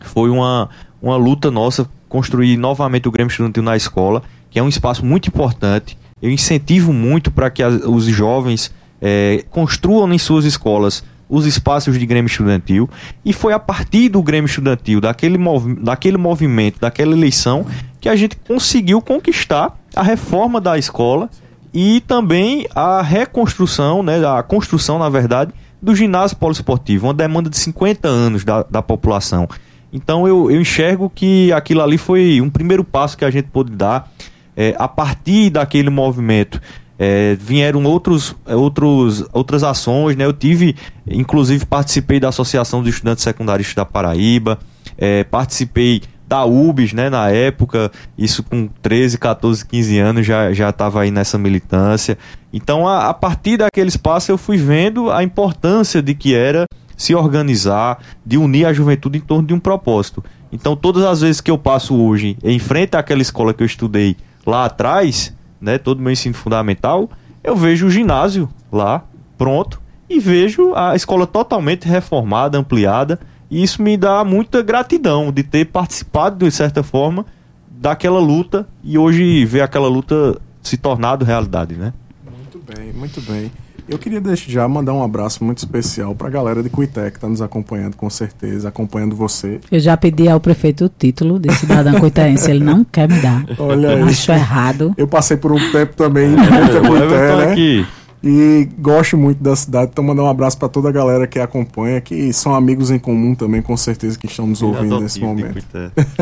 Foi 0.03 0.29
uma, 0.29 0.69
uma 1.01 1.17
luta 1.17 1.51
nossa 1.51 1.89
construir 2.07 2.59
novamente 2.59 3.09
o 3.09 3.11
Grêmio 3.11 3.31
Estudantil 3.31 3.63
na 3.63 3.75
escola, 3.75 4.23
que 4.51 4.59
é 4.59 4.63
um 4.63 4.69
espaço 4.69 5.05
muito 5.05 5.29
importante. 5.29 5.97
Eu 6.21 6.31
incentivo 6.31 6.93
muito 6.93 7.31
para 7.31 7.49
que 7.49 7.63
as, 7.63 7.83
os 7.87 8.05
jovens 8.05 8.71
é, 9.01 9.47
construam 9.51 10.13
em 10.13 10.19
suas 10.19 10.45
escolas 10.45 11.03
os 11.27 11.47
espaços 11.47 11.99
de 11.99 12.05
Grêmio 12.05 12.29
Estudantil. 12.29 12.89
E 13.25 13.33
foi 13.33 13.55
a 13.55 13.59
partir 13.59 14.11
do 14.11 14.23
Grêmio 14.23 14.47
Estudantil, 14.47 15.01
daquele, 15.01 15.39
movi 15.39 15.75
daquele 15.75 16.19
movimento, 16.19 16.79
daquela 16.79 17.15
eleição, 17.15 17.65
que 17.99 18.11
a 18.11 18.17
gente 18.17 18.37
conseguiu 18.37 19.01
conquistar 19.01 19.75
a 19.97 20.03
reforma 20.03 20.61
da 20.61 20.77
escola 20.77 21.31
e 21.73 22.03
também 22.03 22.67
a 22.75 23.01
reconstrução, 23.01 24.03
né, 24.03 24.23
a 24.27 24.43
construção, 24.43 24.99
na 24.99 25.09
verdade, 25.09 25.51
do 25.81 25.95
ginásio 25.95 26.37
poliesportivo, 26.37 27.07
uma 27.07 27.15
demanda 27.15 27.49
de 27.49 27.57
50 27.57 28.09
anos 28.09 28.45
da, 28.45 28.63
da 28.65 28.83
população. 28.83 29.49
Então 29.93 30.27
eu, 30.29 30.51
eu 30.51 30.61
enxergo 30.61 31.11
que 31.11 31.53
aquilo 31.53 31.83
ali 31.83 31.97
foi 31.97 32.41
um 32.41 32.51
primeiro 32.51 32.85
passo 32.85 33.17
que 33.17 33.25
a 33.25 33.31
gente 33.31 33.49
pôde 33.49 33.73
dar. 33.73 34.11
É, 34.57 34.75
a 34.77 34.89
partir 34.89 35.51
daquele 35.51 35.89
movimento, 35.89 36.61
é, 36.99 37.37
vieram 37.41 37.85
outros, 37.85 38.35
outros, 38.45 39.25
outras 39.33 39.63
ações, 39.63 40.17
né? 40.17 40.25
Eu 40.25 40.33
tive, 40.33 40.75
inclusive, 41.07 41.65
participei 41.65 42.19
da 42.19 42.29
Associação 42.29 42.83
dos 42.83 42.93
Estudantes 42.95 43.23
Secundários 43.23 43.73
da 43.73 43.85
Paraíba, 43.85 44.59
é, 44.97 45.23
participei 45.23 46.03
da 46.29 46.45
UBS, 46.45 46.93
né, 46.93 47.09
na 47.09 47.31
época, 47.31 47.91
isso 48.17 48.43
com 48.43 48.69
13, 48.83 49.17
14, 49.17 49.65
15 49.65 49.99
anos 49.99 50.27
já 50.27 50.53
já 50.53 50.69
estava 50.69 51.01
aí 51.01 51.11
nessa 51.11 51.39
militância. 51.39 52.19
Então, 52.53 52.87
a, 52.87 53.09
a 53.09 53.15
partir 53.15 53.57
daquele 53.57 53.89
espaço 53.89 54.31
eu 54.31 54.37
fui 54.37 54.59
vendo 54.59 55.11
a 55.11 55.25
importância 55.25 56.03
de 56.03 56.15
que 56.15 56.35
era 56.35 56.67
se 56.97 57.15
organizar, 57.15 57.99
de 58.27 58.37
unir 58.37 58.67
a 58.67 58.73
juventude 58.73 59.19
em 59.19 59.23
torno 59.23 59.47
de 59.47 59.55
um 59.55 59.61
propósito. 59.61 60.23
Então, 60.53 60.77
todas 60.77 61.05
as 61.05 61.23
vezes 61.23 61.41
que 61.41 61.51
eu 61.51 61.57
passo 61.57 61.97
hoje 61.97 62.37
em 62.43 62.59
frente 62.59 62.97
àquela 62.97 63.23
escola 63.23 63.55
que 63.55 63.63
eu 63.63 63.67
estudei 63.67 64.17
lá 64.45 64.67
atrás, 64.67 65.35
né, 65.61 65.79
todo 65.79 66.03
meu 66.03 66.13
ensino 66.13 66.35
fundamental, 66.35 67.09
eu 67.43 67.57
vejo 67.57 67.87
o 67.87 67.91
ginásio 67.91 68.49
lá 68.71 69.05
pronto 69.39 69.81
e 70.11 70.19
vejo 70.19 70.75
a 70.75 70.95
escola 70.95 71.27
totalmente 71.27 71.87
reformada, 71.87 72.59
ampliada 72.59 73.19
e 73.51 73.63
isso 73.63 73.83
me 73.83 73.97
dá 73.97 74.25
muita 74.25 74.63
gratidão 74.63 75.33
de 75.33 75.43
ter 75.43 75.67
participado, 75.67 76.45
de 76.45 76.51
certa 76.51 76.83
forma, 76.83 77.25
daquela 77.71 78.19
luta 78.19 78.67
e 78.83 78.99
hoje 78.99 79.45
ver 79.45 79.63
aquela 79.63 79.89
luta 79.89 80.39
se 80.63 80.77
tornado 80.77 81.25
realidade, 81.25 81.75
né? 81.75 81.93
Muito 82.25 82.61
bem, 82.67 82.93
muito 82.93 83.21
bem. 83.23 83.51
Eu 83.89 83.99
queria 83.99 84.21
desde 84.21 84.53
já 84.53 84.69
mandar 84.69 84.93
um 84.93 85.03
abraço 85.03 85.43
muito 85.43 85.59
especial 85.59 86.15
para 86.15 86.29
a 86.29 86.31
galera 86.31 86.63
de 86.63 86.69
Cuité 86.69 87.11
que 87.11 87.17
está 87.17 87.27
nos 87.27 87.41
acompanhando, 87.41 87.97
com 87.97 88.11
certeza, 88.11 88.69
acompanhando 88.69 89.17
você. 89.17 89.61
Eu 89.73 89.81
já 89.81 89.97
pedi 89.97 90.29
ao 90.29 90.39
prefeito 90.39 90.85
o 90.85 90.89
título 90.91 91.39
de 91.39 91.51
cidadão 91.55 91.99
cuitaense, 91.99 92.51
ele 92.51 92.63
não 92.63 92.85
quer 92.85 93.09
me 93.09 93.19
dar. 93.21 93.47
Olha 93.59 93.91
aí. 93.91 94.03
Acho 94.03 94.31
errado. 94.31 94.93
Eu 94.95 95.09
passei 95.09 95.39
por 95.39 95.53
um 95.53 95.73
tempo 95.73 95.97
também 95.97 96.35
em 96.35 96.37
Cuité, 96.37 97.09
né? 97.11 97.37
né? 97.37 97.53
aqui 97.53 97.87
E 98.23 98.69
gosto 98.79 99.17
muito 99.17 99.43
da 99.43 99.55
cidade, 99.55 99.91
então 99.93 100.03
mandar 100.03 100.25
um 100.25 100.29
abraço 100.29 100.59
para 100.59 100.69
toda 100.69 100.89
a 100.89 100.93
galera 100.93 101.27
que 101.27 101.39
acompanha, 101.39 102.01
que 102.01 102.33
são 102.33 102.55
amigos 102.55 102.91
em 102.91 102.99
comum 102.99 103.35
também, 103.35 103.63
com 103.63 103.77
certeza 103.77 104.19
que 104.19 104.27
estão 104.27 104.47
nos 104.47 104.61
ouvindo 104.61 105.01
nesse 105.01 105.21
momento. 105.21 105.65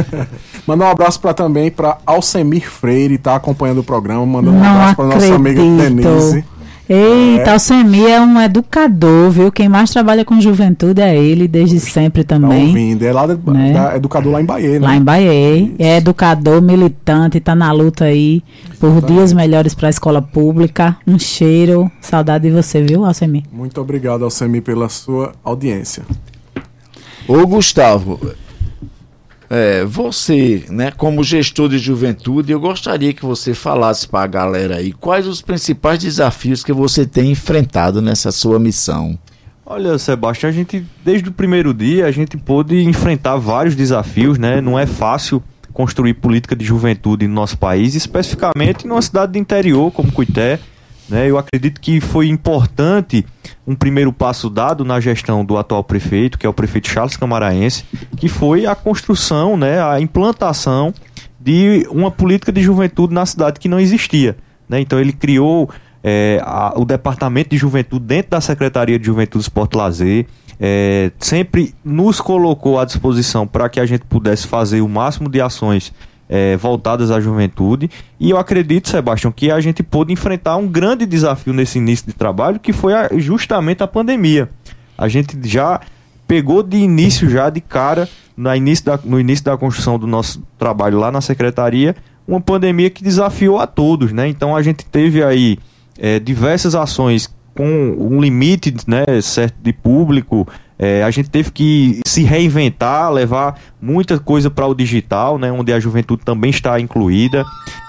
mandar 0.67 0.87
um 0.87 0.91
abraço 0.91 1.19
para 1.21 1.33
também 1.33 1.71
para 1.71 1.97
Alcemir 2.05 2.71
Freire, 2.71 3.17
tá 3.17 3.35
acompanhando 3.37 3.79
o 3.79 3.85
programa, 3.85 4.27
mandando 4.27 4.59
um 4.59 4.65
abraço 4.65 4.97
para 4.97 5.07
nossa 5.07 5.35
amiga 5.35 5.63
Denise. 5.63 6.45
Eita, 6.89 7.51
é. 7.51 7.55
o 7.55 7.59
Semi 7.59 8.07
é 8.07 8.20
um 8.20 8.41
educador, 8.41 9.30
viu? 9.30 9.51
Quem 9.51 9.68
mais 9.68 9.91
trabalha 9.91 10.24
com 10.24 10.41
juventude 10.41 11.01
é 11.01 11.16
ele, 11.16 11.49
desde 11.49 11.80
sempre 11.80 12.22
tá 12.22 12.37
também. 12.37 12.61
Tá 12.61 12.66
ouvindo. 12.68 13.03
É 13.03 13.12
lá 13.12 13.26
de, 13.26 13.51
né? 13.51 13.72
da, 13.72 13.97
educador 13.97 14.32
lá 14.32 14.41
em 14.41 14.45
Bahia, 14.45 14.78
né? 14.78 14.87
Lá 14.87 14.97
em 14.97 15.03
Bahia. 15.03 15.72
É 15.80 15.97
educador, 15.97 16.62
militante, 16.62 17.41
tá 17.41 17.57
na 17.57 17.72
luta 17.72 18.05
aí 18.05 18.43
por 18.78 19.01
tá. 19.01 19.07
dias 19.09 19.32
melhores 19.32 19.74
para 19.74 19.89
a 19.89 19.91
escola 19.91 20.22
pública. 20.22 20.97
Um 21.05 21.18
cheiro. 21.18 21.91
Saudade 22.01 22.49
de 22.49 22.55
você, 22.55 22.80
viu, 22.80 23.05
Alcemi? 23.05 23.45
Muito 23.53 23.80
obrigado, 23.80 24.22
Alcemi, 24.24 24.61
pela 24.61 24.89
sua 24.89 25.32
audiência. 25.43 26.05
Ô, 27.26 27.45
Gustavo, 27.45 28.20
é, 29.49 29.85
você, 29.85 30.65
né, 30.69 30.91
como 30.91 31.23
gestor 31.23 31.69
de 31.69 31.79
juventude, 31.79 32.53
eu 32.53 32.61
gostaria 32.61 33.13
que 33.13 33.25
você 33.25 33.55
falasse 33.55 34.09
para 34.09 34.25
a 34.25 34.27
galera 34.27 34.77
aí 34.77 34.93
quais 34.93 35.27
os 35.27 35.41
principais 35.41 35.99
desafios 35.99 36.65
que 36.65 36.73
você 36.73 37.07
tem 37.07 37.31
enfrentado 37.31 38.03
nessa 38.03 38.33
sua 38.33 38.59
missão. 38.59 39.19
Olha, 39.65 39.99
Sebastião, 39.99 40.49
a 40.49 40.53
gente 40.53 40.87
desde 41.05 41.29
o 41.29 41.33
primeiro 41.33 41.75
dia 41.75 42.07
a 42.07 42.13
gente 42.13 42.37
pôde 42.37 42.83
enfrentar 42.83 43.37
vários 43.37 43.75
desafios, 43.75 44.39
né? 44.39 44.61
Não 44.61 44.79
é 44.79 44.87
fácil 44.87 45.43
construir 45.73 46.15
política 46.15 46.55
de 46.55 46.65
juventude 46.65 47.27
no 47.27 47.35
nosso 47.35 47.59
país, 47.59 47.95
especificamente 47.95 48.87
numa 48.87 49.03
cidade 49.03 49.33
do 49.33 49.39
interior 49.39 49.91
como 49.91 50.13
Cuité. 50.13 50.59
Né? 51.09 51.31
Eu 51.31 51.39
acredito 51.39 51.81
que 51.81 52.01
foi 52.01 52.29
importante 52.29 53.25
um 53.67 53.75
primeiro 53.75 54.13
passo 54.13 54.51
dado 54.51 54.85
na 54.85 55.01
gestão 55.01 55.45
do 55.45 55.57
atual 55.57 55.85
prefeito, 55.85 56.39
que 56.39 56.47
é 56.47 56.49
o 56.49 56.53
prefeito 56.53 56.89
Charles 56.89 57.17
Camaraense, 57.17 57.85
que 58.17 58.29
foi 58.29 58.67
a 58.67 58.75
construção, 58.75 59.57
né, 59.57 59.83
a 59.83 60.01
implantação 60.01 60.93
de 61.41 61.87
uma 61.91 62.11
política 62.11 62.51
de 62.51 62.61
juventude 62.61 63.15
na 63.15 63.25
cidade 63.25 63.61
que 63.61 63.69
não 63.69 63.79
existia. 63.79 64.37
Né? 64.69 64.81
Então 64.81 64.99
ele 64.99 65.13
criou 65.13 65.71
é, 66.03 66.41
a, 66.43 66.75
o 66.77 66.85
departamento 66.85 67.51
de 67.51 67.57
juventude 67.57 68.05
dentro 68.05 68.33
da 68.33 68.41
Secretaria 68.41 68.99
de 68.99 69.07
Juventude, 69.07 69.43
Esporte 69.43 69.75
e 69.75 69.77
Lazer, 69.77 70.27
é, 70.59 71.13
sempre 71.19 71.75
nos 71.85 72.21
colocou 72.21 72.81
à 72.81 72.85
disposição 72.85 73.47
para 73.47 73.69
que 73.69 73.79
a 73.79 73.87
gente 73.87 74.05
pudesse 74.07 74.47
fazer 74.47 74.81
o 74.81 74.89
máximo 74.89 75.29
de 75.29 75.41
ações 75.41 75.93
é, 76.29 76.57
voltadas 76.57 77.11
à 77.11 77.20
juventude. 77.20 77.91
E 78.18 78.31
eu 78.31 78.39
acredito, 78.39 78.89
Sebastião, 78.89 79.33
que 79.33 79.51
a 79.51 79.61
gente 79.61 79.83
pôde 79.83 80.12
enfrentar 80.12 80.57
um 80.57 80.66
grande 80.66 81.07
desafio 81.07 81.53
nesse 81.53 81.79
início 81.79 82.07
de 82.07 82.12
trabalho, 82.12 82.61
que 82.61 82.72
foi 82.72 82.95
a, 82.95 83.09
justamente 83.16 83.83
a 83.83 83.87
pandemia. 83.87 84.51
A 84.97 85.09
gente 85.09 85.37
já 85.49 85.81
pegou 86.27 86.62
de 86.62 86.77
início, 86.77 87.29
já 87.29 87.51
de 87.51 87.61
cara, 87.61 88.09
no 88.37 88.55
início 88.55 88.85
da, 88.85 88.99
no 89.05 89.20
início 89.20 89.45
da 89.45 89.57
construção 89.57 89.99
do 89.99 90.07
nosso 90.07 90.43
trabalho 90.59 90.99
lá 90.99 91.11
na 91.11 91.20
secretaria, 91.20 91.95
uma 92.27 92.41
pandemia 92.41 92.91
que 92.91 93.05
desafiou 93.05 93.61
a 93.61 93.66
todos, 93.66 94.12
né? 94.12 94.29
Então 94.29 94.57
a 94.57 94.62
gente 94.62 94.85
teve 94.85 95.22
aí 95.22 95.59
é, 95.99 96.18
diversas 96.18 96.74
ações 96.74 97.33
com 97.55 97.97
um 97.99 98.20
limite 98.20 98.74
né, 98.87 99.05
certo 99.22 99.57
de 99.62 99.72
público, 99.72 100.47
é, 100.79 101.03
a 101.03 101.11
gente 101.11 101.31
teve 101.31 101.51
que 101.51 102.01
se 102.07 102.22
reinventar, 102.22 103.11
levar 103.11 103.59
muita 103.81 104.18
coisa 104.18 104.51
para 104.51 104.66
o 104.66 104.74
digital, 104.74 105.39
né, 105.39 105.51
onde 105.51 105.72
a 105.72 105.81
juventude 105.81 106.22
também 106.24 106.51
está 106.51 106.79
incluída. 106.79 107.45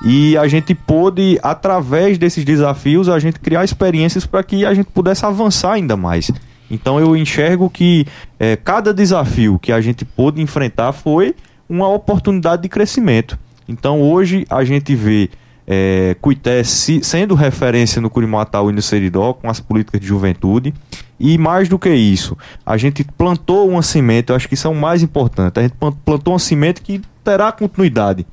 E 0.06 0.38
a 0.38 0.48
gente 0.48 0.74
pôde, 0.74 1.40
através 1.44 2.18
desses 2.18 2.46
desafios, 2.46 3.10
a 3.10 3.20
gente 3.20 3.40
criar 3.40 3.64
experiências 3.64 4.26
para 4.26 4.44
que 4.44 4.66
a 4.66 4.74
gente 4.74 4.88
pudesse 4.88 5.26
avançar 5.26 5.74
ainda 5.74 5.98
mais. 5.98 6.32
Então 6.70 7.00
eu 7.00 7.16
enxergo 7.16 7.70
que 7.70 8.06
é, 8.40 8.56
cada 8.56 8.94
desafio 8.94 9.58
que 9.60 9.72
a 9.72 9.82
gente 9.82 10.04
pôde 10.04 10.42
enfrentar 10.42 10.92
foi 10.92 11.36
uma 11.70 11.88
oportunidade 11.90 12.62
de 12.62 12.70
crescimento. 12.70 13.38
Então 13.68 14.02
hoje 14.02 14.46
a 14.50 14.64
gente 14.64 14.96
vê 14.96 15.30
é, 15.68 16.16
Cuité 16.22 16.64
se, 16.64 17.04
sendo 17.04 17.36
referência 17.36 18.02
no 18.02 18.10
Curimatau 18.10 18.70
e 18.70 18.74
no 18.74 18.82
Seridó 18.82 19.34
com 19.34 19.50
as 19.50 19.60
políticas 19.60 20.00
de 20.00 20.08
juventude. 20.08 20.74
E 21.20 21.38
mais 21.38 21.68
do 21.68 21.78
que 21.78 21.90
isso, 21.90 22.38
a 22.66 22.78
gente 22.78 23.04
plantou 23.04 23.68
uma 23.68 23.82
semente, 23.82 24.30
eu 24.30 24.36
acho 24.36 24.48
que 24.48 24.54
isso 24.54 24.68
é 24.68 24.70
o 24.70 24.76
mais 24.76 25.04
importante. 25.04 25.60
A 25.60 25.64
gente 25.64 25.74
plantou 26.06 26.34
uma 26.34 26.40
semente 26.40 26.82
que 26.82 27.02
terá 27.24 27.52
continuidade. 27.52 28.26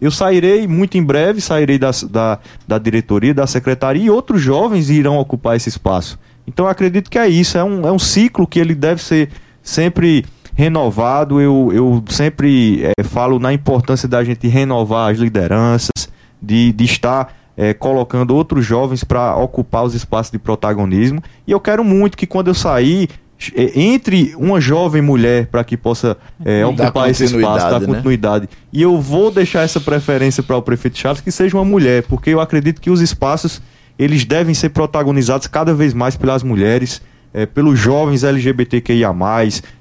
Eu 0.00 0.10
sairei 0.10 0.66
muito 0.66 0.98
em 0.98 1.02
breve, 1.02 1.40
sairei 1.40 1.78
da, 1.78 1.92
da, 2.10 2.38
da 2.66 2.78
diretoria, 2.78 3.32
da 3.32 3.46
secretaria, 3.46 4.02
e 4.02 4.10
outros 4.10 4.42
jovens 4.42 4.90
irão 4.90 5.16
ocupar 5.16 5.56
esse 5.56 5.68
espaço. 5.68 6.18
Então 6.44 6.66
eu 6.66 6.70
acredito 6.70 7.08
que 7.08 7.16
é 7.16 7.28
isso, 7.28 7.56
é 7.56 7.62
um, 7.62 7.86
é 7.86 7.92
um 7.92 7.98
ciclo 8.00 8.44
que 8.44 8.58
ele 8.58 8.74
deve 8.74 9.00
ser 9.00 9.30
sempre 9.62 10.24
renovado. 10.54 11.40
Eu, 11.40 11.70
eu 11.72 12.04
sempre 12.08 12.82
é, 12.84 13.02
falo 13.04 13.38
na 13.38 13.52
importância 13.52 14.08
da 14.08 14.24
gente 14.24 14.48
renovar 14.48 15.12
as 15.12 15.18
lideranças, 15.18 16.11
de, 16.42 16.72
de 16.72 16.84
estar 16.84 17.34
é, 17.56 17.72
colocando 17.72 18.34
outros 18.34 18.64
jovens 18.64 19.04
para 19.04 19.36
ocupar 19.36 19.84
os 19.84 19.94
espaços 19.94 20.32
de 20.32 20.38
protagonismo. 20.38 21.22
E 21.46 21.52
eu 21.52 21.60
quero 21.60 21.84
muito 21.84 22.16
que 22.16 22.26
quando 22.26 22.48
eu 22.48 22.54
sair, 22.54 23.08
é, 23.54 23.80
entre 23.80 24.34
uma 24.36 24.60
jovem 24.60 25.02
mulher 25.02 25.46
para 25.46 25.64
que 25.64 25.76
possa 25.76 26.16
é, 26.44 26.64
ocupar 26.64 27.10
esse 27.10 27.24
espaço, 27.24 27.70
dar 27.70 27.80
né? 27.80 27.86
continuidade. 27.86 28.48
E 28.72 28.80
eu 28.80 29.00
vou 29.00 29.30
deixar 29.30 29.62
essa 29.62 29.80
preferência 29.80 30.42
para 30.42 30.56
o 30.56 30.62
prefeito 30.62 30.98
Charles 30.98 31.20
que 31.20 31.30
seja 31.30 31.56
uma 31.56 31.64
mulher, 31.64 32.04
porque 32.04 32.30
eu 32.30 32.40
acredito 32.40 32.80
que 32.80 32.90
os 32.90 33.00
espaços 33.00 33.60
eles 33.98 34.24
devem 34.24 34.54
ser 34.54 34.70
protagonizados 34.70 35.46
cada 35.46 35.74
vez 35.74 35.92
mais 35.92 36.16
pelas 36.16 36.42
mulheres 36.42 37.02
é, 37.34 37.46
pelos 37.46 37.78
jovens 37.78 38.24
LGBTQIA, 38.24 39.10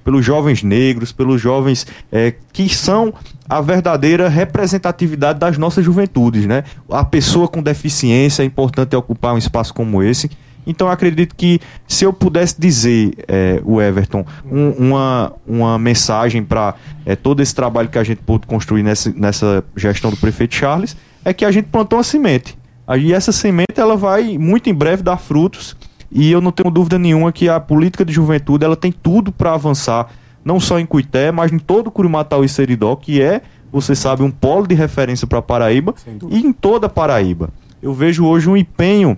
pelos 0.04 0.26
jovens 0.26 0.64
negros, 0.64 1.12
pelos 1.12 1.42
jovens 1.42 1.86
é, 2.12 2.34
que 2.54 2.70
são 2.74 3.14
a 3.50 3.60
verdadeira 3.62 4.30
representatividade 4.30 5.40
das 5.40 5.58
nossas 5.58 5.84
juventudes. 5.84 6.46
Né? 6.46 6.64
A 6.90 7.04
pessoa 7.04 7.48
com 7.48 7.62
deficiência 7.62 8.44
é 8.44 8.46
importante 8.46 8.96
ocupar 8.96 9.34
um 9.34 9.38
espaço 9.38 9.74
como 9.74 10.02
esse. 10.02 10.30
Então 10.66 10.90
acredito 10.90 11.36
que 11.36 11.60
se 11.88 12.06
eu 12.06 12.14
pudesse 12.14 12.56
dizer, 12.60 13.14
é, 13.28 13.60
o 13.66 13.82
Everton, 13.82 14.24
um, 14.46 14.70
uma, 14.72 15.34
uma 15.46 15.80
mensagem 15.80 16.44
para 16.44 16.76
é, 17.06 17.16
todo 17.16 17.42
esse 17.42 17.54
trabalho 17.54 17.90
que 17.90 17.98
a 17.98 18.04
gente 18.04 18.22
pôde 18.22 18.46
construir 18.46 18.84
nessa, 18.84 19.12
nessa 19.12 19.64
gestão 19.76 20.12
do 20.12 20.18
prefeito 20.18 20.54
Charles, 20.54 20.96
é 21.26 21.34
que 21.34 21.46
a 21.46 21.52
gente 21.52 21.66
plantou 21.66 21.98
uma 21.98 22.04
semente. 22.04 22.58
E 22.98 23.14
essa 23.14 23.32
semente 23.32 23.78
ela 23.78 23.96
vai 23.96 24.38
muito 24.38 24.70
em 24.70 24.74
breve 24.74 25.02
dar 25.02 25.18
frutos 25.18 25.78
e 26.12 26.32
eu 26.32 26.42
não 26.42 26.52
tenho 26.52 26.70
dúvida 26.70 27.00
nenhuma 27.00 27.32
que 27.32 27.48
a 27.48 27.60
política 27.60 28.04
de 28.04 28.12
juventude 28.12 28.66
ela 28.66 28.76
tem 28.76 28.92
tudo 28.92 29.32
para 29.32 29.54
avançar, 29.54 30.10
não 30.44 30.60
só 30.60 30.80
em 30.80 30.86
Cuité, 30.86 31.32
mas 31.32 31.52
em 31.52 31.60
todo 31.60 31.88
o 31.88 31.92
Curimatau 31.92 32.44
e 32.44 32.50
Seridó, 32.50 32.96
que 32.96 33.22
é, 33.22 33.42
você 33.72 33.96
sabe, 33.96 34.22
um 34.22 34.32
polo 34.32 34.68
de 34.68 34.76
referência 34.76 35.26
para 35.26 35.42
Paraíba 35.42 35.96
e 36.30 36.40
em 36.40 36.52
toda 36.52 36.90
Paraíba. 36.90 37.50
Eu 37.82 37.94
vejo 37.94 38.26
hoje 38.26 38.50
um 38.50 38.58
empenho 38.58 39.18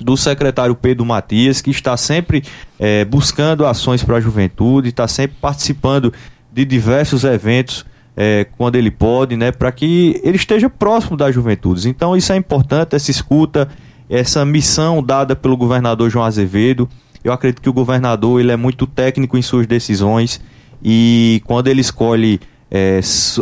do 0.00 0.16
secretário 0.16 0.74
Pedro 0.74 1.04
Matias, 1.04 1.60
que 1.60 1.70
está 1.70 1.96
sempre 1.96 2.42
é, 2.78 3.04
buscando 3.04 3.66
ações 3.66 4.02
para 4.02 4.16
a 4.16 4.20
juventude, 4.20 4.88
está 4.88 5.06
sempre 5.06 5.36
participando 5.40 6.12
de 6.52 6.64
diversos 6.64 7.24
eventos 7.24 7.84
é, 8.16 8.46
quando 8.56 8.76
ele 8.76 8.90
pode, 8.90 9.36
né, 9.36 9.52
para 9.52 9.70
que 9.72 10.20
ele 10.24 10.36
esteja 10.36 10.70
próximo 10.70 11.16
das 11.16 11.34
juventudes. 11.34 11.84
Então 11.84 12.16
isso 12.16 12.32
é 12.32 12.36
importante, 12.36 12.94
essa 12.94 13.10
escuta, 13.10 13.68
essa 14.08 14.44
missão 14.44 15.02
dada 15.02 15.34
pelo 15.34 15.56
governador 15.56 16.10
João 16.10 16.24
Azevedo. 16.24 16.88
Eu 17.22 17.32
acredito 17.32 17.62
que 17.62 17.68
o 17.68 17.72
governador 17.72 18.40
ele 18.40 18.52
é 18.52 18.56
muito 18.56 18.86
técnico 18.86 19.36
em 19.38 19.42
suas 19.42 19.66
decisões 19.66 20.40
e 20.82 21.42
quando 21.46 21.68
ele 21.68 21.80
escolhe 21.80 22.40
é, 22.70 23.00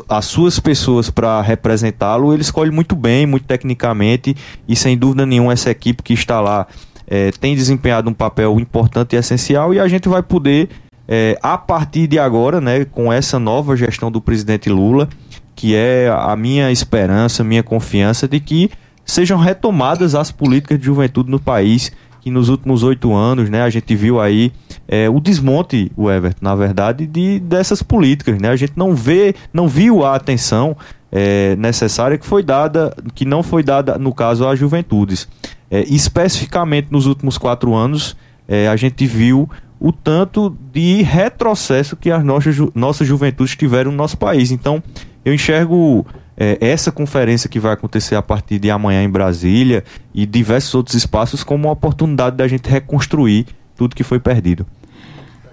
as 0.09 0.25
suas 0.25 0.61
pessoas 0.61 1.11
para 1.11 1.41
representá-lo, 1.41 2.33
ele 2.33 2.43
escolhe 2.43 2.71
muito 2.71 2.95
bem, 2.95 3.27
muito 3.27 3.47
tecnicamente 3.47 4.37
e 4.69 4.77
sem 4.77 4.97
dúvida 4.97 5.27
nenhuma 5.27 5.53
essa 5.53 5.71
equipe 5.71 6.03
que 6.03 6.13
está 6.13 6.41
lá 6.41 6.67
é, 7.07 7.31
tem 7.33 7.55
desempenhado 7.55 8.09
um 8.09 8.15
papel 8.15 8.59
importante 8.61 9.17
e 9.17 9.19
essencial 9.19 9.75
e 9.75 9.81
a 9.81 9.89
gente 9.89 10.09
vai 10.09 10.23
poder 10.23 10.69
é, 11.09 11.37
a 11.43 11.59
partir 11.59 12.07
de 12.07 12.19
agora, 12.19 12.61
né, 12.61 12.85
com 12.85 13.13
essa 13.13 13.39
nova 13.39 13.77
gestão 13.77 14.11
do 14.11 14.21
presidente 14.21 14.71
Lula, 14.71 15.09
que 15.55 15.75
é 15.75 16.09
a 16.09 16.35
minha 16.37 16.71
esperança, 16.71 17.45
minha 17.45 17.63
confiança 17.63 18.27
de 18.29 18.41
que 18.41 18.71
sejam 19.13 19.39
retomadas 19.39 20.15
as 20.15 20.33
políticas 20.33 20.79
de 20.79 20.87
juventude 20.87 21.31
no 21.31 21.39
país, 21.39 21.93
que 22.23 22.31
nos 22.31 22.49
últimos 22.49 22.83
oito 22.83 23.13
anos, 23.13 23.51
né, 23.51 23.63
a 23.63 23.69
gente 23.69 23.95
viu 23.95 24.19
aí 24.19 24.53
é, 24.89 25.11
o 25.11 25.21
desmonte, 25.21 25.93
o 25.97 26.11
Everton, 26.11 26.39
na 26.41 26.55
verdade, 26.55 27.07
de, 27.07 27.39
dessas 27.39 27.83
políticas, 27.83 28.41
né? 28.41 28.49
A 28.49 28.57
gente 28.57 28.73
não 28.75 28.95
vê, 28.95 29.35
não 29.53 29.69
viu 29.69 30.05
a 30.05 30.15
atenção 30.15 30.75
é, 31.11 31.55
necessária 31.57 32.17
que 32.17 32.25
foi 32.25 32.43
dada, 32.43 32.95
que 33.15 33.27
não 33.27 33.43
foi 33.43 33.63
dada, 33.63 33.99
no 33.99 34.15
caso, 34.15 34.49
às 34.49 34.59
juventudes. 34.59 35.29
É, 35.71 35.83
especificamente 35.89 36.89
nos 36.91 37.07
últimos 37.07 37.37
quatro 37.37 37.75
anos, 37.75 38.17
é, 38.49 38.67
a 38.69 38.77
gente 38.77 39.05
viu 39.05 39.51
o 39.79 39.93
tanto 39.93 40.57
de 40.73 41.03
retrocesso 41.03 41.97
que 41.97 42.11
as 42.11 42.25
nossas, 42.25 42.57
nossas 42.75 43.07
juventudes 43.07 43.57
tiveram 43.57 43.91
no 43.91 43.97
nosso 43.97 44.17
país. 44.17 44.51
Então, 44.51 44.83
eu 45.25 45.35
enxergo 45.35 46.07
é, 46.43 46.59
essa 46.61 46.91
conferência 46.91 47.49
que 47.49 47.61
vai 47.61 47.73
acontecer 47.73 48.17
a 48.17 48.23
partir 48.23 48.59
de 48.59 48.69
amanhã 48.69 49.05
em 49.05 49.09
Brasília 49.09 49.85
e 50.13 50.27
diversos 50.27 50.75
outros 50.75 50.97
espaços 50.97 51.45
como 51.45 51.69
uma 51.69 51.73
oportunidade 51.73 52.37
da 52.37 52.49
gente 52.49 52.69
reconstruir 52.69 53.47
tudo 53.77 53.95
que 53.95 54.03
foi 54.03 54.19
perdido. 54.19 54.67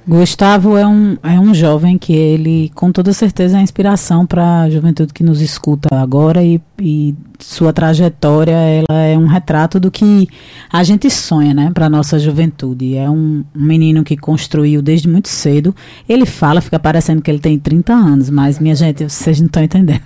Gustavo 0.07 0.75
é 0.75 0.87
um, 0.87 1.15
é 1.21 1.39
um 1.39 1.53
jovem 1.53 1.95
que 1.95 2.11
ele, 2.11 2.71
com 2.73 2.91
toda 2.91 3.13
certeza, 3.13 3.59
é 3.59 3.61
inspiração 3.61 4.25
para 4.25 4.61
a 4.61 4.69
juventude 4.71 5.13
que 5.13 5.21
nos 5.21 5.41
escuta 5.41 5.95
agora 5.95 6.43
e, 6.43 6.59
e, 6.81 7.15
sua 7.39 7.71
trajetória 7.71 8.51
ela 8.51 9.01
é 9.01 9.17
um 9.17 9.25
retrato 9.25 9.79
do 9.79 9.89
que 9.89 10.27
a 10.71 10.83
gente 10.83 11.09
sonha, 11.09 11.53
né, 11.53 11.71
para 11.73 11.89
nossa 11.89 12.19
juventude. 12.19 12.95
É 12.95 13.09
um, 13.09 13.43
um, 13.55 13.63
menino 13.63 14.03
que 14.03 14.17
construiu 14.17 14.81
desde 14.81 15.07
muito 15.07 15.29
cedo. 15.29 15.73
Ele 16.07 16.25
fala, 16.25 16.61
fica 16.61 16.77
parecendo 16.77 17.21
que 17.21 17.31
ele 17.31 17.39
tem 17.39 17.57
30 17.57 17.93
anos, 17.93 18.29
mas 18.29 18.59
minha 18.59 18.75
gente, 18.75 19.03
vocês 19.03 19.39
não 19.39 19.47
estão 19.47 19.63
entendendo. 19.63 20.01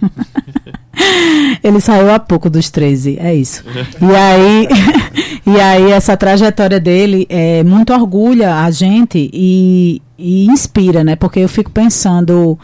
ele 1.64 1.80
saiu 1.82 2.12
há 2.12 2.20
pouco 2.20 2.50
dos 2.50 2.70
13, 2.70 3.18
é 3.20 3.34
isso. 3.34 3.64
E 4.00 4.16
aí, 4.16 4.68
e 5.56 5.60
aí 5.60 5.92
essa 5.92 6.16
trajetória 6.16 6.80
dele 6.80 7.26
é 7.30 7.64
muito 7.64 7.92
orgulha 7.94 8.58
a 8.58 8.70
gente 8.70 9.30
e, 9.34 10.02
e 10.18 10.46
inspira, 10.46 11.04
né? 11.04 11.16
Porque 11.16 11.40
eu 11.40 11.50
fico 11.50 11.72
pensando, 11.72 12.60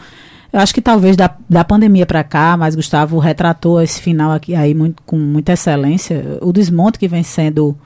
eu 0.52 0.60
acho 0.60 0.74
que 0.74 0.80
talvez 0.80 1.16
da, 1.16 1.34
da 1.48 1.64
pandemia 1.64 2.06
para 2.06 2.24
cá, 2.24 2.56
mas 2.56 2.74
Gustavo 2.74 3.18
retratou 3.18 3.80
esse 3.80 4.00
final 4.00 4.32
aqui 4.32 4.54
aí 4.54 4.74
muito, 4.74 5.02
com 5.04 5.16
muita 5.16 5.52
excelência, 5.52 6.38
o 6.40 6.52
desmonte 6.52 6.98
que 6.98 7.08
vem 7.08 7.22
sendo 7.22 7.76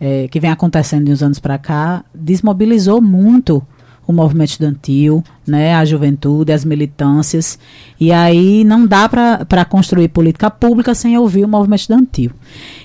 é, 0.00 0.28
que 0.28 0.38
vem 0.38 0.50
acontecendo 0.50 1.06
de 1.06 1.12
uns 1.12 1.22
anos 1.22 1.38
para 1.38 1.58
cá, 1.58 2.04
desmobilizou 2.14 3.00
muito 3.02 3.62
o 4.06 4.12
movimento 4.12 4.50
estudantil, 4.50 5.22
né, 5.46 5.74
a 5.74 5.84
juventude, 5.84 6.50
as 6.50 6.64
militâncias. 6.64 7.58
E 8.00 8.10
aí 8.10 8.64
não 8.64 8.86
dá 8.86 9.06
para 9.06 9.64
construir 9.66 10.08
política 10.08 10.50
pública 10.50 10.94
sem 10.94 11.18
ouvir 11.18 11.44
o 11.44 11.48
movimento 11.48 11.80
estudantil. 11.80 12.30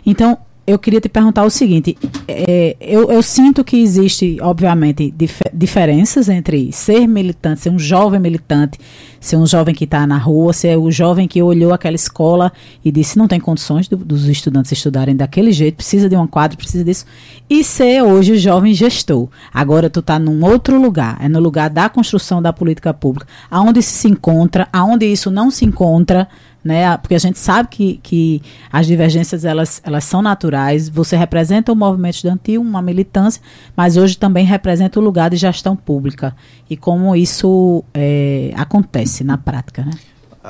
Então, 0.06 0.38
eu 0.66 0.80
queria 0.80 1.00
te 1.00 1.08
perguntar 1.08 1.44
o 1.44 1.50
seguinte: 1.50 1.98
é, 2.28 2.76
eu, 2.80 3.10
eu, 3.12 3.22
sinto 3.22 3.64
que 3.64 3.78
existe, 3.78 4.38
obviamente, 4.42 5.12
dif 5.12 5.42
diferenças 5.54 6.30
entre 6.30 6.72
ser 6.72 7.08
militante, 7.08 7.62
ser 7.62 7.70
um 7.70 7.80
jovem 7.80 8.20
militante, 8.20 8.80
ser 9.24 9.38
um 9.38 9.48
jovem 9.48 9.74
que 9.74 9.86
está 9.86 10.06
na 10.06 10.18
rua, 10.18 10.52
ser 10.52 10.78
o 10.78 10.92
jovem 10.92 11.30
que 11.30 11.42
olhou 11.42 11.72
aquela 11.72 11.96
escola 11.96 12.52
e 12.84 12.92
disse 12.92 13.18
não 13.18 13.26
tem 13.26 13.40
condições 13.40 13.88
do, 13.88 13.96
dos 13.96 14.28
estudantes 14.28 14.70
estudarem 14.74 15.16
daquele 15.16 15.54
jeito, 15.54 15.76
precisa 15.76 16.10
de 16.10 16.18
um 16.18 16.28
quadro, 16.28 16.58
precisa 16.58 16.84
disso, 16.84 17.06
e 17.50 17.64
ser 17.64 18.04
hoje 18.04 18.34
o 18.34 18.38
jovem 18.38 18.74
gestor. 18.74 19.30
Agora 19.54 19.90
tu 19.90 20.02
está 20.02 20.20
num 20.20 20.44
outro 20.44 20.80
lugar, 20.80 21.18
é 21.22 21.30
no 21.30 21.40
lugar 21.40 21.70
da 21.70 21.88
construção 21.88 22.42
da 22.42 22.52
política 22.52 22.94
pública, 22.94 23.26
aonde 23.50 23.80
isso 23.80 23.94
se 23.94 24.10
encontra, 24.10 24.68
aonde 24.74 25.06
isso 25.06 25.32
não 25.32 25.50
se 25.50 25.64
encontra 25.64 26.28
né? 26.64 26.96
Porque 26.98 27.16
a 27.16 27.20
gente 27.20 27.38
sabe 27.38 27.68
que, 27.70 28.00
que 28.02 28.42
as 28.72 28.88
divergências 28.88 29.44
elas, 29.44 29.82
elas 29.84 30.06
são 30.06 30.22
naturais. 30.22 30.88
Você 30.88 31.18
representa 31.18 31.72
o 31.72 31.76
movimento 31.76 32.16
estudantil, 32.16 32.62
uma 32.62 32.82
militância, 32.82 33.42
mas 33.76 33.98
hoje 33.98 34.18
também 34.18 34.46
representa 34.46 35.00
o 35.00 35.04
lugar 35.04 35.30
de 35.30 35.36
gestão 35.36 35.76
pública 35.76 36.34
e 36.70 36.78
como 36.78 37.16
isso 37.16 37.84
é, 37.94 38.54
acontece 38.56 39.13
na 39.22 39.38
prática, 39.38 39.84
né? 39.84 39.92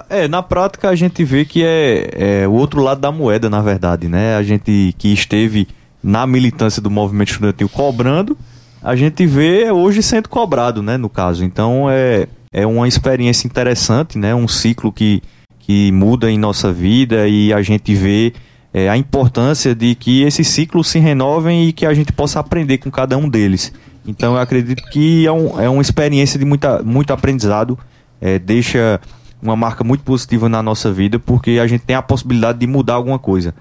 É, 0.10 0.28
na 0.28 0.44
prática 0.44 0.90
a 0.90 0.96
gente 0.96 1.24
vê 1.24 1.44
que 1.46 1.64
é, 1.64 2.10
é, 2.44 2.48
o 2.48 2.52
outro 2.52 2.82
lado 2.82 3.02
da 3.02 3.12
moeda, 3.12 3.50
na 3.50 3.62
verdade, 3.62 4.08
né? 4.08 4.36
A 4.36 4.44
gente 4.44 4.94
que 4.98 5.12
esteve 5.12 5.68
na 6.04 6.28
militância 6.28 6.82
do 6.82 6.92
movimento 6.92 7.32
estudantil 7.32 7.68
cobrando, 7.68 8.38
a 8.84 8.96
gente 8.96 9.26
vê 9.26 9.72
hoje 9.72 10.04
sendo 10.04 10.30
cobrado, 10.30 10.84
né? 10.84 10.98
No 10.98 11.10
caso, 11.10 11.44
então 11.44 11.88
é, 11.90 12.28
é 12.52 12.66
uma 12.66 12.88
experiência 12.88 13.48
interessante, 13.48 14.18
né? 14.18 14.36
Um 14.36 14.48
ciclo 14.48 14.92
que 14.92 15.22
que 15.66 15.94
muda 15.94 16.30
em 16.30 16.38
nossa 16.38 16.74
vida 16.74 17.26
e 17.26 17.54
a 17.54 17.62
gente 17.62 17.96
vê 17.96 18.34
é, 18.74 18.90
a 18.90 18.98
importância 18.98 19.74
de 19.74 19.96
que 19.96 20.22
esses 20.24 20.48
ciclos 20.48 20.90
se 20.90 21.00
renovem 21.00 21.70
e 21.70 21.74
que 21.74 21.86
a 21.86 21.94
gente 21.94 22.12
possa 22.12 22.40
aprender 22.40 22.80
com 22.80 22.92
cada 22.92 23.18
um 23.18 23.30
deles. 23.30 23.72
Então 24.06 24.34
eu 24.34 24.42
acredito 24.42 24.84
que 24.92 25.26
é, 25.26 25.32
um, 25.32 25.62
é 25.62 25.70
uma 25.70 25.82
experiência 25.82 26.38
de 26.38 26.44
muita, 26.44 26.84
muito 26.84 27.14
aprendizado, 27.14 27.80
é, 28.24 28.40
deixa 28.40 29.02
uma 29.42 29.54
marca 29.58 29.84
muito 29.84 30.02
positiva 30.06 30.48
na 30.48 30.64
nossa 30.64 30.90
vida, 30.90 31.20
porque 31.20 31.60
a 31.62 31.68
gente 31.68 31.82
tem 31.82 31.94
a 31.94 32.02
possibilidade 32.02 32.60
de 32.60 32.66
mudar 32.66 32.94
alguma 32.94 33.20
coisa. 33.20 33.54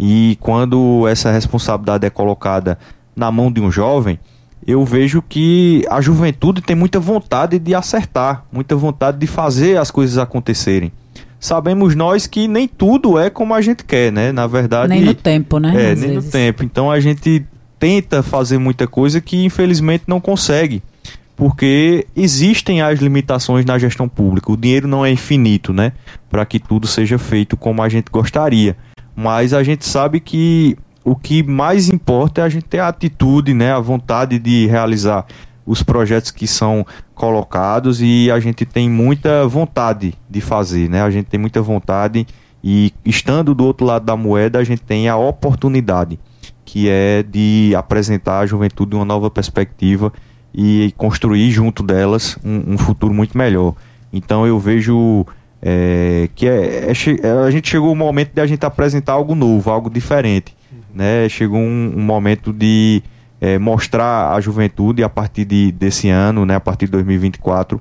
E 0.00 0.38
quando 0.40 1.06
essa 1.06 1.30
responsabilidade 1.30 2.06
é 2.06 2.10
colocada 2.10 2.78
na 3.14 3.30
mão 3.30 3.52
de 3.52 3.60
um 3.60 3.70
jovem, 3.70 4.18
eu 4.66 4.82
vejo 4.86 5.20
que 5.20 5.84
a 5.90 6.00
juventude 6.00 6.62
tem 6.62 6.74
muita 6.74 6.98
vontade 6.98 7.58
de 7.58 7.74
acertar, 7.74 8.46
muita 8.50 8.74
vontade 8.74 9.18
de 9.18 9.26
fazer 9.26 9.76
as 9.76 9.90
coisas 9.90 10.16
acontecerem 10.16 10.90
sabemos 11.38 11.94
nós 11.94 12.26
que 12.26 12.48
nem 12.48 12.66
tudo 12.66 13.18
é 13.18 13.30
como 13.30 13.54
a 13.54 13.60
gente 13.60 13.84
quer, 13.84 14.10
né? 14.10 14.32
Na 14.32 14.46
verdade. 14.46 14.88
Nem 14.88 15.02
no 15.02 15.14
tempo, 15.14 15.58
né? 15.58 15.68
É, 15.68 15.92
Às 15.92 16.00
nem 16.00 16.10
vezes. 16.10 16.24
no 16.24 16.30
tempo. 16.30 16.64
Então 16.64 16.90
a 16.90 16.98
gente 16.98 17.44
tenta 17.78 18.22
fazer 18.22 18.58
muita 18.58 18.86
coisa 18.86 19.20
que 19.20 19.44
infelizmente 19.44 20.04
não 20.06 20.20
consegue. 20.20 20.82
Porque 21.36 22.06
existem 22.16 22.80
as 22.80 22.98
limitações 22.98 23.66
na 23.66 23.78
gestão 23.78 24.08
pública. 24.08 24.50
O 24.50 24.56
dinheiro 24.56 24.88
não 24.88 25.04
é 25.04 25.10
infinito, 25.10 25.72
né? 25.72 25.92
Para 26.30 26.46
que 26.46 26.58
tudo 26.58 26.86
seja 26.86 27.18
feito 27.18 27.56
como 27.56 27.82
a 27.82 27.88
gente 27.88 28.10
gostaria. 28.10 28.74
Mas 29.14 29.52
a 29.52 29.62
gente 29.62 29.86
sabe 29.86 30.18
que 30.18 30.76
o 31.04 31.14
que 31.14 31.42
mais 31.42 31.88
importa 31.88 32.40
é 32.40 32.44
a 32.44 32.48
gente 32.48 32.64
ter 32.64 32.78
a 32.78 32.88
atitude, 32.88 33.52
né? 33.52 33.70
A 33.72 33.78
vontade 33.78 34.38
de 34.38 34.66
realizar 34.66 35.26
os 35.66 35.82
projetos 35.82 36.30
que 36.30 36.46
são 36.46 36.86
colocados 37.14 38.00
e 38.00 38.30
a 38.30 38.40
gente 38.40 38.64
tem 38.64 38.88
muita 38.88 39.46
vontade 39.46 40.14
de 40.30 40.40
fazer, 40.40 40.88
né? 40.88 41.02
A 41.02 41.10
gente 41.10 41.26
tem 41.26 41.38
muita 41.38 41.60
vontade 41.60 42.26
e 42.62 42.92
estando 43.04 43.54
do 43.54 43.64
outro 43.64 43.86
lado 43.86 44.04
da 44.04 44.16
moeda, 44.16 44.58
a 44.58 44.64
gente 44.64 44.82
tem 44.82 45.08
a 45.08 45.16
oportunidade, 45.16 46.18
que 46.64 46.88
é 46.88 47.22
de 47.22 47.74
apresentar 47.76 48.40
à 48.40 48.46
juventude 48.46 48.96
uma 48.96 49.04
nova 49.04 49.30
perspectiva 49.30 50.12
e 50.56 50.94
construir 50.96 51.50
junto 51.50 51.82
delas 51.82 52.38
um, 52.42 52.72
um 52.72 52.78
futuro 52.78 53.12
muito 53.12 53.36
melhor. 53.36 53.74
Então 54.10 54.46
eu 54.46 54.58
vejo 54.58 55.26
é, 55.60 56.30
que 56.34 56.48
é, 56.48 56.90
é, 56.90 56.92
é 57.22 57.30
a 57.46 57.50
gente 57.50 57.68
chegou 57.68 57.92
o 57.92 57.96
momento 57.96 58.32
de 58.32 58.40
a 58.40 58.46
gente 58.46 58.64
apresentar 58.64 59.12
algo 59.12 59.34
novo, 59.34 59.70
algo 59.70 59.90
diferente, 59.90 60.56
né? 60.94 61.28
Chegou 61.28 61.58
um, 61.58 61.92
um 61.94 62.00
momento 62.00 62.54
de 62.54 63.02
é, 63.38 63.58
mostrar 63.58 64.32
à 64.32 64.40
juventude 64.40 65.04
a 65.04 65.10
partir 65.10 65.44
de, 65.44 65.70
desse 65.72 66.08
ano, 66.08 66.46
né, 66.46 66.54
a 66.54 66.60
partir 66.60 66.86
de 66.86 66.92
2024, 66.92 67.78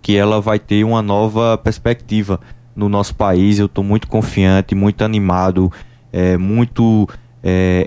que 0.00 0.16
ela 0.16 0.40
vai 0.40 0.60
ter 0.60 0.84
uma 0.84 1.02
nova 1.02 1.58
perspectiva 1.58 2.38
no 2.76 2.88
nosso 2.88 3.16
país. 3.16 3.58
Eu 3.58 3.66
estou 3.66 3.82
muito 3.82 4.06
confiante, 4.06 4.76
muito 4.76 5.02
animado, 5.02 5.72
é, 6.12 6.36
muito 6.36 7.08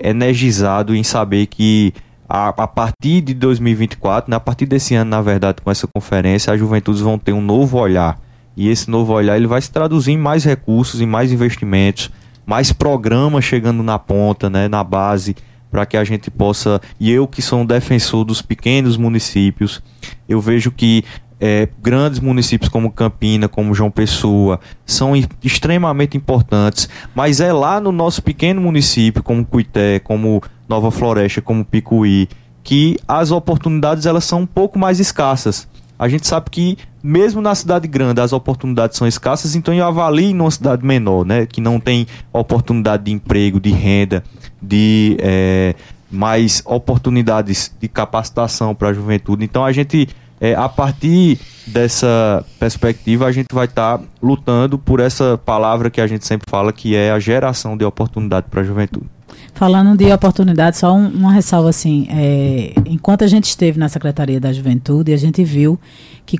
energizado 0.02 0.96
em 0.96 1.04
saber 1.04 1.46
que 1.46 1.94
a, 2.28 2.48
a, 2.48 2.66
partir 2.66 3.20
de 3.20 3.34
2024, 3.34 4.30
né, 4.30 4.36
a 4.36 4.40
partir 4.40 4.66
desse 4.66 4.94
ano, 4.94 5.10
na 5.10 5.20
verdade, 5.20 5.60
com 5.62 5.70
essa 5.70 5.86
conferência, 5.86 6.52
as 6.52 6.58
juventudes 6.58 7.00
vão 7.00 7.18
ter 7.18 7.32
um 7.32 7.40
novo 7.40 7.78
olhar. 7.78 8.18
E 8.56 8.68
esse 8.68 8.90
novo 8.90 9.12
olhar 9.12 9.36
ele 9.36 9.46
vai 9.46 9.60
se 9.60 9.70
traduzir 9.70 10.12
em 10.12 10.18
mais 10.18 10.44
recursos, 10.44 11.00
em 11.00 11.06
mais 11.06 11.32
investimentos, 11.32 12.10
mais 12.46 12.72
programas 12.72 13.44
chegando 13.44 13.82
na 13.82 13.98
ponta, 13.98 14.48
né, 14.48 14.68
na 14.68 14.84
base 14.84 15.34
para 15.74 15.84
que 15.84 15.96
a 15.96 16.04
gente 16.04 16.30
possa. 16.30 16.80
E 17.00 17.10
eu, 17.10 17.26
que 17.26 17.42
sou 17.42 17.60
um 17.60 17.66
defensor 17.66 18.24
dos 18.24 18.40
pequenos 18.40 18.96
municípios, 18.96 19.82
eu 20.28 20.40
vejo 20.40 20.70
que 20.70 21.04
é, 21.40 21.68
grandes 21.82 22.20
municípios 22.20 22.68
como 22.68 22.90
Campina, 22.90 23.48
como 23.48 23.74
João 23.74 23.90
Pessoa, 23.90 24.60
são 24.86 25.12
extremamente 25.42 26.16
importantes, 26.16 26.88
mas 27.14 27.40
é 27.40 27.52
lá 27.52 27.80
no 27.80 27.92
nosso 27.92 28.22
pequeno 28.22 28.60
município, 28.60 29.22
como 29.22 29.44
Cuité, 29.44 29.98
como 29.98 30.42
Nova 30.68 30.90
Floresta, 30.90 31.42
como 31.42 31.64
Picuí, 31.64 32.28
que 32.62 32.98
as 33.06 33.30
oportunidades 33.30 34.06
elas 34.06 34.24
são 34.24 34.40
um 34.40 34.46
pouco 34.46 34.78
mais 34.78 34.98
escassas. 34.98 35.68
A 35.98 36.08
gente 36.08 36.26
sabe 36.26 36.50
que 36.50 36.76
mesmo 37.02 37.40
na 37.40 37.54
cidade 37.54 37.86
grande 37.86 38.20
as 38.20 38.32
oportunidades 38.32 38.96
são 38.96 39.06
escassas, 39.06 39.54
então 39.54 39.72
eu 39.72 39.86
avalio 39.86 40.34
numa 40.34 40.50
cidade 40.50 40.84
menor, 40.84 41.24
né, 41.24 41.46
que 41.46 41.60
não 41.60 41.78
tem 41.78 42.06
oportunidade 42.32 43.04
de 43.04 43.12
emprego, 43.12 43.60
de 43.60 43.70
renda, 43.70 44.24
de 44.60 45.16
é, 45.20 45.74
mais 46.10 46.62
oportunidades 46.64 47.72
de 47.78 47.88
capacitação 47.88 48.74
para 48.74 48.88
a 48.88 48.92
juventude. 48.92 49.44
Então 49.44 49.64
a 49.64 49.72
gente, 49.72 50.08
é, 50.44 50.54
a 50.54 50.68
partir 50.68 51.38
dessa 51.66 52.44
perspectiva, 52.60 53.24
a 53.24 53.32
gente 53.32 53.54
vai 53.54 53.64
estar 53.64 53.96
tá 53.96 54.04
lutando 54.22 54.78
por 54.78 55.00
essa 55.00 55.38
palavra 55.38 55.88
que 55.88 56.02
a 56.02 56.06
gente 56.06 56.26
sempre 56.26 56.46
fala, 56.50 56.70
que 56.70 56.94
é 56.94 57.10
a 57.10 57.18
geração 57.18 57.78
de 57.78 57.84
oportunidade 57.84 58.48
para 58.50 58.60
a 58.60 58.64
juventude. 58.64 59.06
Falando 59.52 59.96
de 59.96 60.12
oportunidade, 60.12 60.76
só 60.76 60.94
um, 60.94 61.06
uma 61.08 61.32
ressalva 61.32 61.70
assim, 61.70 62.06
é, 62.10 62.72
enquanto 62.86 63.22
a 63.22 63.26
gente 63.26 63.44
esteve 63.44 63.78
na 63.78 63.88
Secretaria 63.88 64.40
da 64.40 64.52
Juventude, 64.52 65.12
a 65.12 65.16
gente 65.16 65.44
viu 65.44 65.78
que 66.26 66.38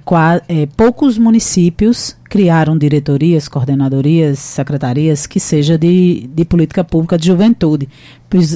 é, 0.48 0.66
poucos 0.76 1.18
municípios 1.18 2.16
criaram 2.28 2.76
diretorias, 2.76 3.46
coordenadorias, 3.46 4.38
secretarias 4.38 5.26
que 5.26 5.38
seja 5.38 5.76
de, 5.76 6.28
de 6.34 6.44
política 6.44 6.82
pública 6.82 7.18
de 7.18 7.26
juventude, 7.26 7.88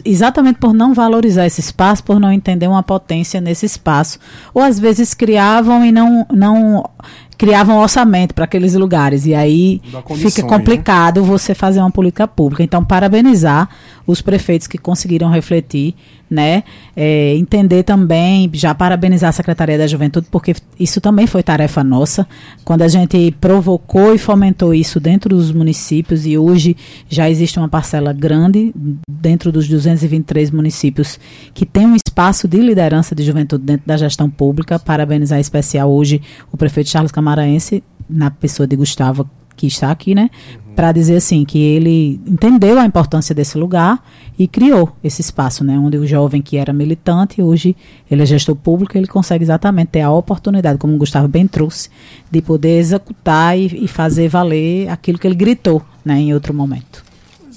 exatamente 0.05 0.59
por 0.59 0.72
não 0.72 0.95
valorizar 0.95 1.47
esse 1.47 1.61
espaço, 1.61 2.03
por 2.03 2.18
não 2.18 2.32
entender 2.32 2.66
uma 2.66 2.82
potência 2.82 3.41
nesse 3.41 3.66
espaço, 3.66 4.18
ou 4.55 4.62
às 4.62 4.78
vezes 4.80 5.14
criavam 5.14 5.84
e 5.84 5.93
não, 5.93 6.26
não 6.32 6.89
criava 7.36 7.72
um 7.72 7.78
orçamento 7.78 8.34
para 8.34 8.45
aqueles 8.45 8.74
lugares. 8.74 9.24
E 9.24 9.34
aí 9.34 9.80
fica 10.16 10.43
complicado 10.43 11.22
você 11.22 11.55
fazer 11.55 11.78
uma 11.78 11.91
política 11.91 12.26
pública. 12.26 12.64
Então, 12.64 12.84
parabenizar 12.84 13.68
os 14.09 14.22
prefeitos 14.22 14.66
que 14.66 14.78
conseguiram 14.78 15.28
refletir, 15.28 15.94
né? 16.30 16.64
É, 16.96 17.34
entender 17.34 17.82
também, 17.82 18.50
já 18.54 18.74
parabenizar 18.74 19.28
a 19.28 19.32
Secretaria 19.32 19.76
da 19.76 19.86
Juventude, 19.86 20.26
porque 20.30 20.54
isso 20.80 20.98
também 20.98 21.26
foi 21.26 21.42
tarefa 21.42 21.84
nossa. 21.84 22.26
Quando 22.64 22.80
a 22.80 22.88
gente 22.88 23.30
provocou 23.38 24.14
e 24.14 24.18
fomentou 24.18 24.72
isso 24.72 24.98
dentro 24.98 25.36
dos 25.36 25.52
municípios 25.52 26.24
e 26.24 26.38
hoje 26.38 26.74
já 27.06 27.28
existe 27.28 27.59
uma 27.59 27.68
parcela 27.68 28.14
grande 28.14 28.72
dentro 29.11 29.52
dos 29.52 29.68
223 29.68 30.50
municípios 30.50 31.20
que 31.52 31.66
tem 31.66 31.86
um 31.86 31.94
espaço 31.94 32.48
de 32.48 32.62
liderança 32.62 33.14
de 33.14 33.22
juventude 33.22 33.62
dentro 33.62 33.86
da 33.86 33.98
gestão 33.98 34.30
pública. 34.30 34.78
Parabenizar 34.78 35.36
em 35.36 35.42
especial 35.42 35.92
hoje 35.92 36.22
o 36.50 36.56
prefeito 36.56 36.88
Charles 36.88 37.12
Camaraense, 37.12 37.84
na 38.09 38.30
pessoa 38.30 38.66
de 38.66 38.74
Gustavo 38.74 39.28
que 39.59 39.66
está 39.66 39.90
aqui, 39.90 40.14
né? 40.14 40.30
Para 40.74 40.92
dizer 40.92 41.16
assim 41.16 41.44
que 41.44 41.59
ele 41.59 42.20
entendeu 42.24 42.78
a 42.78 42.86
importância 42.86 43.34
desse 43.34 43.59
lugar 43.59 44.00
e 44.38 44.46
criou 44.46 44.92
esse 45.02 45.20
espaço, 45.20 45.64
né? 45.64 45.76
Onde 45.76 45.98
o 45.98 46.06
jovem 46.06 46.40
que 46.40 46.56
era 46.56 46.72
militante, 46.72 47.42
hoje 47.42 47.76
ele 48.09 48.22
é 48.22 48.26
gestor 48.26 48.54
público, 48.54 48.96
ele 48.96 49.09
consegue 49.09 49.42
exatamente 49.42 49.88
ter 49.88 50.02
a 50.02 50.11
oportunidade, 50.11 50.78
como 50.78 50.94
o 50.94 50.98
Gustavo 50.98 51.26
bem 51.26 51.48
trouxe, 51.48 51.90
de 52.30 52.40
poder 52.40 52.78
executar 52.78 53.59
e, 53.59 53.84
e 53.84 53.88
fazer 53.88 54.28
valer 54.28 54.88
aquilo 54.88 55.18
que 55.18 55.26
ele 55.26 55.34
gritou, 55.34 55.82
né? 56.04 56.20
Em 56.20 56.32
outro 56.32 56.54
momento. 56.54 57.09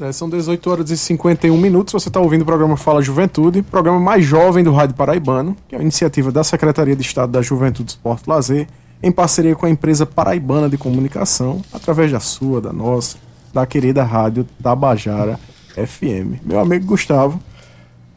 É, 0.02 0.12
são 0.12 0.28
18 0.28 0.68
horas 0.68 0.90
e 0.90 0.98
51 0.98 1.56
minutos. 1.56 1.94
Você 1.94 2.10
está 2.10 2.20
ouvindo 2.20 2.42
o 2.42 2.46
programa 2.46 2.76
Fala 2.76 3.04
Juventude, 3.04 3.62
programa 3.62 4.00
mais 4.00 4.26
jovem 4.26 4.64
do 4.64 4.72
Rádio 4.72 4.96
Paraibano, 4.96 5.56
que 5.68 5.76
é 5.76 5.78
uma 5.78 5.84
iniciativa 5.84 6.32
da 6.32 6.44
Secretaria 6.44 6.96
de 6.96 7.04
Estado 7.04 7.32
da 7.32 7.42
Juventude, 7.44 7.92
Esporte 7.92 8.24
e 8.26 8.30
Lazer, 8.32 8.68
em 9.04 9.12
parceria 9.12 9.56
com 9.56 9.66
a 9.66 9.70
empresa 9.70 10.06
paraibana 10.06 10.70
de 10.70 10.78
comunicação, 10.78 11.62
através 11.74 12.12
da 12.12 12.20
sua, 12.20 12.62
da 12.62 12.72
nossa, 12.72 13.18
da 13.54 13.66
querida 13.66 14.04
rádio 14.04 14.46
Tabajara 14.62 15.40
FM. 15.76 16.42
Meu 16.46 16.60
amigo 16.60 16.86
Gustavo, 16.86 17.40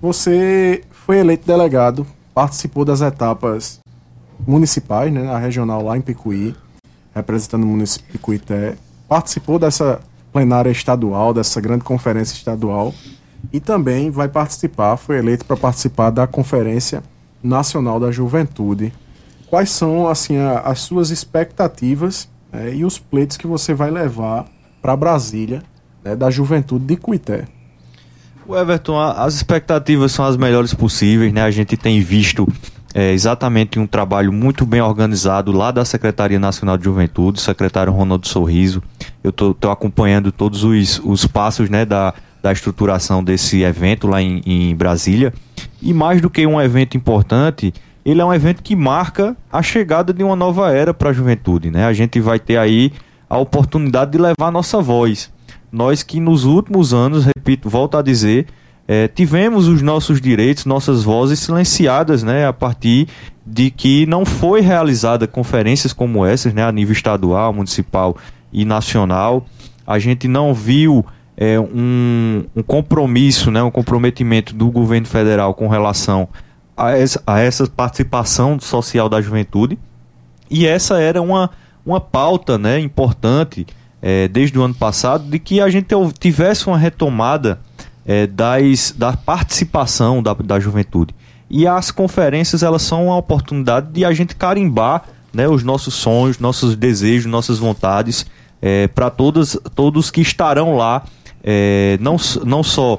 você 0.00 0.82
foi 0.90 1.18
eleito 1.18 1.46
delegado, 1.46 2.06
participou 2.34 2.84
das 2.84 3.00
etapas 3.00 3.80
municipais, 4.46 5.12
né, 5.12 5.22
na 5.22 5.38
regional 5.38 5.82
lá 5.82 5.96
em 5.96 6.00
Picuí, 6.00 6.54
representando 7.14 7.62
o 7.62 7.66
município 7.66 8.06
de 8.06 8.18
Picuité, 8.18 8.74
participou 9.08 9.58
dessa 9.58 10.00
plenária 10.32 10.70
estadual, 10.70 11.32
dessa 11.32 11.60
grande 11.60 11.84
conferência 11.84 12.34
estadual, 12.34 12.92
e 13.52 13.60
também 13.60 14.10
vai 14.10 14.28
participar, 14.28 14.96
foi 14.96 15.18
eleito 15.18 15.44
para 15.44 15.56
participar 15.56 16.10
da 16.10 16.26
Conferência 16.26 17.02
Nacional 17.42 18.00
da 18.00 18.10
Juventude, 18.10 18.92
quais 19.54 19.70
são 19.70 20.08
assim 20.08 20.36
a, 20.36 20.58
as 20.62 20.80
suas 20.80 21.10
expectativas 21.10 22.28
é, 22.52 22.74
e 22.74 22.84
os 22.84 22.98
pleitos 22.98 23.36
que 23.36 23.46
você 23.46 23.72
vai 23.72 23.88
levar 23.88 24.46
para 24.82 24.96
Brasília 24.96 25.62
né, 26.04 26.16
da 26.16 26.28
juventude 26.28 26.84
de 26.84 26.96
Cuité. 26.96 27.44
O 28.48 28.56
Everton, 28.56 28.98
as 28.98 29.36
expectativas 29.36 30.10
são 30.10 30.24
as 30.24 30.36
melhores 30.36 30.74
possíveis, 30.74 31.32
né? 31.32 31.40
A 31.40 31.52
gente 31.52 31.76
tem 31.76 32.00
visto 32.00 32.48
é, 32.92 33.12
exatamente 33.12 33.78
um 33.78 33.86
trabalho 33.86 34.32
muito 34.32 34.66
bem 34.66 34.80
organizado 34.80 35.52
lá 35.52 35.70
da 35.70 35.84
Secretaria 35.84 36.40
Nacional 36.40 36.76
de 36.76 36.82
Juventude, 36.82 37.40
secretário 37.40 37.92
Ronaldo 37.92 38.26
Sorriso. 38.26 38.82
Eu 39.22 39.30
estou 39.30 39.70
acompanhando 39.70 40.32
todos 40.32 40.64
os, 40.64 41.00
os 41.04 41.26
passos 41.26 41.70
né, 41.70 41.84
da, 41.84 42.12
da 42.42 42.50
estruturação 42.50 43.22
desse 43.22 43.62
evento 43.62 44.08
lá 44.08 44.20
em, 44.20 44.42
em 44.44 44.74
Brasília. 44.74 45.32
E 45.80 45.94
mais 45.94 46.20
do 46.20 46.28
que 46.28 46.44
um 46.44 46.60
evento 46.60 46.96
importante, 46.96 47.72
ele 48.04 48.20
é 48.20 48.24
um 48.24 48.34
evento 48.34 48.62
que 48.62 48.76
marca 48.76 49.36
a 49.50 49.62
chegada 49.62 50.12
de 50.12 50.22
uma 50.22 50.36
nova 50.36 50.70
era 50.72 50.92
para 50.92 51.10
a 51.10 51.12
juventude. 51.12 51.70
Né? 51.70 51.84
A 51.84 51.92
gente 51.92 52.20
vai 52.20 52.38
ter 52.38 52.58
aí 52.58 52.92
a 53.28 53.38
oportunidade 53.38 54.12
de 54.12 54.18
levar 54.18 54.48
a 54.48 54.50
nossa 54.50 54.80
voz. 54.80 55.32
Nós 55.72 56.02
que 56.02 56.20
nos 56.20 56.44
últimos 56.44 56.92
anos, 56.92 57.24
repito, 57.24 57.68
volto 57.68 57.96
a 57.96 58.02
dizer, 58.02 58.46
é, 58.86 59.08
tivemos 59.08 59.66
os 59.66 59.80
nossos 59.80 60.20
direitos, 60.20 60.66
nossas 60.66 61.02
vozes 61.02 61.40
silenciadas, 61.40 62.22
né, 62.22 62.46
a 62.46 62.52
partir 62.52 63.08
de 63.46 63.70
que 63.70 64.06
não 64.06 64.24
foi 64.24 64.60
realizada 64.60 65.26
conferências 65.26 65.92
como 65.92 66.24
essas, 66.24 66.52
né, 66.52 66.62
a 66.62 66.70
nível 66.70 66.92
estadual, 66.92 67.52
municipal 67.52 68.16
e 68.52 68.64
nacional. 68.64 69.46
A 69.86 69.98
gente 69.98 70.28
não 70.28 70.52
viu 70.52 71.04
é, 71.36 71.58
um, 71.58 72.44
um 72.54 72.62
compromisso, 72.62 73.50
né, 73.50 73.62
um 73.62 73.70
comprometimento 73.70 74.54
do 74.54 74.70
governo 74.70 75.06
federal 75.06 75.54
com 75.54 75.66
relação 75.66 76.28
a 76.76 76.92
essa, 76.92 77.22
a 77.26 77.40
essa 77.40 77.66
participação 77.66 78.58
social 78.58 79.08
da 79.08 79.20
juventude. 79.20 79.78
E 80.50 80.66
essa 80.66 81.00
era 81.00 81.20
uma, 81.20 81.50
uma 81.84 82.00
pauta 82.00 82.58
né, 82.58 82.78
importante 82.78 83.66
é, 84.02 84.28
desde 84.28 84.58
o 84.58 84.62
ano 84.62 84.74
passado 84.74 85.24
de 85.24 85.38
que 85.38 85.60
a 85.60 85.68
gente 85.68 85.88
tivesse 86.18 86.66
uma 86.66 86.76
retomada 86.76 87.58
é, 88.04 88.26
das, 88.26 88.94
da 88.96 89.16
participação 89.16 90.22
da, 90.22 90.34
da 90.34 90.60
juventude. 90.60 91.14
E 91.48 91.66
as 91.66 91.90
conferências 91.90 92.62
elas 92.62 92.82
são 92.82 93.06
uma 93.06 93.16
oportunidade 93.16 93.88
de 93.92 94.04
a 94.04 94.12
gente 94.12 94.34
carimbar 94.34 95.04
né, 95.32 95.48
os 95.48 95.62
nossos 95.62 95.94
sonhos, 95.94 96.38
nossos 96.38 96.76
desejos, 96.76 97.30
nossas 97.30 97.58
vontades 97.58 98.26
é, 98.60 98.88
para 98.88 99.10
todos, 99.10 99.58
todos 99.74 100.10
que 100.10 100.20
estarão 100.20 100.76
lá, 100.76 101.02
é, 101.42 101.98
não, 102.00 102.16
não 102.44 102.62
só 102.62 102.98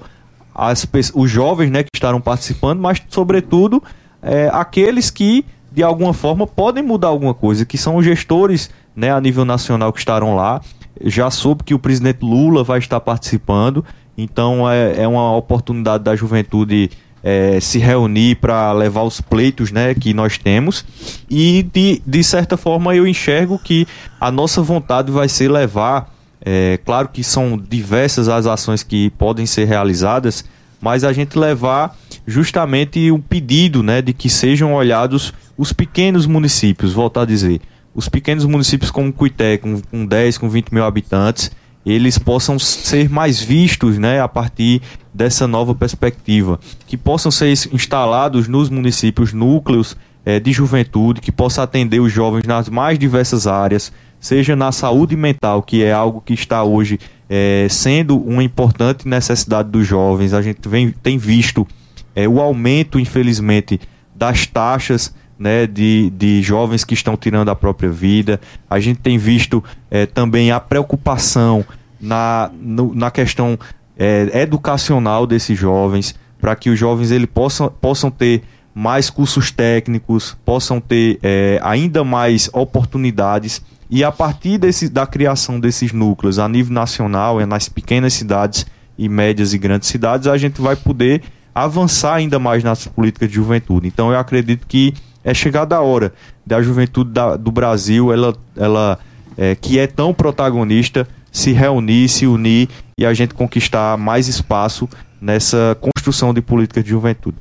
as, 0.56 0.88
os 1.14 1.30
jovens 1.30 1.70
né, 1.70 1.84
que 1.84 1.90
estarão 1.94 2.22
participando, 2.22 2.80
mas, 2.80 3.02
sobretudo, 3.10 3.84
é, 4.22 4.50
aqueles 4.54 5.12
que, 5.12 5.46
de 5.72 5.84
alguma 5.84 6.14
forma, 6.14 6.48
podem 6.48 6.82
mudar 6.82 7.10
alguma 7.10 7.34
coisa, 7.34 7.66
que 7.66 7.78
são 7.78 7.98
os 7.98 8.06
gestores 8.06 8.70
né, 8.96 9.12
a 9.12 9.20
nível 9.20 9.44
nacional 9.44 9.92
que 9.92 10.00
estarão 10.00 10.36
lá. 10.36 10.62
Já 11.04 11.30
soube 11.30 11.66
que 11.66 11.74
o 11.74 11.80
presidente 11.80 12.20
Lula 12.24 12.64
vai 12.64 12.80
estar 12.80 13.02
participando, 13.02 13.84
então 14.18 14.70
é, 14.70 15.04
é 15.04 15.08
uma 15.08 15.36
oportunidade 15.36 16.06
da 16.06 16.16
juventude 16.16 16.90
é, 17.22 17.60
se 17.60 17.80
reunir 17.80 18.36
para 18.36 18.72
levar 18.72 19.04
os 19.04 19.20
pleitos 19.20 19.72
né, 19.72 19.94
que 19.94 20.14
nós 20.14 20.38
temos. 20.38 20.86
E, 21.30 21.64
de, 21.74 22.02
de 22.08 22.24
certa 22.24 22.56
forma, 22.56 22.96
eu 22.96 23.06
enxergo 23.06 23.60
que 23.60 23.86
a 24.22 24.32
nossa 24.32 24.62
vontade 24.62 25.12
vai 25.12 25.28
ser 25.28 25.52
levar 25.52 26.15
é, 26.46 26.80
claro 26.86 27.10
que 27.10 27.24
são 27.24 27.58
diversas 27.58 28.30
as 28.30 28.46
ações 28.46 28.84
que 28.84 29.10
podem 29.12 29.48
ser 29.48 29.66
realizadas, 29.66 30.46
mas 30.80 31.04
a 31.04 31.12
gente 31.12 31.40
levar 31.40 31.98
justamente 32.28 33.12
um 33.12 33.20
pedido 33.20 33.82
né, 33.82 34.00
de 34.00 34.14
que 34.14 34.30
sejam 34.30 34.76
olhados 34.76 35.34
os 35.58 35.74
pequenos 35.74 36.28
municípios, 36.28 36.94
voltar 36.94 37.24
a 37.24 37.26
dizer, 37.26 37.60
os 37.96 38.08
pequenos 38.08 38.46
municípios 38.46 38.92
como 38.92 39.12
Cuité, 39.12 39.58
com, 39.58 39.82
com 39.82 40.06
10, 40.06 40.38
com 40.38 40.48
20 40.48 40.72
mil 40.72 40.84
habitantes, 40.84 41.50
eles 41.84 42.18
possam 42.18 42.60
ser 42.60 43.10
mais 43.10 43.42
vistos 43.42 43.98
né, 43.98 44.20
a 44.20 44.28
partir 44.28 44.82
dessa 45.14 45.48
nova 45.48 45.74
perspectiva, 45.74 46.60
que 46.86 46.98
possam 46.98 47.32
ser 47.32 47.52
instalados 47.72 48.48
nos 48.48 48.70
municípios 48.70 49.34
núcleos 49.34 49.98
é, 50.26 50.40
de 50.40 50.52
juventude, 50.52 51.22
que 51.22 51.32
possa 51.32 51.64
atender 51.64 52.00
os 52.00 52.12
jovens 52.12 52.44
nas 52.46 52.70
mais 52.70 53.00
diversas 53.00 53.48
áreas, 53.48 53.92
seja 54.26 54.56
na 54.56 54.72
saúde 54.72 55.16
mental, 55.16 55.62
que 55.62 55.84
é 55.84 55.94
algo 55.94 56.20
que 56.20 56.34
está 56.34 56.64
hoje 56.64 57.00
é, 57.30 57.68
sendo 57.70 58.18
uma 58.18 58.44
importante 58.44 59.08
necessidade 59.08 59.70
dos 59.70 59.86
jovens. 59.86 60.34
A 60.34 60.42
gente 60.42 60.68
vem, 60.68 60.90
tem 60.90 61.16
visto 61.16 61.68
é, 62.16 62.28
o 62.28 62.42
aumento, 62.42 63.00
infelizmente, 63.00 63.80
das 64.16 64.48
taxas 64.48 65.14
né, 65.38 65.68
de, 65.68 66.10
de 66.10 66.42
jovens 66.42 66.84
que 66.84 66.96
estão 66.96 67.16
tirando 67.16 67.50
a 67.50 67.56
própria 67.56 67.92
vida. 67.92 68.42
A 68.68 68.80
gente 68.80 69.00
tem 69.00 69.16
visto 69.20 69.64
é, 69.92 70.08
também 70.08 70.50
a 70.50 70.60
preocupação 70.60 71.64
na, 72.02 72.50
no, 72.60 72.96
na 72.96 73.12
questão 73.12 73.60
é, 73.96 74.42
educacional 74.42 75.28
desses 75.28 75.56
jovens, 75.56 76.16
para 76.42 76.56
que 76.56 76.72
os 76.72 76.80
jovens 76.80 77.12
ele 77.12 77.28
possam, 77.28 77.70
possam 77.70 78.10
ter 78.10 78.42
mais 78.74 79.08
cursos 79.12 79.52
técnicos, 79.52 80.36
possam 80.44 80.82
ter 80.82 81.20
é, 81.22 81.60
ainda 81.62 82.04
mais 82.04 82.50
oportunidades 82.52 83.62
e 83.90 84.04
a 84.04 84.12
partir 84.12 84.58
desse, 84.58 84.90
da 84.90 85.06
criação 85.06 85.60
desses 85.60 85.92
núcleos 85.92 86.40
a 86.40 86.48
nível 86.48 86.74
nacional, 86.74 87.40
é 87.40 87.46
nas 87.46 87.70
pequenas 87.70 88.14
cidades 88.14 88.66
e 88.98 89.08
médias 89.08 89.54
e 89.54 89.58
grandes 89.58 89.90
cidades, 89.90 90.28
a 90.28 90.38
gente 90.38 90.62
vai 90.62 90.76
poder 90.76 91.22
avançar 91.54 92.16
ainda 92.16 92.40
mais 92.40 92.64
nas 92.64 92.88
políticas 92.88 93.30
de 93.30 93.36
juventude. 93.36 93.88
Então 93.88 94.12
eu 94.12 94.20
acredito 94.20 94.66
que 94.68 94.94
é 95.24 95.34
chegada 95.34 95.76
a 95.76 95.82
hora 95.82 96.14
da 96.46 96.62
juventude 96.62 97.12
da, 97.12 97.36
do 97.36 97.52
Brasil, 97.52 98.12
ela, 98.12 98.36
ela 98.56 99.00
é, 99.38 99.56
que 99.56 99.80
é 99.80 99.88
tão 99.88 100.14
protagonista, 100.14 101.08
se 101.32 101.52
reunir, 101.52 102.08
se 102.10 102.26
unir 102.28 102.70
e 102.98 103.06
a 103.06 103.14
gente 103.14 103.34
conquistar 103.34 103.98
mais 103.98 104.28
espaço 104.28 104.88
nessa 105.20 105.78
construção 105.80 106.34
de 106.34 106.42
políticas 106.42 106.84
de 106.84 106.92
juventude. 106.92 107.38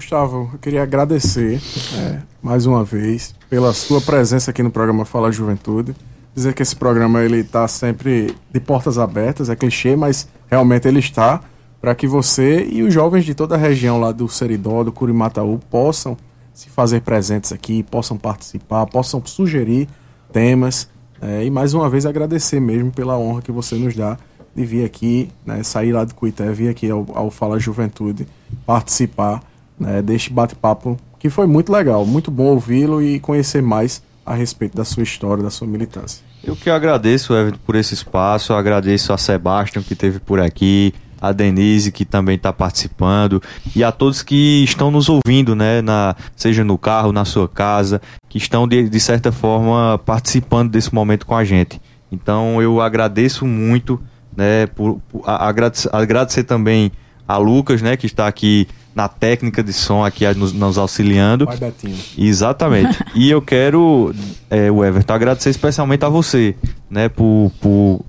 Gustavo, 0.00 0.48
eu 0.54 0.58
queria 0.58 0.82
agradecer 0.82 1.60
é, 1.94 2.22
mais 2.42 2.64
uma 2.64 2.82
vez 2.82 3.34
pela 3.50 3.74
sua 3.74 4.00
presença 4.00 4.50
aqui 4.50 4.62
no 4.62 4.70
programa 4.70 5.04
Fala 5.04 5.30
Juventude. 5.30 5.94
Dizer 6.34 6.54
que 6.54 6.62
esse 6.62 6.74
programa 6.74 7.22
ele 7.22 7.40
está 7.40 7.68
sempre 7.68 8.34
de 8.50 8.60
portas 8.60 8.96
abertas, 8.96 9.50
é 9.50 9.54
clichê, 9.54 9.94
mas 9.96 10.26
realmente 10.50 10.88
ele 10.88 11.00
está 11.00 11.42
para 11.82 11.94
que 11.94 12.06
você 12.06 12.64
e 12.64 12.82
os 12.82 12.94
jovens 12.94 13.26
de 13.26 13.34
toda 13.34 13.56
a 13.56 13.58
região 13.58 14.00
lá 14.00 14.10
do 14.10 14.26
Seridó, 14.26 14.82
do 14.82 14.90
Curimataú, 14.90 15.60
possam 15.70 16.16
se 16.54 16.70
fazer 16.70 17.02
presentes 17.02 17.52
aqui, 17.52 17.82
possam 17.82 18.16
participar, 18.16 18.86
possam 18.86 19.22
sugerir 19.26 19.86
temas. 20.32 20.88
É, 21.20 21.44
e 21.44 21.50
mais 21.50 21.74
uma 21.74 21.90
vez 21.90 22.06
agradecer 22.06 22.58
mesmo 22.58 22.90
pela 22.90 23.18
honra 23.18 23.42
que 23.42 23.52
você 23.52 23.74
nos 23.74 23.94
dá 23.94 24.16
de 24.56 24.64
vir 24.64 24.82
aqui, 24.82 25.30
né, 25.44 25.62
sair 25.62 25.92
lá 25.92 26.06
de 26.06 26.14
Cuité, 26.14 26.50
vir 26.52 26.70
aqui 26.70 26.90
ao, 26.90 27.06
ao 27.12 27.30
Fala 27.30 27.60
Juventude, 27.60 28.26
participar 28.64 29.42
né, 29.80 30.02
deste 30.02 30.30
bate-papo 30.32 30.96
que 31.18 31.28
foi 31.28 31.46
muito 31.46 31.72
legal, 31.72 32.06
muito 32.06 32.30
bom 32.30 32.44
ouvi-lo 32.44 33.02
e 33.02 33.18
conhecer 33.18 33.62
mais 33.62 34.02
a 34.24 34.34
respeito 34.34 34.76
da 34.76 34.84
sua 34.84 35.02
história, 35.02 35.42
da 35.42 35.50
sua 35.50 35.66
militância. 35.66 36.22
Eu 36.44 36.54
que 36.54 36.70
agradeço, 36.70 37.34
Everton, 37.34 37.58
por 37.66 37.74
esse 37.74 37.94
espaço, 37.94 38.52
eu 38.52 38.56
agradeço 38.56 39.12
a 39.12 39.18
Sebastião 39.18 39.82
que 39.82 39.92
esteve 39.92 40.18
por 40.18 40.40
aqui, 40.40 40.94
a 41.20 41.32
Denise 41.32 41.92
que 41.92 42.04
também 42.04 42.36
está 42.36 42.52
participando 42.52 43.42
e 43.76 43.84
a 43.84 43.92
todos 43.92 44.22
que 44.22 44.64
estão 44.64 44.90
nos 44.90 45.08
ouvindo, 45.08 45.54
né, 45.54 45.82
na, 45.82 46.16
seja 46.34 46.64
no 46.64 46.78
carro, 46.78 47.12
na 47.12 47.24
sua 47.24 47.48
casa, 47.48 48.00
que 48.28 48.38
estão 48.38 48.66
de, 48.66 48.88
de 48.88 49.00
certa 49.00 49.30
forma 49.30 50.00
participando 50.04 50.70
desse 50.70 50.94
momento 50.94 51.26
com 51.26 51.36
a 51.36 51.44
gente. 51.44 51.80
Então 52.10 52.62
eu 52.62 52.80
agradeço 52.80 53.46
muito, 53.46 54.00
né, 54.34 54.66
por, 54.68 55.00
por 55.08 55.28
agradecer, 55.28 55.90
agradecer 55.92 56.44
também 56.44 56.90
a 57.28 57.36
Lucas, 57.36 57.82
né, 57.82 57.96
que 57.96 58.06
está 58.06 58.26
aqui 58.26 58.66
na 58.94 59.08
técnica 59.08 59.62
de 59.62 59.72
som 59.72 60.04
aqui 60.04 60.26
nos, 60.34 60.52
nos 60.52 60.78
auxiliando. 60.78 61.46
Vai, 61.46 61.56
Betinho. 61.56 61.96
Exatamente. 62.18 62.98
e 63.14 63.30
eu 63.30 63.40
quero, 63.40 64.14
é, 64.48 64.70
o 64.70 64.84
Everton, 64.84 65.12
agradecer 65.12 65.50
especialmente 65.50 66.04
a 66.04 66.08
você, 66.08 66.54
né, 66.88 67.08
por, 67.08 67.52
por 67.60 68.04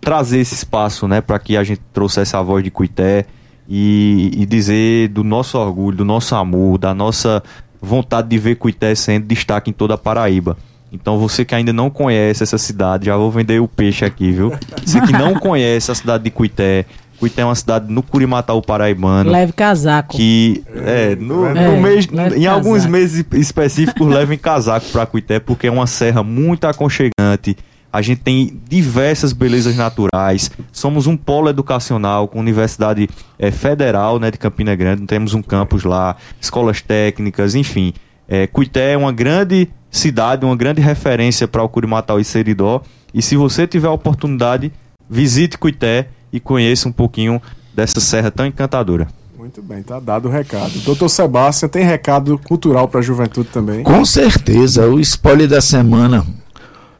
trazer 0.00 0.40
esse 0.40 0.54
espaço, 0.54 1.08
né, 1.08 1.20
para 1.20 1.38
que 1.38 1.56
a 1.56 1.64
gente 1.64 1.80
trouxesse 1.92 2.36
a 2.36 2.42
voz 2.42 2.62
de 2.62 2.70
Cuité 2.70 3.26
e, 3.68 4.30
e 4.34 4.46
dizer 4.46 5.08
do 5.08 5.24
nosso 5.24 5.58
orgulho, 5.58 5.98
do 5.98 6.04
nosso 6.04 6.34
amor, 6.34 6.78
da 6.78 6.94
nossa 6.94 7.42
vontade 7.80 8.28
de 8.28 8.38
ver 8.38 8.56
Cuité 8.56 8.94
sendo 8.94 9.26
destaque 9.26 9.70
em 9.70 9.72
toda 9.72 9.94
a 9.94 9.98
Paraíba. 9.98 10.56
Então 10.90 11.18
você 11.18 11.44
que 11.44 11.54
ainda 11.54 11.72
não 11.72 11.90
conhece 11.90 12.42
essa 12.42 12.56
cidade, 12.56 13.06
já 13.06 13.16
vou 13.16 13.30
vender 13.30 13.60
o 13.60 13.68
peixe 13.68 14.04
aqui, 14.04 14.32
viu? 14.32 14.52
Você 14.84 15.00
que 15.02 15.12
não 15.12 15.34
conhece 15.38 15.90
a 15.90 15.94
cidade 15.94 16.24
de 16.24 16.30
Cuité, 16.30 16.86
Cuité 17.18 17.42
é 17.42 17.44
uma 17.44 17.54
cidade 17.54 17.92
no 17.92 18.02
Curimatau 18.02 18.62
paraibano. 18.62 19.30
Leve 19.30 19.52
casaco. 19.52 20.16
Que 20.16 20.62
é, 20.74 21.16
no, 21.16 21.46
é, 21.46 21.68
no 21.68 21.80
mês, 21.80 22.06
em 22.06 22.16
casaco. 22.16 22.48
alguns 22.48 22.86
meses 22.86 23.24
específicos 23.32 24.06
levem 24.08 24.38
casaco 24.38 24.86
para 24.92 25.04
Cuité, 25.06 25.40
porque 25.40 25.66
é 25.66 25.70
uma 25.70 25.86
serra 25.86 26.22
muito 26.22 26.66
aconchegante. 26.66 27.56
A 27.92 28.02
gente 28.02 28.20
tem 28.20 28.60
diversas 28.68 29.32
belezas 29.32 29.74
naturais. 29.74 30.50
Somos 30.70 31.06
um 31.06 31.16
polo 31.16 31.48
educacional 31.48 32.28
com 32.28 32.38
Universidade 32.38 33.08
é, 33.38 33.50
Federal 33.50 34.18
né, 34.18 34.30
de 34.30 34.38
Campina 34.38 34.74
Grande. 34.74 35.06
Temos 35.06 35.34
um 35.34 35.42
campus 35.42 35.84
lá, 35.84 36.16
escolas 36.40 36.82
técnicas, 36.82 37.54
enfim. 37.54 37.94
É, 38.28 38.46
Cuité 38.46 38.92
é 38.92 38.96
uma 38.96 39.10
grande 39.10 39.68
cidade, 39.90 40.44
uma 40.44 40.54
grande 40.54 40.82
referência 40.82 41.48
para 41.48 41.62
o 41.62 41.68
Curimatau 41.68 42.20
e 42.20 42.24
Seridó. 42.24 42.82
E 43.12 43.22
se 43.22 43.36
você 43.36 43.66
tiver 43.66 43.88
a 43.88 43.92
oportunidade, 43.92 44.70
visite 45.08 45.56
Cuité 45.56 46.08
e 46.32 46.40
conheça 46.40 46.88
um 46.88 46.92
pouquinho 46.92 47.40
dessa 47.74 48.00
serra 48.00 48.30
tão 48.30 48.46
encantadora. 48.46 49.08
Muito 49.38 49.62
bem, 49.62 49.82
tá 49.82 50.00
dado 50.00 50.28
o 50.28 50.30
recado. 50.30 50.78
Doutor 50.80 51.08
Sebastião, 51.08 51.68
tem 51.68 51.84
recado 51.84 52.38
cultural 52.38 52.88
para 52.88 53.00
a 53.00 53.02
juventude 53.02 53.48
também? 53.50 53.82
Com 53.82 54.04
certeza, 54.04 54.86
o 54.86 54.98
spoiler 55.00 55.48
da 55.48 55.60
semana, 55.60 56.26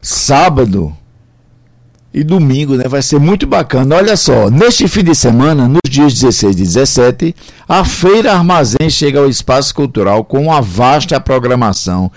sábado 0.01 0.95
e 2.13 2.23
domingo, 2.23 2.75
né? 2.75 2.85
Vai 2.87 3.01
ser 3.01 3.19
muito 3.19 3.45
bacana. 3.45 3.97
Olha 3.97 4.17
só, 4.17 4.49
neste 4.49 4.87
fim 4.87 5.03
de 5.03 5.13
semana, 5.13 5.67
nos 5.67 5.81
dias 5.87 6.13
16 6.13 6.55
e 6.55 6.63
17, 6.63 7.35
a 7.67 7.85
Feira 7.85 8.33
Armazém 8.33 8.89
chega 8.89 9.19
ao 9.19 9.29
Espaço 9.29 9.75
Cultural 9.75 10.23
com 10.23 10.43
uma 10.43 10.61
vasta 10.61 11.19
programação 11.19 12.11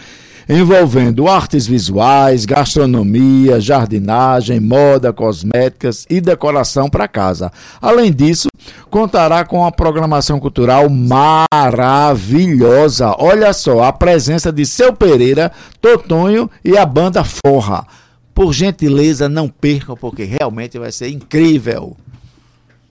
envolvendo 0.53 1.27
artes 1.29 1.67
visuais, 1.67 2.45
gastronomia, 2.45 3.59
jardinagem, 3.59 4.61
moda, 4.61 5.11
cosméticas 5.13 6.07
e 6.11 6.21
decoração 6.21 6.91
para 6.91 7.09
casa. 7.09 7.51
Além 7.81 8.13
disso, 8.13 8.49
contará 8.91 9.47
com 9.47 9.61
uma 9.61 9.73
programação 9.73 10.39
cultural 10.39 10.91
maravilhosa. 10.91 13.17
Olha 13.19 13.55
só, 13.55 13.85
a 13.85 13.93
presença 13.93 14.53
de 14.53 14.67
Seu 14.67 14.93
Pereira, 14.93 15.51
Totonho 15.81 16.51
e 16.63 16.77
a 16.77 16.85
banda 16.85 17.25
Forra. 17.25 17.87
Por 18.35 18.53
gentileza, 18.53 19.27
não 19.29 19.49
percam, 19.49 19.97
porque 19.97 20.25
realmente 20.25 20.79
vai 20.79 20.93
ser 20.93 21.09
incrível. 21.09 21.97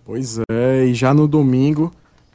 Pois 0.04 0.40
é, 0.50 0.86
e 0.86 0.96
já 0.96 1.14
no 1.14 1.28
domingo 1.28 1.92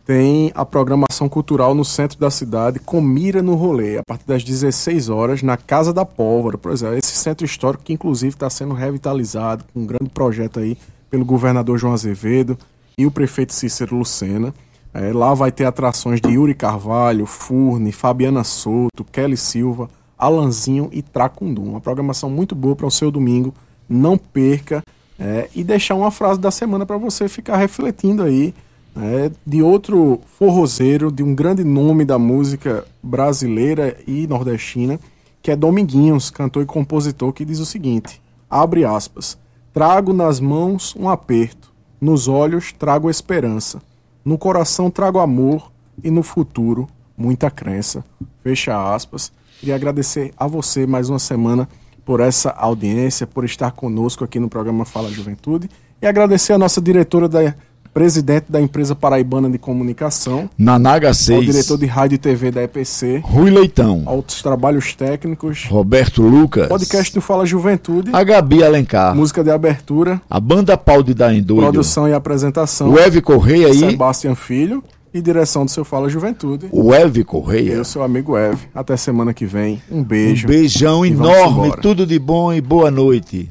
tem 0.07 0.53
a 0.55 0.65
programação 0.65 1.29
cultural 1.29 1.75
no 1.75 1.85
centro 1.85 2.17
da 2.17 2.31
cidade, 2.31 2.79
com 2.79 3.01
mira 3.01 3.43
no 3.43 3.57
rolê, 3.57 3.99
a 3.99 4.03
partir 4.07 4.25
das 4.25 4.45
16 4.45 5.09
horas, 5.09 5.43
na 5.43 5.57
Casa 5.57 5.93
da 5.93 6.05
Pólvora. 6.05 6.57
Por 6.57 6.71
exemplo, 6.71 6.97
esse 6.97 7.17
centro 7.17 7.45
histórico 7.45 7.83
que 7.83 7.93
inclusive 7.93 8.35
está 8.35 8.49
sendo 8.49 8.73
revitalizado, 8.73 9.65
com 9.75 9.81
um 9.81 9.87
grande 9.87 10.09
projeto 10.09 10.61
aí 10.61 10.79
pelo 11.11 11.25
governador 11.25 11.77
João 11.77 11.93
Azevedo 11.93 12.57
e 12.97 13.05
o 13.05 13.11
prefeito 13.11 13.53
Cícero 13.53 13.97
Lucena. 13.97 14.55
É, 14.95 15.13
lá 15.13 15.35
vai 15.35 15.51
ter 15.51 15.65
atrações 15.65 16.21
de 16.21 16.29
Yuri 16.29 16.55
Carvalho, 16.55 17.27
Furne, 17.27 17.91
Fabiana 17.91 18.45
Souto, 18.45 19.05
Kelly 19.11 19.37
Silva, 19.37 19.91
Alanzinho 20.17 20.89
e 20.93 21.03
Tracundum. 21.03 21.71
Uma 21.71 21.81
programação 21.81 22.31
muito 22.31 22.55
boa 22.55 22.77
para 22.77 22.87
o 22.87 22.91
seu 22.93 23.11
domingo. 23.11 23.53
Não 23.89 24.17
perca. 24.17 24.83
É, 25.19 25.49
e 25.55 25.65
deixar 25.65 25.95
uma 25.95 26.11
frase 26.11 26.39
da 26.39 26.51
semana 26.51 26.85
para 26.85 26.99
você 26.99 27.27
ficar 27.27 27.57
refletindo 27.57 28.23
aí 28.23 28.55
é, 28.97 29.31
de 29.47 29.63
outro 29.63 30.21
forrozeiro, 30.39 31.13
de 31.13 31.23
um 31.23 31.35
grande 31.35 31.63
nome 31.63 32.05
da 32.05 32.19
música 32.19 32.85
brasileira 33.03 33.97
e 34.07 34.27
nordestina, 34.27 34.99
que 35.43 35.51
é 35.51 35.57
Dominguinhos, 35.57 36.31
cantor 36.31 36.63
e 36.63 36.67
compositor, 36.67 37.33
que 37.33 37.45
diz 37.45 37.59
o 37.59 37.67
seguinte: 37.67 38.21
abre 38.49 38.85
aspas. 38.85 39.39
Trago 39.73 40.15
nas 40.15 40.41
mãos 40.41 40.97
um 40.97 41.09
aperto, 41.09 41.71
nos 42.01 42.29
olhos 42.29 42.73
trago 42.73 43.11
esperança, 43.11 43.83
no 44.25 44.39
coração 44.39 44.91
trago 44.91 45.19
amor 45.19 45.71
e 46.03 46.11
no 46.11 46.23
futuro 46.23 46.89
muita 47.17 47.51
crença. 47.51 48.05
Fecha 48.43 48.95
aspas. 48.95 49.31
Queria 49.61 49.75
agradecer 49.75 50.33
a 50.37 50.47
você 50.47 50.87
mais 50.87 51.11
uma 51.11 51.19
semana 51.19 51.69
por 52.05 52.21
essa 52.21 52.51
audiência, 52.51 53.27
por 53.27 53.45
estar 53.45 53.73
conosco 53.73 54.25
aqui 54.25 54.39
no 54.39 54.49
programa 54.49 54.85
Fala 54.85 55.11
Juventude 55.11 55.69
e 56.01 56.07
agradecer 56.07 56.53
a 56.53 56.59
nossa 56.59 56.81
diretora 56.81 57.29
da 57.29 57.55
presidente 57.97 58.45
da 58.51 58.61
empresa 58.61 58.95
paraibana 58.95 59.49
de 59.49 59.57
comunicação. 59.57 60.51
Nanaga 60.59 61.15
6. 61.15 61.39
O 61.39 61.45
diretor 61.47 61.79
de 61.79 61.87
rádio 61.87 62.17
e 62.17 62.19
TV 62.19 62.51
da 62.51 62.63
EPC. 62.63 63.23
Rui 63.25 63.51
Leitão. 63.51 64.03
Outros 64.05 64.43
trabalhos 64.43 64.95
técnicos. 64.95 65.65
Roberto 65.65 66.21
Lucas. 66.21 66.69
Podcast 66.69 67.15
do 67.15 67.23
Fala 67.23 67.47
Juventude. 67.47 68.11
A 68.13 68.23
Gabi 68.23 68.63
Alencar. 68.63 69.17
Música 69.17 69.43
de 69.43 69.51
abertura. 69.51 70.21
A 70.29 70.39
banda 70.39 70.77
Pau 70.77 71.03
de 71.03 71.15
Daindoido. 71.15 71.63
Produção 71.63 72.07
e 72.07 72.13
apresentação. 72.13 72.91
O 72.91 72.99
Eve 72.99 73.23
Correia 73.23 73.69
aí. 73.69 73.79
Sebastião 73.79 74.37
Filho. 74.37 74.85
E 75.15 75.23
direção 75.23 75.65
do 75.65 75.71
seu 75.71 75.83
Fala 75.83 76.11
Juventude. 76.11 76.69
O 76.71 76.93
Eve 76.93 77.25
Correia. 77.25 77.73
Eu, 77.73 77.85
seu 77.87 78.03
amigo 78.03 78.37
Eve. 78.37 78.69
Até 78.75 78.95
semana 78.99 79.33
que 79.33 79.47
vem. 79.47 79.81
Um 79.91 80.05
beijo. 80.05 80.47
Um 80.47 80.51
beijão 80.51 81.07
enorme. 81.07 81.73
Tudo 81.81 82.05
de 82.05 82.19
bom 82.19 82.53
e 82.53 82.61
boa 82.61 82.91
noite. 82.91 83.49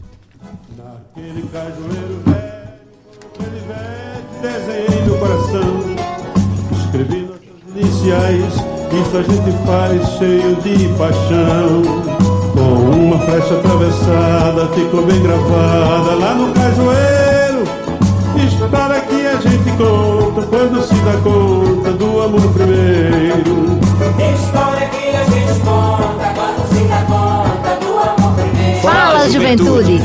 Naquele 1.16 1.42
Escrevi 6.72 7.28
nossas 7.28 7.42
iniciais, 7.76 8.54
isso 8.94 9.18
a 9.18 9.24
gente 9.24 9.52
faz 9.66 10.18
cheio 10.18 10.56
de 10.58 10.88
paixão. 10.98 11.82
Com 12.54 13.06
uma 13.06 13.20
flecha 13.20 13.56
atravessada, 13.56 14.68
ficou 14.68 15.06
bem 15.06 15.22
gravada 15.22 16.16
lá 16.16 16.36
no 16.36 16.54
cajueiro. 16.54 17.64
História 18.48 19.02
que 19.02 19.26
a 19.26 19.36
gente 19.42 19.72
conta 19.78 20.42
quando 20.48 20.82
se 20.84 20.96
dá 20.96 21.14
conta 21.24 21.92
do 21.92 22.22
amor 22.22 22.48
primeiro. 22.54 23.80
História 24.34 24.88
que 24.88 25.10
a 25.10 25.24
gente 25.26 25.60
conta 25.62 26.34
quando 26.34 26.68
se 26.70 26.84
dá 26.88 27.02
conta 27.02 27.76
do 27.84 27.92
amor 28.00 28.34
primeiro. 28.36 28.82
Fala, 28.82 29.30
juventude. 29.30 30.02